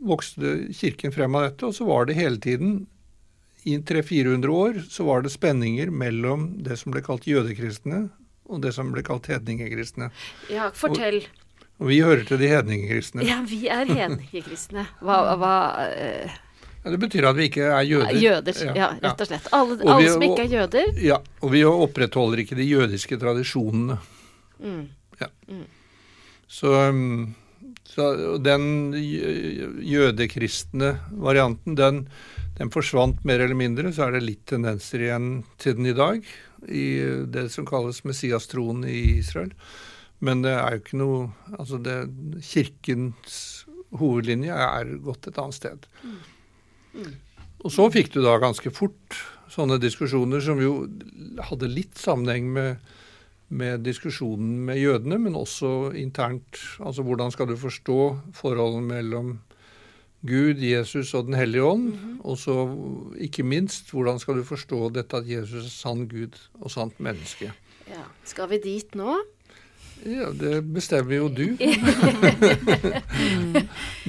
vokste 0.03 0.73
Kirken 0.75 1.13
frem 1.13 1.37
av 1.37 1.51
dette, 1.51 1.69
og 1.69 1.77
så 1.77 1.85
var 1.87 2.09
det 2.09 2.17
hele 2.17 2.41
tiden 2.41 2.87
i 3.69 3.77
300-400 3.79 4.49
år 4.49 4.81
så 4.91 5.05
var 5.07 5.23
det 5.23 5.31
spenninger 5.31 5.93
mellom 5.95 6.49
det 6.67 6.81
som 6.81 6.91
ble 6.95 7.03
kalt 7.07 7.29
jødekristne, 7.31 8.09
og 8.49 8.63
det 8.63 8.73
som 8.75 8.91
ble 8.93 9.03
kalt 9.07 9.27
hedningekristne. 9.31 10.11
ja, 10.51 10.71
fortell. 10.75 11.23
Og 11.81 11.89
vi 11.89 12.01
hører 12.05 12.25
til 12.29 12.39
de 12.39 12.49
hedningekristne. 12.51 13.25
Ja, 13.27 13.41
vi 13.49 13.67
er 13.69 13.85
hedningekristne. 13.89 14.87
Hva, 15.03 15.21
hva 15.41 15.55
uh... 15.89 16.41
Ja, 16.85 16.91
det 16.91 16.99
betyr 16.99 17.29
at 17.31 17.37
vi 17.39 17.45
ikke 17.47 17.63
er 17.71 17.83
jøder. 17.87 18.17
Jøder. 18.19 18.57
Ja, 18.75 18.89
rett 19.03 19.21
og 19.23 19.29
slett. 19.31 19.45
Alle, 19.55 19.77
Og 19.77 19.79
vi- 19.79 19.91
alle 19.95 20.13
som 20.17 20.23
ikke 20.27 20.43
er 20.49 20.51
jøder. 20.57 20.89
Ja, 20.99 21.19
og 21.41 21.53
vi 21.55 21.61
opprettholder 21.65 22.43
ikke 22.43 22.57
de 22.59 22.67
jødiske 22.67 23.19
tradisjonene. 23.23 23.99
Mm. 24.59 24.89
Så, 26.53 26.73
Mm. 26.93 27.35
så 27.87 28.37
den 28.43 28.93
jødekristne 29.81 30.97
varianten, 31.23 31.75
den, 31.79 32.03
den 32.59 32.71
forsvant 32.75 33.23
mer 33.25 33.41
eller 33.41 33.55
mindre. 33.59 33.93
Så 33.95 34.07
er 34.09 34.17
det 34.19 34.25
litt 34.27 34.45
tendenser 34.51 35.07
igjen 35.07 35.31
til 35.63 35.79
den 35.79 35.87
i 35.93 35.97
dag, 35.97 36.27
i 36.69 36.87
det 37.33 37.49
som 37.55 37.67
kalles 37.69 38.03
messiastroen 38.07 38.85
i 38.89 39.19
Israel. 39.19 39.53
Men 40.23 40.45
det 40.45 40.55
er 40.55 40.77
jo 40.77 40.83
ikke 40.85 41.01
noe 41.01 41.21
Altså, 41.59 41.81
det, 41.83 41.97
kirkens 42.47 43.67
hovedlinje 43.99 44.55
er 44.55 44.97
gått 45.05 45.29
et 45.29 45.39
annet 45.41 45.59
sted. 45.59 45.87
Og 47.63 47.71
så 47.73 47.87
fikk 47.93 48.13
du 48.15 48.23
da 48.25 48.39
ganske 48.41 48.73
fort 48.75 49.19
sånne 49.53 49.77
diskusjoner 49.83 50.41
som 50.41 50.61
jo 50.63 50.87
hadde 51.51 51.69
litt 51.71 52.01
sammenheng 52.01 52.49
med 52.55 52.93
med 53.53 53.83
diskusjonen 53.85 54.63
med 54.67 54.81
jødene, 54.81 55.19
men 55.21 55.37
også 55.37 55.93
internt. 55.99 56.61
Altså 56.81 57.05
hvordan 57.05 57.33
skal 57.35 57.51
du 57.51 57.57
forstå 57.61 57.99
forholdet 58.37 58.87
mellom 58.89 59.35
Gud, 60.23 60.61
Jesus 60.63 61.11
og 61.19 61.27
Den 61.27 61.35
hellige 61.35 61.67
ånd? 61.67 61.89
Og 62.23 62.39
så 62.39 62.55
ikke 63.19 63.43
minst, 63.43 63.91
hvordan 63.91 64.21
skal 64.23 64.39
du 64.39 64.47
forstå 64.47 64.93
dette 64.95 65.19
at 65.19 65.29
Jesus 65.29 65.67
er 65.67 65.75
sann 65.75 66.07
Gud 66.11 66.39
og 66.61 66.71
sant 66.71 67.01
menneske? 67.03 67.51
Ja. 67.91 68.05
Skal 68.25 68.51
vi 68.53 68.61
dit 68.63 68.95
nå? 68.99 69.17
Ja, 70.07 70.31
det 70.35 70.63
bestemmer 70.75 71.15
jo 71.15 71.29
du. 71.31 71.55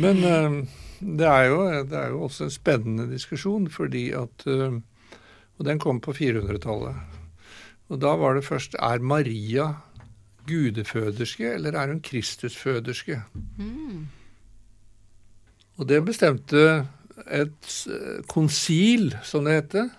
men 0.03 0.23
eh, 0.25 0.55
det, 1.01 1.27
er 1.27 1.43
jo, 1.49 1.59
det 1.89 1.99
er 1.99 2.13
jo 2.13 2.23
også 2.27 2.47
en 2.47 2.53
spennende 2.53 3.07
diskusjon, 3.11 3.69
fordi 3.69 4.11
at 4.17 4.45
eh, 4.49 4.79
Og 5.61 5.65
den 5.67 5.79
kom 5.79 5.99
på 6.01 6.15
400-tallet. 6.17 6.95
Og 7.93 7.99
da 8.01 8.15
var 8.17 8.33
det 8.33 8.45
først 8.45 8.75
Er 8.79 8.99
Maria 8.99 9.73
gudeføderske, 10.47 11.53
eller 11.53 11.77
er 11.77 11.87
hun 11.87 12.01
Kristusføderske? 12.01 13.21
Og 15.79 15.89
det 15.89 16.03
bestemte 16.05 16.63
et 17.27 17.73
konsil, 18.29 19.13
som 19.25 19.47
det 19.47 19.57
heter, 19.57 19.89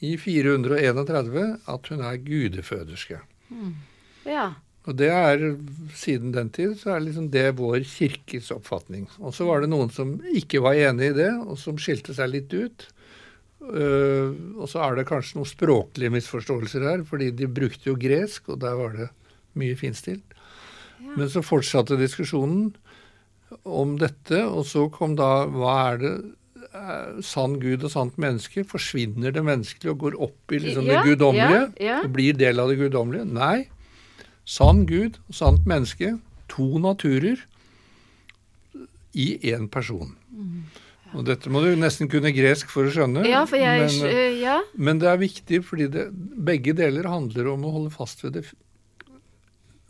i 0.00 0.14
431 0.16 1.44
at 1.68 1.92
hun 1.92 2.02
er 2.08 2.20
gudeføderske. 2.24 3.20
Ja. 4.28 4.46
Og 4.88 4.96
det 4.96 5.10
er, 5.12 5.42
siden 5.94 6.32
den 6.32 6.48
tid, 6.54 6.72
så 6.80 6.94
er 6.94 7.04
liksom 7.04 7.28
det 7.32 7.50
vår 7.58 7.82
kirkes 7.84 8.48
oppfatning. 8.54 9.04
Og 9.20 9.34
så 9.36 9.44
var 9.48 9.60
det 9.60 9.70
noen 9.70 9.92
som 9.92 10.16
ikke 10.32 10.62
var 10.64 10.78
enig 10.80 11.12
i 11.12 11.18
det, 11.20 11.30
og 11.44 11.60
som 11.60 11.78
skilte 11.80 12.16
seg 12.16 12.32
litt 12.32 12.54
ut. 12.56 12.88
Uh, 13.60 14.32
og 14.56 14.70
så 14.72 14.80
er 14.86 14.96
det 14.96 15.08
kanskje 15.10 15.36
noen 15.36 15.50
språklige 15.50 16.14
misforståelser 16.14 16.86
her, 16.88 17.04
fordi 17.06 17.28
de 17.36 17.50
brukte 17.60 17.90
jo 17.90 17.98
gresk, 18.00 18.48
og 18.48 18.62
der 18.64 18.78
var 18.78 18.96
det 18.96 19.10
mye 19.60 19.76
finstilt. 19.76 20.24
Men 21.00 21.28
så 21.32 21.42
fortsatte 21.44 21.98
diskusjonen 22.00 22.70
om 23.64 23.96
dette, 23.98 24.42
og 24.46 24.64
så 24.66 24.86
kom 24.92 25.16
da 25.18 25.46
Hva 25.50 25.74
er 25.92 25.98
det 26.02 26.12
eh, 26.74 27.20
sann 27.26 27.58
Gud 27.62 27.82
og 27.84 27.90
sant 27.90 28.16
menneske? 28.20 28.64
Forsvinner 28.68 29.32
det 29.34 29.42
menneskelige 29.46 29.90
og 29.94 29.98
går 30.04 30.18
opp 30.28 30.52
i 30.54 30.60
liksom 30.62 30.86
Ja, 30.86 31.00
det 31.02 31.10
guddommelige? 31.12 31.64
ja, 31.80 32.00
ja. 32.02 32.08
Blir 32.08 32.36
del 32.38 32.60
av 32.62 32.68
det 32.70 32.78
guddommelige? 32.78 33.26
Nei. 33.26 33.68
Sann 34.46 34.84
Gud 34.86 35.18
og 35.28 35.34
sant 35.34 35.66
menneske, 35.66 36.18
to 36.50 36.78
naturer 36.82 37.42
i 39.14 39.26
én 39.50 39.66
person. 39.70 40.14
Og 41.10 41.24
dette 41.26 41.50
må 41.50 41.58
du 41.64 41.72
nesten 41.74 42.06
kunne 42.10 42.30
gresk 42.34 42.70
for 42.70 42.86
å 42.86 42.90
skjønne. 42.94 43.24
ja, 43.26 43.44
for 43.44 43.58
jeg 43.58 43.80
men, 43.82 44.10
eh, 44.10 44.38
Ja. 44.40 44.60
men 44.76 44.98
det 45.02 45.08
er 45.10 45.18
viktig 45.18 45.64
fordi 45.66 45.88
det, 45.90 46.04
begge 46.44 46.72
deler 46.72 47.08
handler 47.10 47.48
om 47.52 47.64
å 47.66 47.72
holde 47.74 47.90
fast 47.90 48.22
ved 48.22 48.34
det, 48.34 48.44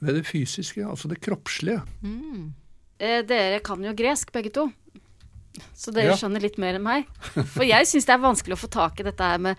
ved 0.01 0.15
det 0.15 0.25
fysiske, 0.25 0.81
altså 0.81 1.09
det 1.09 1.21
kroppslige. 1.21 1.83
Eh, 3.01 3.23
dere 3.27 3.63
kan 3.65 3.81
jo 3.85 3.95
gresk, 3.97 4.31
begge 4.35 4.53
to. 4.53 4.69
Så 5.75 5.93
dere 5.93 6.13
Ja. 6.13 6.17
skjønner 6.21 6.41
litt 6.45 6.59
mer 6.61 6.77
enn 6.79 6.85
meg. 6.85 7.07
For 7.55 7.65
jeg 7.67 7.89
syns 7.89 8.07
det 8.07 8.15
er 8.15 8.23
vanskelig 8.23 8.57
å 8.59 8.61
få 8.61 8.71
tak 8.71 9.01
i 9.01 9.07
dette 9.09 9.25
her 9.33 9.39
med 9.43 9.57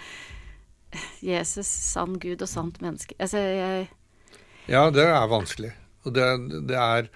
Jesus, 1.24 1.68
sann 1.68 2.18
Gud 2.22 2.42
og 2.44 2.50
sant 2.52 2.80
menneske. 2.84 3.16
Altså, 3.20 3.38
jeg 3.42 3.90
Ja, 4.70 4.90
det 4.94 5.04
er 5.08 5.28
vanskelig. 5.32 5.74
Og 6.06 6.14
det, 6.16 6.28
det 6.70 6.78
er 6.78 7.10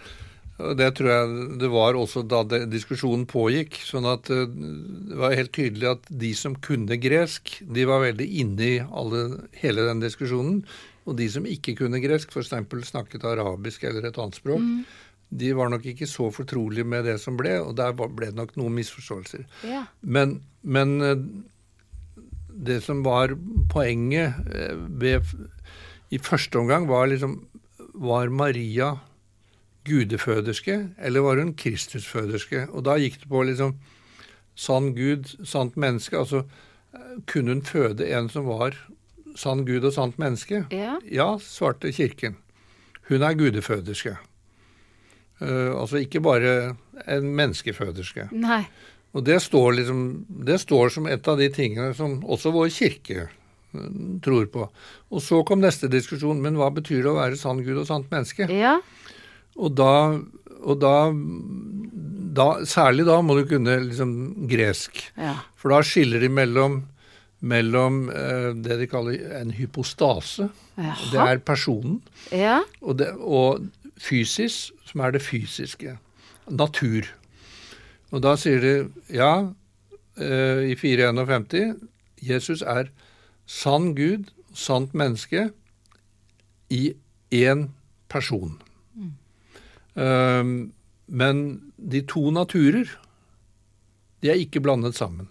det 0.55 0.93
tror 0.95 1.09
jeg 1.11 1.57
det 1.59 1.67
var 1.67 1.97
også 1.99 2.21
da 2.31 2.39
det, 2.47 2.61
diskusjonen 2.71 3.25
pågikk. 3.27 3.75
sånn 3.83 4.05
at 4.07 4.29
eh, 4.31 4.45
det 4.47 5.17
var 5.19 5.35
helt 5.35 5.51
tydelig 5.51 5.89
at 5.97 6.05
de 6.07 6.29
som 6.33 6.55
kunne 6.55 6.95
gresk, 6.95 7.57
de 7.67 7.83
var 7.89 7.99
veldig 8.05 8.27
inne 8.39 8.69
i 8.69 8.77
alle, 8.79 9.25
hele 9.59 9.83
den 9.89 9.99
diskusjonen. 9.99 10.61
Og 11.05 11.17
de 11.19 11.27
som 11.29 11.43
ikke 11.45 11.75
kunne 11.77 11.99
gresk, 12.01 12.31
f.eks. 12.31 12.53
snakket 12.87 13.27
arabisk 13.27 13.83
eller 13.83 14.07
et 14.07 14.15
annet 14.17 14.39
språk, 14.39 14.63
de 15.29 15.51
var 15.57 15.71
nok 15.73 15.85
ikke 15.89 16.07
så 16.07 16.29
fortrolige 16.33 16.87
med 16.87 17.05
det 17.09 17.17
som 17.21 17.37
ble, 17.39 17.57
og 17.63 17.75
der 17.77 17.95
ble 17.95 18.29
det 18.29 18.37
nok 18.37 18.55
noen 18.59 18.75
misforståelser. 18.77 19.45
Ja. 19.67 19.83
Men, 20.01 20.39
men 20.61 20.95
eh, 21.01 21.25
det 22.67 22.81
som 22.85 23.03
var 23.05 23.35
poenget 23.71 24.37
eh, 24.53 24.75
ved, 25.01 25.27
i 26.13 26.21
første 26.21 26.61
omgang, 26.61 26.87
var 26.89 27.09
liksom 27.11 27.43
Var 27.95 28.27
Maria 28.27 28.97
gudeføderske, 29.87 30.89
eller 30.99 31.23
var 31.23 31.39
hun 31.39 31.53
kristusføderske? 31.55 32.67
Og 32.71 32.83
da 32.83 32.97
gikk 32.99 33.21
det 33.21 33.29
på 33.31 33.43
liksom 33.47 33.77
sann 34.55 34.93
Gud, 34.95 35.31
sant 35.47 35.77
menneske. 35.77 36.17
Altså 36.17 36.43
eh, 36.93 37.17
kunne 37.27 37.55
hun 37.55 37.63
føde 37.63 38.07
en 38.11 38.29
som 38.29 38.49
var 38.51 38.77
sann 39.35 39.65
Gud 39.67 39.83
og 39.83 39.93
sant 39.95 40.19
menneske? 40.19 40.65
Ja. 40.71 40.97
Ja, 41.03 41.35
svarte 41.39 41.91
kirken. 41.95 42.37
Hun 43.09 43.21
er 43.21 43.37
gudeføderske. 43.37 44.17
Eh, 45.43 45.71
altså 45.75 45.99
ikke 45.99 46.23
bare 46.23 46.75
en 47.11 47.31
menneskeføderske. 47.35 48.29
Nei. 48.39 48.63
Og 49.15 49.23
det 49.27 49.39
står, 49.43 49.77
liksom, 49.79 49.99
det 50.47 50.59
står 50.63 50.93
som 50.95 51.09
et 51.11 51.27
av 51.31 51.39
de 51.39 51.49
tingene 51.53 51.91
som 51.95 52.17
også 52.23 52.51
vår 52.55 52.71
kirke 52.75 53.27
eh, 53.27 53.89
tror 54.23 54.47
på. 54.51 54.69
Og 55.11 55.23
så 55.23 55.41
kom 55.47 55.63
neste 55.63 55.91
diskusjon. 55.91 56.41
Men 56.43 56.59
hva 56.59 56.71
betyr 56.75 57.03
det 57.03 57.11
å 57.11 57.19
være 57.19 57.39
sann 57.39 57.63
Gud 57.65 57.83
og 57.83 57.87
sant 57.89 58.11
menneske? 58.13 58.47
Ja. 58.51 58.77
Og 59.55 59.75
da, 59.75 59.93
og 60.63 60.81
da, 60.83 60.95
da 62.35 62.49
Særlig 62.67 63.05
da 63.07 63.21
må 63.23 63.37
du 63.39 63.45
kunne 63.47 63.77
liksom 63.85 64.11
gresk. 64.51 64.99
Ja. 65.19 65.37
For 65.59 65.71
da 65.71 65.79
skiller 65.87 66.23
de 66.23 66.31
mellom, 66.31 66.81
mellom 67.39 68.05
uh, 68.11 68.51
det 68.51 68.81
de 68.81 68.89
kaller 68.91 69.39
en 69.39 69.53
hypostase. 69.55 70.49
Det 70.75 71.21
er 71.23 71.39
personen. 71.39 72.01
Ja. 72.35 72.59
Og, 72.83 72.97
det, 72.99 73.13
og 73.15 73.63
fysis, 74.01 74.71
som 74.85 75.03
er 75.05 75.15
det 75.15 75.23
fysiske. 75.25 75.97
Natur. 76.49 77.07
Og 78.13 78.21
da 78.23 78.35
sier 78.39 78.61
de 78.61 78.73
ja, 79.13 79.51
eh, 80.17 80.71
i 80.71 80.75
451 80.77 81.75
Jesus 82.21 82.61
er 82.61 82.89
sann 83.45 83.93
Gud, 83.97 84.31
sant 84.53 84.93
menneske, 84.93 85.49
i 86.69 86.95
én 87.33 87.69
person. 88.09 88.59
Um, 89.95 90.73
men 91.07 91.41
de 91.77 92.01
to 92.09 92.31
naturer, 92.33 92.89
de 94.21 94.31
er 94.31 94.41
ikke 94.41 94.63
blandet 94.63 94.97
sammen. 94.97 95.29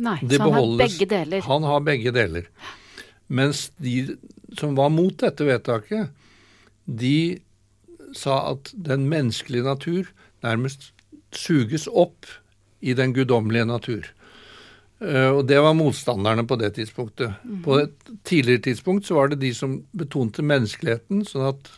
Nei, 0.00 0.16
de 0.22 0.38
så 0.38 0.46
han 0.46 0.54
har 0.56 0.76
begge 0.80 1.08
deler. 1.10 1.44
Han 1.44 1.66
har 1.68 1.82
begge 1.84 2.12
deler. 2.14 2.46
Mens 3.28 3.68
de 3.76 4.16
som 4.58 4.74
var 4.78 4.88
mot 4.94 5.14
dette 5.20 5.44
vedtaket, 5.46 6.08
de 6.86 7.40
sa 8.16 8.38
at 8.52 8.72
den 8.74 9.08
menneskelige 9.10 9.66
natur 9.66 10.08
nærmest 10.42 10.92
suges 11.36 11.86
opp 11.88 12.26
i 12.80 12.94
den 12.96 13.12
guddommelige 13.14 13.66
natur. 13.68 14.08
Eh, 15.00 15.30
Og 15.30 15.46
det 15.48 15.60
var 15.62 15.74
motstanderne 15.76 16.46
på 16.48 16.56
det 16.60 16.74
tidspunktet. 16.78 17.34
På 17.64 17.78
et 17.80 17.94
tidligere 18.24 18.62
tidspunkt 18.70 19.06
så 19.06 19.14
var 19.14 19.28
det 19.28 19.40
de 19.40 19.52
som 19.54 19.78
betonte 19.96 20.42
menneskeligheten, 20.42 21.24
sånn 21.28 21.48
at 21.54 21.70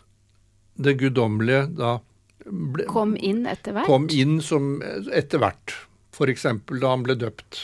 det 0.82 0.96
guddommelige 0.98 1.66
da 1.76 1.98
ble, 2.46 2.86
Kom 2.90 3.16
inn 3.16 3.44
etter 3.46 3.72
hvert. 3.76 3.86
kom 3.86 4.08
inn 4.10 4.40
som 4.42 4.80
etter 5.12 5.38
hvert. 5.42 5.74
F.eks. 6.12 6.42
da 6.80 6.88
han 6.90 7.02
ble 7.06 7.14
døpt 7.14 7.60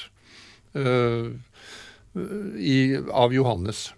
uh, 0.78 1.31
i, 2.59 2.96
av 3.12 3.35
Johannes. 3.35 3.88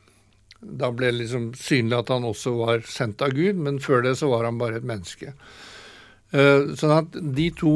Da 0.61 0.91
ble 0.93 1.09
det 1.13 1.23
liksom 1.23 1.51
synlig 1.57 1.97
at 2.03 2.11
han 2.13 2.27
også 2.29 2.53
var 2.59 2.83
sendt 2.85 3.23
av 3.25 3.33
Gud, 3.37 3.57
men 3.57 3.79
før 3.81 4.03
det 4.05 4.17
så 4.21 4.29
var 4.29 4.45
han 4.45 4.59
bare 4.61 4.77
et 4.81 4.85
menneske. 4.85 5.33
Eh, 6.33 6.75
sånn 6.79 6.93
at 6.99 7.17
de 7.35 7.47
to 7.57 7.73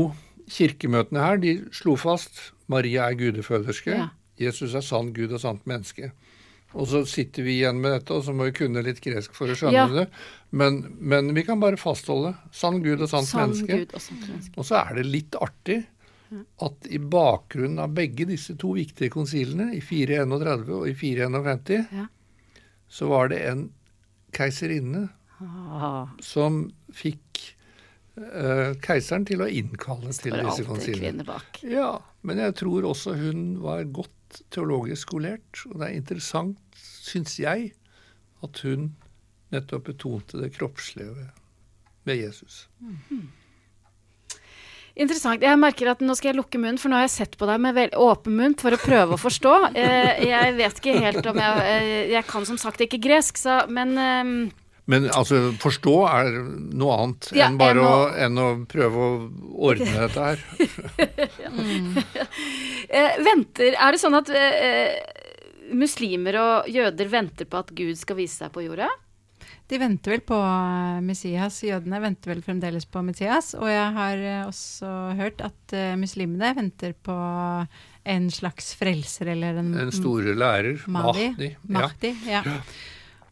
kirkemøtene 0.53 1.23
her, 1.25 1.39
de 1.41 1.55
slo 1.75 1.97
fast 1.97 2.51
Maria 2.69 3.09
er 3.11 3.17
gudeføderske, 3.19 3.95
Ja. 3.97 4.11
Jesus 4.39 4.75
er 4.75 4.83
sann 4.83 5.13
Gud 5.15 5.33
og 5.33 5.41
sant 5.41 5.65
menneske. 5.67 6.11
Og 6.75 6.89
så 6.91 7.05
sitter 7.07 7.45
vi 7.47 7.61
igjen 7.61 7.79
med 7.81 7.93
dette, 7.93 8.11
og 8.17 8.25
så 8.27 8.33
må 8.35 8.49
vi 8.49 8.57
kunne 8.59 8.83
litt 8.83 9.01
gresk 9.01 9.33
for 9.33 9.47
å 9.47 9.55
skjønne 9.55 9.73
Ja. 9.73 9.87
det. 9.89 10.09
Men, 10.51 10.97
men 10.99 11.33
vi 11.35 11.45
kan 11.47 11.61
bare 11.61 11.77
fastholde 11.79 12.35
sann 12.53 12.83
Gud 12.83 13.01
og 13.01 13.09
sant 13.09 13.29
Sann 13.31 13.51
menneske. 13.53 13.79
Gud 13.87 13.95
og 13.95 14.01
sant 14.03 14.29
menneske. 14.29 14.59
Og 14.59 14.65
så 14.67 14.81
er 14.83 14.95
det 14.99 15.07
litt 15.07 15.37
artig 15.41 15.85
at 16.61 16.89
i 16.91 16.99
bakgrunnen 16.99 17.79
av 17.79 17.93
begge 17.95 18.27
disse 18.27 18.57
to 18.59 18.73
viktige 18.75 19.09
konsilene, 19.13 19.69
i 19.77 19.81
431 19.81 20.69
og 20.75 20.89
i 20.89 20.95
451, 20.99 21.87
Ja. 21.95 22.07
Så 22.89 23.09
var 23.11 23.31
det 23.33 23.43
en 23.49 23.69
keiserinne 24.35 25.09
Ah, 25.43 26.07
som 26.23 26.69
fikk 26.95 27.41
eh, 28.17 28.75
keiseren 28.85 29.27
til 29.29 29.43
å 29.43 29.49
innkalle 29.51 30.15
til 30.15 30.37
disse 30.39 30.67
konsilene. 30.69 31.27
Ja, 31.67 31.99
men 32.23 32.41
jeg 32.41 32.55
tror 32.61 32.87
også 32.89 33.17
hun 33.19 33.47
var 33.65 33.83
godt 33.91 34.43
teologisk 34.55 35.09
skolert, 35.09 35.65
og 35.71 35.81
det 35.81 35.89
er 35.89 35.99
interessant, 35.99 36.79
syns 36.79 37.37
jeg, 37.43 37.73
at 38.47 38.63
hun 38.67 38.93
nettopp 39.55 39.91
betonte 39.91 40.41
det 40.41 40.53
kroppslige 40.57 41.13
ved, 42.07 42.15
Jesus. 42.15 42.65
Interessant. 44.95 45.43
Jeg 45.43 45.59
merker 45.59 45.89
at 45.91 46.03
nå 46.07 46.15
skal 46.15 46.31
jeg 46.31 46.39
lukke 46.39 46.59
munnen, 46.63 46.79
for 46.79 46.89
nå 46.93 47.01
har 47.01 47.09
jeg 47.09 47.15
sett 47.17 47.33
på 47.41 47.49
deg 47.51 47.59
med 47.65 47.79
åpen 47.99 48.37
munn 48.39 48.53
for 48.61 48.77
å 48.77 48.79
prøve 48.79 49.17
å 49.17 49.21
forstå. 49.21 49.55
Eh, 49.85 50.21
jeg 50.29 50.53
vet 50.59 50.77
ikke 50.79 51.01
helt 51.03 51.27
om 51.27 51.39
jeg 51.41 51.65
eh, 51.67 52.13
Jeg 52.13 52.25
kan 52.29 52.45
som 52.47 52.59
sagt 52.61 52.81
ikke 52.85 53.01
gresk, 53.03 53.37
så 53.41 53.65
Men 53.67 53.97
eh, 53.99 54.31
Men 54.87 55.09
altså, 55.11 55.41
forstå 55.59 55.95
er 56.13 56.31
noe 56.79 56.99
annet 57.01 57.31
Ja, 57.35 57.49
enn 57.49 57.59
bare 57.59 57.83
må- 57.83 57.91
å, 57.91 58.09
enn 58.27 58.39
å 58.39 58.49
prøve 58.71 59.03
å 59.03 59.11
ordne 59.73 59.91
dette 60.05 60.29
her. 60.29 60.45
eh, 62.89 63.19
Venter 63.25 63.75
Er 63.79 63.95
det 63.97 64.03
sånn 64.03 64.19
at 64.19 64.31
eh, 64.31 64.59
eh, 64.69 65.73
muslimer 65.75 66.37
og 66.39 66.69
jøder 66.71 67.09
venter 67.11 67.49
på 67.51 67.63
at 67.65 67.73
Gud 67.75 67.97
skal 67.99 68.19
vise 68.21 68.45
seg 68.45 68.53
på 68.55 68.63
jorda? 68.67 68.91
De 69.71 69.79
venter 69.81 70.13
vel 70.13 70.23
på 70.29 70.37
eh, 70.37 71.01
Messias. 71.05 71.63
Jødene 71.65 72.01
venter 72.03 72.35
vel 72.35 72.43
fremdeles 72.45 72.85
på 72.85 73.01
Messias. 73.07 73.55
Og 73.57 73.69
jeg 73.71 73.93
har 73.97 74.25
eh, 74.25 74.43
også 74.45 74.91
hørt 75.17 75.41
at 75.45 75.77
eh, 75.77 75.95
muslimene 76.01 76.51
venter 76.59 76.93
på 76.93 77.17
en 78.05 78.27
slags 78.29 78.75
frelser 78.77 79.33
eller 79.33 79.63
en 79.63 79.71
Den 79.73 79.95
store 79.95 80.35
lærer, 80.37 80.85
Mahdi. 80.87 81.31
Mahdi. 81.33 81.49
Mahdi 81.65 82.13
ja. 82.29 82.43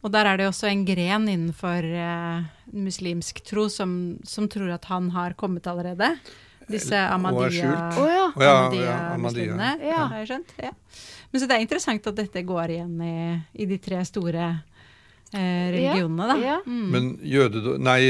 Og 0.02 0.10
der 0.10 0.26
er 0.26 0.40
det 0.40 0.48
også 0.48 0.66
en 0.66 0.86
gren 0.88 1.28
innenfor 1.30 1.84
uh, 1.86 2.42
muslimsk 2.74 3.38
tro 3.46 3.68
som, 3.70 3.92
som 4.26 4.48
tror 4.50 4.72
at 4.74 4.88
han 4.90 5.12
har 5.14 5.36
kommet 5.38 5.68
allerede. 5.70 6.08
Disse 6.66 6.96
Ahmadiyya- 6.96 7.52
skjult. 7.54 8.00
Oh, 8.00 8.08
ja. 8.10 8.24
Å 8.32 8.42
ja, 8.42 8.56
ja, 8.80 8.96
Ahmadiyya-muslimene. 9.12 9.70
Ja. 9.86 10.00
har 10.10 10.22
jeg 10.22 10.30
skjønt. 10.32 10.56
Ja. 10.58 10.72
Men 11.30 11.42
så 11.42 11.48
det 11.48 11.56
er 11.56 11.64
interessant 11.68 12.10
at 12.10 12.18
dette 12.18 12.42
går 12.48 12.74
igjen 12.74 12.96
i, 13.06 13.14
i 13.62 13.68
de 13.70 13.78
tre 13.82 14.02
store 14.08 14.48
religionene, 15.32 16.26
da. 16.28 16.36
Ja. 16.42 16.56
Mm. 16.66 16.90
Men 16.92 17.06
jøde, 17.24 17.78
nei, 17.82 18.00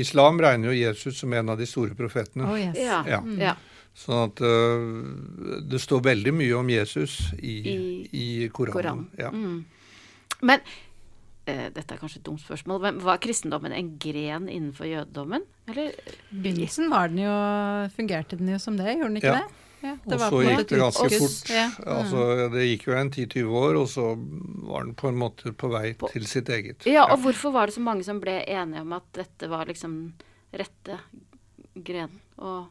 islam 0.00 0.38
regner 0.42 0.70
jo 0.70 0.76
Jesus 0.78 1.18
som 1.20 1.32
en 1.34 1.48
av 1.52 1.58
de 1.58 1.66
store 1.66 1.96
profetene. 1.98 2.46
Oh, 2.46 2.56
yes. 2.58 2.78
Ja. 2.78 3.00
Ja. 3.08 3.20
ja. 3.40 3.56
Sånn 4.00 4.28
at 4.28 4.40
uh, 4.40 5.58
det 5.66 5.80
står 5.82 6.04
veldig 6.06 6.32
mye 6.38 6.54
om 6.60 6.68
Jesus 6.70 7.16
i, 7.42 7.56
I- 7.66 8.08
i, 8.14 8.28
Koranen. 8.54 8.76
Koran. 8.78 9.02
Ja. 9.18 9.30
Mm. 9.34 9.64
Men 10.46 10.62
uh, 10.62 11.66
dette 11.74 11.96
er 11.96 11.98
kanskje 12.00 12.20
et 12.22 12.26
dumt 12.30 12.40
spørsmål, 12.44 12.80
men 12.86 13.00
var 13.04 13.18
kristendommen 13.20 13.74
en 13.76 13.90
gren 14.00 14.46
innenfor 14.48 14.86
jødedommen? 14.88 15.42
Eller? 15.68 15.90
I 16.30 16.38
begynnelsen 16.46 16.88
var 16.92 17.10
den 17.10 17.24
jo, 17.26 17.34
fungerte 17.96 18.38
den 18.40 18.54
jo 18.54 18.60
som 18.62 18.78
det, 18.78 18.94
gjorde 18.94 19.10
den 19.10 19.20
ikke 19.24 19.34
Ja. 19.34 19.42
det? 19.42 19.66
Ja, 19.82 19.94
Og 20.04 20.20
så 20.20 20.40
gikk 20.44 20.66
det 20.68 20.78
ganske 20.80 21.08
fort. 21.18 21.50
Ja. 21.54 21.66
Altså, 21.88 22.24
det 22.52 22.66
gikk 22.68 22.82
jo 22.90 22.96
en 23.00 23.10
10-20 23.10 23.54
år, 23.62 23.78
og 23.80 23.86
så 23.88 24.08
var 24.68 24.84
den 24.84 24.94
på 24.98 25.08
en 25.08 25.16
måte 25.20 25.52
på 25.56 25.70
vei 25.72 25.94
På- 25.96 26.10
til 26.12 26.26
sitt 26.28 26.48
eget. 26.52 26.84
Ja, 26.86 27.06
og 27.12 27.22
hvorfor 27.24 27.52
var 27.54 27.66
det 27.70 27.74
så 27.78 27.80
mange 27.84 28.04
som 28.04 28.20
ble 28.20 28.40
enige 28.44 28.82
om 28.84 28.92
at 28.98 29.08
dette 29.16 29.48
var 29.48 29.64
liksom 29.70 30.12
rette 30.52 30.98
gren? 31.74 32.10
Og 32.38 32.68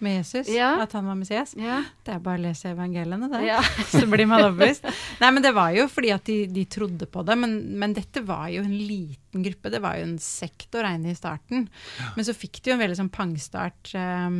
Med 0.00 0.20
Jesus, 0.20 0.46
Ja. 0.54 0.76
at 0.82 0.92
han 0.92 1.06
var 1.06 1.14
Messias. 1.18 1.54
ja. 1.58 1.82
Det 2.04 2.14
er 2.14 2.18
bare 2.22 2.38
å 2.38 2.42
lese 2.42 2.70
evangeliene, 2.70 3.28
det. 3.32 3.40
ja. 3.48 3.60
så 3.90 4.06
blir 4.06 4.26
man 4.30 4.44
overbevist. 4.44 4.84
Nei, 5.20 5.30
men 5.34 5.42
det 5.42 5.52
var 5.54 5.72
jo 5.74 5.88
fordi 5.90 6.12
at 6.14 6.22
de, 6.24 6.46
de 6.46 6.64
trodde 6.66 7.06
på 7.10 7.24
det. 7.26 7.34
Men, 7.36 7.56
men 7.78 7.94
dette 7.94 8.22
var 8.24 8.46
jo 8.48 8.62
en 8.62 8.76
liten 8.78 9.42
gruppe. 9.42 9.70
Det 9.74 9.80
var 9.82 9.96
jo 9.98 10.04
en 10.06 10.18
sekt 10.22 10.70
å 10.78 10.82
regne 10.86 11.10
i 11.10 11.18
starten. 11.18 11.68
Men 12.14 12.24
så 12.24 12.30
fikk 12.34 12.62
de 12.62 12.70
jo 12.70 12.76
en 12.76 12.82
veldig 12.84 12.96
sånn 13.00 13.10
pangstart 13.10 13.90
eh, 13.98 14.38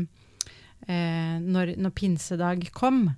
når, 0.86 1.74
når 1.76 1.92
pinsedag 1.96 2.68
kom. 2.72 3.08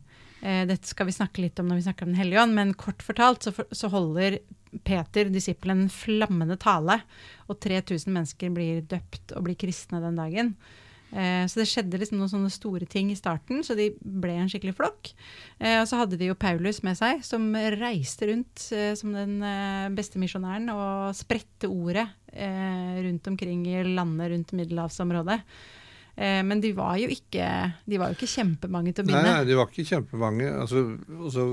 Eh, 0.40 0.64
dette 0.68 0.88
skal 0.88 1.08
vi 1.10 1.14
snakke 1.14 1.42
litt 1.44 1.60
om 1.60 1.68
når 1.68 1.80
vi 1.80 1.86
snakker 1.88 2.06
om 2.06 2.14
Den 2.14 2.20
hellige 2.22 2.42
ånd, 2.42 2.56
men 2.56 2.76
kort 2.78 3.04
fortalt 3.04 3.44
så, 3.44 3.52
for, 3.52 3.68
så 3.76 3.90
holder 3.92 4.38
Peter, 4.86 5.28
disippelen, 5.28 5.84
en 5.84 5.92
flammende 5.92 6.56
tale. 6.60 7.00
Og 7.50 7.58
3000 7.60 8.12
mennesker 8.14 8.52
blir 8.54 8.84
døpt 8.88 9.34
og 9.36 9.48
blir 9.48 9.58
kristne 9.60 10.00
den 10.02 10.20
dagen. 10.20 10.54
Eh, 11.10 11.42
så 11.50 11.60
det 11.60 11.66
skjedde 11.68 11.98
liksom 11.98 12.20
noen 12.20 12.30
sånne 12.30 12.52
store 12.54 12.86
ting 12.88 13.10
i 13.10 13.18
starten, 13.18 13.64
så 13.66 13.74
de 13.76 13.90
ble 14.00 14.36
en 14.38 14.48
skikkelig 14.50 14.76
flokk. 14.78 15.10
Eh, 15.58 15.80
og 15.80 15.88
så 15.90 16.00
hadde 16.00 16.20
de 16.20 16.30
jo 16.30 16.38
Paulus 16.38 16.80
med 16.86 16.96
seg, 17.00 17.24
som 17.26 17.50
reiste 17.76 18.30
rundt 18.30 18.70
eh, 18.76 18.94
som 18.98 19.12
den 19.16 19.40
eh, 19.44 19.90
beste 19.96 20.22
misjonæren 20.22 20.70
og 20.72 21.18
spredte 21.18 21.68
ordet 21.68 22.06
eh, 22.32 23.02
rundt 23.04 23.28
omkring 23.28 23.66
i 23.68 23.82
landet 23.90 24.32
rundt 24.32 24.56
middelhavsområdet. 24.56 25.42
Eh, 26.20 26.42
men 26.44 26.60
de 26.60 26.70
var 26.76 26.98
jo 27.00 27.06
ikke, 27.08 27.46
de 27.88 27.96
var 28.00 28.10
jo 28.12 28.18
ikke 28.18 28.28
kjempemange 28.28 28.92
til 28.92 29.06
å 29.06 29.08
begynne. 29.08 29.30
nei, 29.38 29.44
de 29.48 29.54
var 29.56 29.70
ikke 29.70 29.86
kjempemange. 29.88 30.50
Altså, 30.60 30.82
og 31.16 31.30
så 31.32 31.46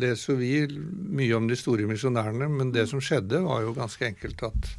leser 0.00 0.38
vi 0.40 0.52
mye 1.20 1.36
om 1.36 1.48
de 1.50 1.58
store 1.60 1.84
misjonærene, 1.90 2.48
men 2.48 2.72
det 2.72 2.86
som 2.88 3.02
skjedde, 3.04 3.42
var 3.44 3.60
jo 3.66 3.74
ganske 3.76 4.06
enkelt 4.08 4.40
at, 4.48 4.70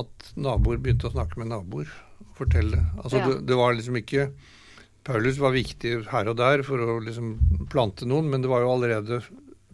at 0.00 0.32
naboer 0.40 0.80
begynte 0.80 1.10
å 1.10 1.12
snakke 1.12 1.36
med 1.42 1.52
naboer 1.52 1.90
og 2.24 2.32
fortelle. 2.40 2.80
Altså, 3.02 3.20
Ja. 3.20 3.28
det, 3.34 3.42
det 3.52 3.58
var 3.60 3.76
liksom 3.76 4.00
ikke 4.00 4.30
Paulus 5.04 5.36
var 5.36 5.52
viktig 5.52 5.90
her 6.08 6.28
og 6.32 6.38
der 6.40 6.62
for 6.64 6.80
å 6.80 6.94
liksom 7.04 7.34
plante 7.68 8.06
noen, 8.08 8.30
men 8.32 8.40
det 8.40 8.48
var 8.48 8.62
jo 8.64 8.70
allerede 8.72 9.18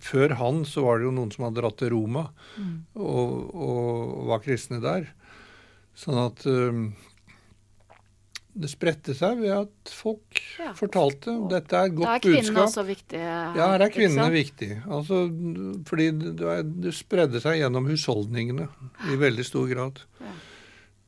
før 0.03 0.35
han 0.41 0.65
så 0.67 0.83
var 0.83 0.99
det 0.99 1.07
jo 1.07 1.13
noen 1.15 1.31
som 1.31 1.45
hadde 1.47 1.61
dratt 1.63 1.77
til 1.79 1.93
Roma 1.95 2.25
Mm. 2.59 2.73
og, 2.99 3.55
og 3.55 4.27
var 4.33 4.43
kristne 4.43 4.81
der. 4.83 5.07
Sånn 5.95 6.19
at 6.19 6.43
um, 6.51 6.89
det 8.61 8.69
spredte 8.71 9.15
seg 9.17 9.39
ved 9.41 9.51
at 9.57 9.93
folk 9.95 10.41
Ja. 10.59 10.73
fortalte. 10.77 11.33
Dette 11.49 11.73
er 11.77 11.89
et 11.89 11.95
godt 11.97 12.05
budskap. 12.05 12.05
Da 12.05 12.15
er 12.15 12.43
kvinnene 12.43 12.65
også 12.67 12.85
viktige. 12.87 13.31
Ja, 13.57 13.67
her 13.73 13.81
er 13.87 13.89
kvinnene 13.95 14.31
viktige. 14.35 14.83
Altså, 14.87 15.23
fordi 15.89 16.11
det, 16.37 16.83
det 16.85 16.95
spredde 16.95 17.41
seg 17.41 17.59
gjennom 17.63 17.89
husholdningene 17.89 18.69
i 19.11 19.17
veldig 19.17 19.45
stor 19.49 19.67
grad. 19.73 20.03
Ja. 20.21 20.33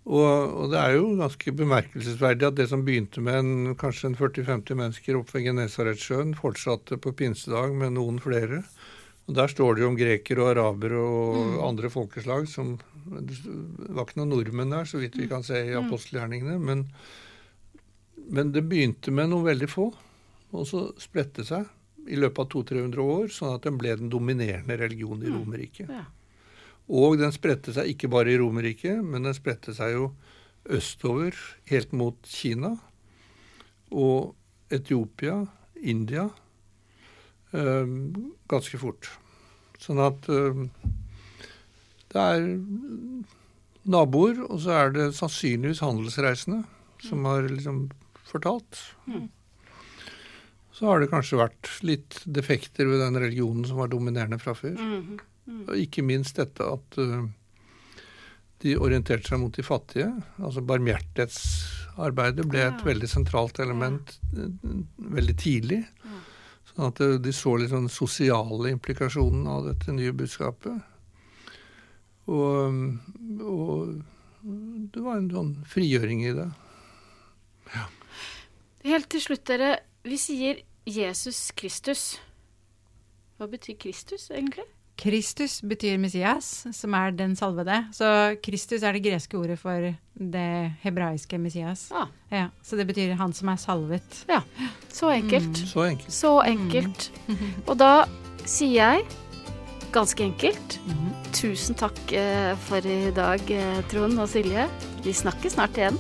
Og, 0.03 0.55
og 0.64 0.70
det 0.72 0.78
er 0.82 0.96
jo 0.96 1.12
ganske 1.20 1.53
bemerkelsesverdig 1.55 2.48
at 2.48 2.57
det 2.59 2.68
som 2.72 2.80
begynte 2.84 3.20
med 3.22 3.36
en, 3.38 3.53
kanskje 3.78 4.09
en 4.11 4.16
40-50 4.18 4.74
mennesker 4.74 5.14
oppe 5.20 5.36
ved 5.36 5.44
Genesaretsjøen, 5.46 6.32
fortsatte 6.34 6.98
på 6.98 7.12
pinsedag 7.14 7.76
med 7.78 7.92
noen 7.94 8.18
flere. 8.18 8.64
Og 9.28 9.36
Der 9.38 9.46
står 9.46 9.76
det 9.76 9.84
jo 9.84 9.88
om 9.92 9.96
grekere 9.96 10.42
og 10.42 10.50
arabere 10.57 10.98
og 10.98 11.36
Mm. 11.36 11.61
andre 11.68 11.88
folkeslag 11.90 12.48
som 12.48 12.78
Det 13.03 13.38
var 13.94 14.05
ikke 14.07 14.18
noen 14.20 14.30
nordmenn 14.30 14.70
der, 14.70 14.84
så 14.86 14.98
vidt 14.98 15.16
vi 15.18 15.26
kan 15.28 15.42
se 15.42 15.55
i 15.59 15.70
Mm. 15.74 15.86
apostelgjerningene. 15.88 16.59
Men, 16.61 16.84
men 18.31 18.53
det 18.53 18.64
begynte 18.68 19.12
med 19.14 19.31
noen 19.33 19.47
veldig 19.47 19.68
få, 19.70 19.89
og 20.53 20.66
så 20.68 20.89
spredte 21.01 21.45
seg 21.49 21.66
i 22.11 22.18
løpet 22.18 22.43
av 22.43 22.51
200-300 22.53 23.05
år, 23.05 23.31
sånn 23.33 23.55
at 23.57 23.66
den 23.66 23.79
ble 23.81 23.95
den 23.99 24.11
dominerende 24.12 24.77
religionen 24.79 25.25
i 25.27 25.31
Mm. 25.31 25.39
Romerriket. 25.39 25.89
Ja. 25.89 26.05
Og 26.89 27.18
den 27.18 27.33
spredte 27.33 27.73
seg 27.73 27.89
ikke 27.93 28.11
bare 28.11 28.33
i 28.33 28.39
Romerriket, 28.39 29.03
men 29.05 29.23
den 29.23 29.35
spredte 29.35 29.75
seg 29.75 29.95
jo 29.95 30.12
østover, 30.68 31.33
helt 31.70 31.93
mot 31.93 32.16
Kina. 32.27 32.77
Og 33.91 34.35
Etiopia, 34.70 35.47
India, 35.81 36.29
øh, 37.55 37.87
ganske 38.49 38.79
fort. 38.79 39.11
Sånn 39.79 39.99
at 39.99 40.29
øh, 40.29 40.68
det 42.12 42.20
er 42.20 42.61
naboer, 43.85 44.43
og 44.49 44.61
så 44.61 44.70
er 44.70 44.95
det 44.95 45.14
sannsynligvis 45.14 45.83
handelsreisende 45.83 46.64
som 47.03 47.25
har 47.25 47.49
liksom 47.49 47.91
fortalt. 48.33 48.80
Mm. 49.07 49.28
Så 50.72 50.89
har 50.89 51.03
det 51.03 51.11
kanskje 51.12 51.39
vært 51.39 51.68
litt 51.85 52.16
defekter 52.24 52.89
ved 52.89 53.03
den 53.05 53.18
religionen 53.20 53.66
som 53.68 53.78
var 53.83 53.93
dominerende 53.93 54.41
fra 54.41 54.55
før. 54.57 54.74
Mm. 54.80 55.20
Mm. 55.47 55.62
Og 55.68 55.76
ikke 55.78 56.05
minst 56.07 56.39
dette 56.41 56.64
at 56.64 56.99
uh, 56.99 57.26
de 58.64 58.76
orienterte 58.78 59.28
seg 59.28 59.43
mot 59.43 59.55
de 59.55 59.64
fattige. 59.66 60.09
Altså 60.41 60.64
barmhjertighetsarbeidet 60.64 62.49
ble 62.49 62.64
et 62.66 62.80
Ja. 62.80 62.87
veldig 62.89 63.11
sentralt 63.11 63.61
element 63.61 64.16
ja. 64.33 64.49
veldig 64.97 65.37
tidlig. 65.39 65.83
Ja. 66.07 66.20
Sånn 66.72 66.89
at 66.89 67.05
uh, 67.05 67.18
de 67.20 67.37
så 67.37 67.57
litt 67.61 67.74
sånn 67.74 67.91
sosiale 67.93 68.72
implikasjonen 68.72 69.47
av 69.51 69.68
dette 69.68 69.93
nye 69.93 70.14
budskapet. 70.16 70.89
Og, 72.33 72.83
og 73.43 74.03
det 74.95 75.03
var 75.03 75.18
en 75.18 75.30
sånn 75.30 75.57
frigjøring 75.68 76.22
i 76.24 76.37
det. 76.39 76.51
Helt 78.85 79.09
til 79.12 79.22
slutt, 79.22 79.45
dere. 79.47 79.76
Vi 80.07 80.16
sier 80.18 80.62
Jesus 80.89 81.51
Kristus. 81.57 82.16
Hva 83.39 83.47
betyr 83.51 83.76
Kristus, 83.80 84.28
egentlig? 84.35 84.64
Kristus 85.03 85.61
betyr 85.66 85.97
Messias, 85.99 86.49
som 86.76 86.95
er 86.95 87.14
den 87.16 87.33
salvede. 87.39 87.78
Så 87.97 88.37
Kristus 88.45 88.85
er 88.87 88.95
det 88.95 89.03
greske 89.07 89.39
ordet 89.39 89.57
for 89.59 89.89
det 90.14 90.51
hebraiske 90.83 91.39
Messias. 91.43 91.89
Ah, 91.91 92.11
Ja, 92.30 92.49
så 92.62 92.76
det 92.78 92.87
betyr 92.87 93.14
han 93.18 93.33
som 93.33 93.49
er 93.49 93.57
salvet. 93.57 94.24
så 94.93 95.11
enkelt. 95.11 95.57
Så 95.68 95.87
enkelt. 95.89 96.12
Så 96.12 96.33
enkelt. 96.47 97.11
Og 97.66 97.78
da 97.78 98.05
sier 98.45 98.74
jeg, 98.74 99.07
ganske 99.93 100.24
enkelt, 100.24 100.78
tusen 101.33 101.74
takk 101.78 101.99
eh, 102.12 102.55
for 102.68 102.85
i 102.87 103.11
dag, 103.16 103.43
eh, 103.51 103.83
Trond 103.91 104.18
og 104.18 104.28
Silje. 104.28 104.68
Vi 105.05 105.12
snakkes 105.12 105.57
snart 105.59 105.76
igjen. 105.78 105.99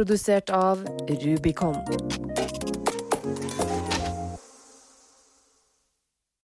Produsert 0.00 0.50
av 0.50 0.84
Rubicon. 1.08 1.76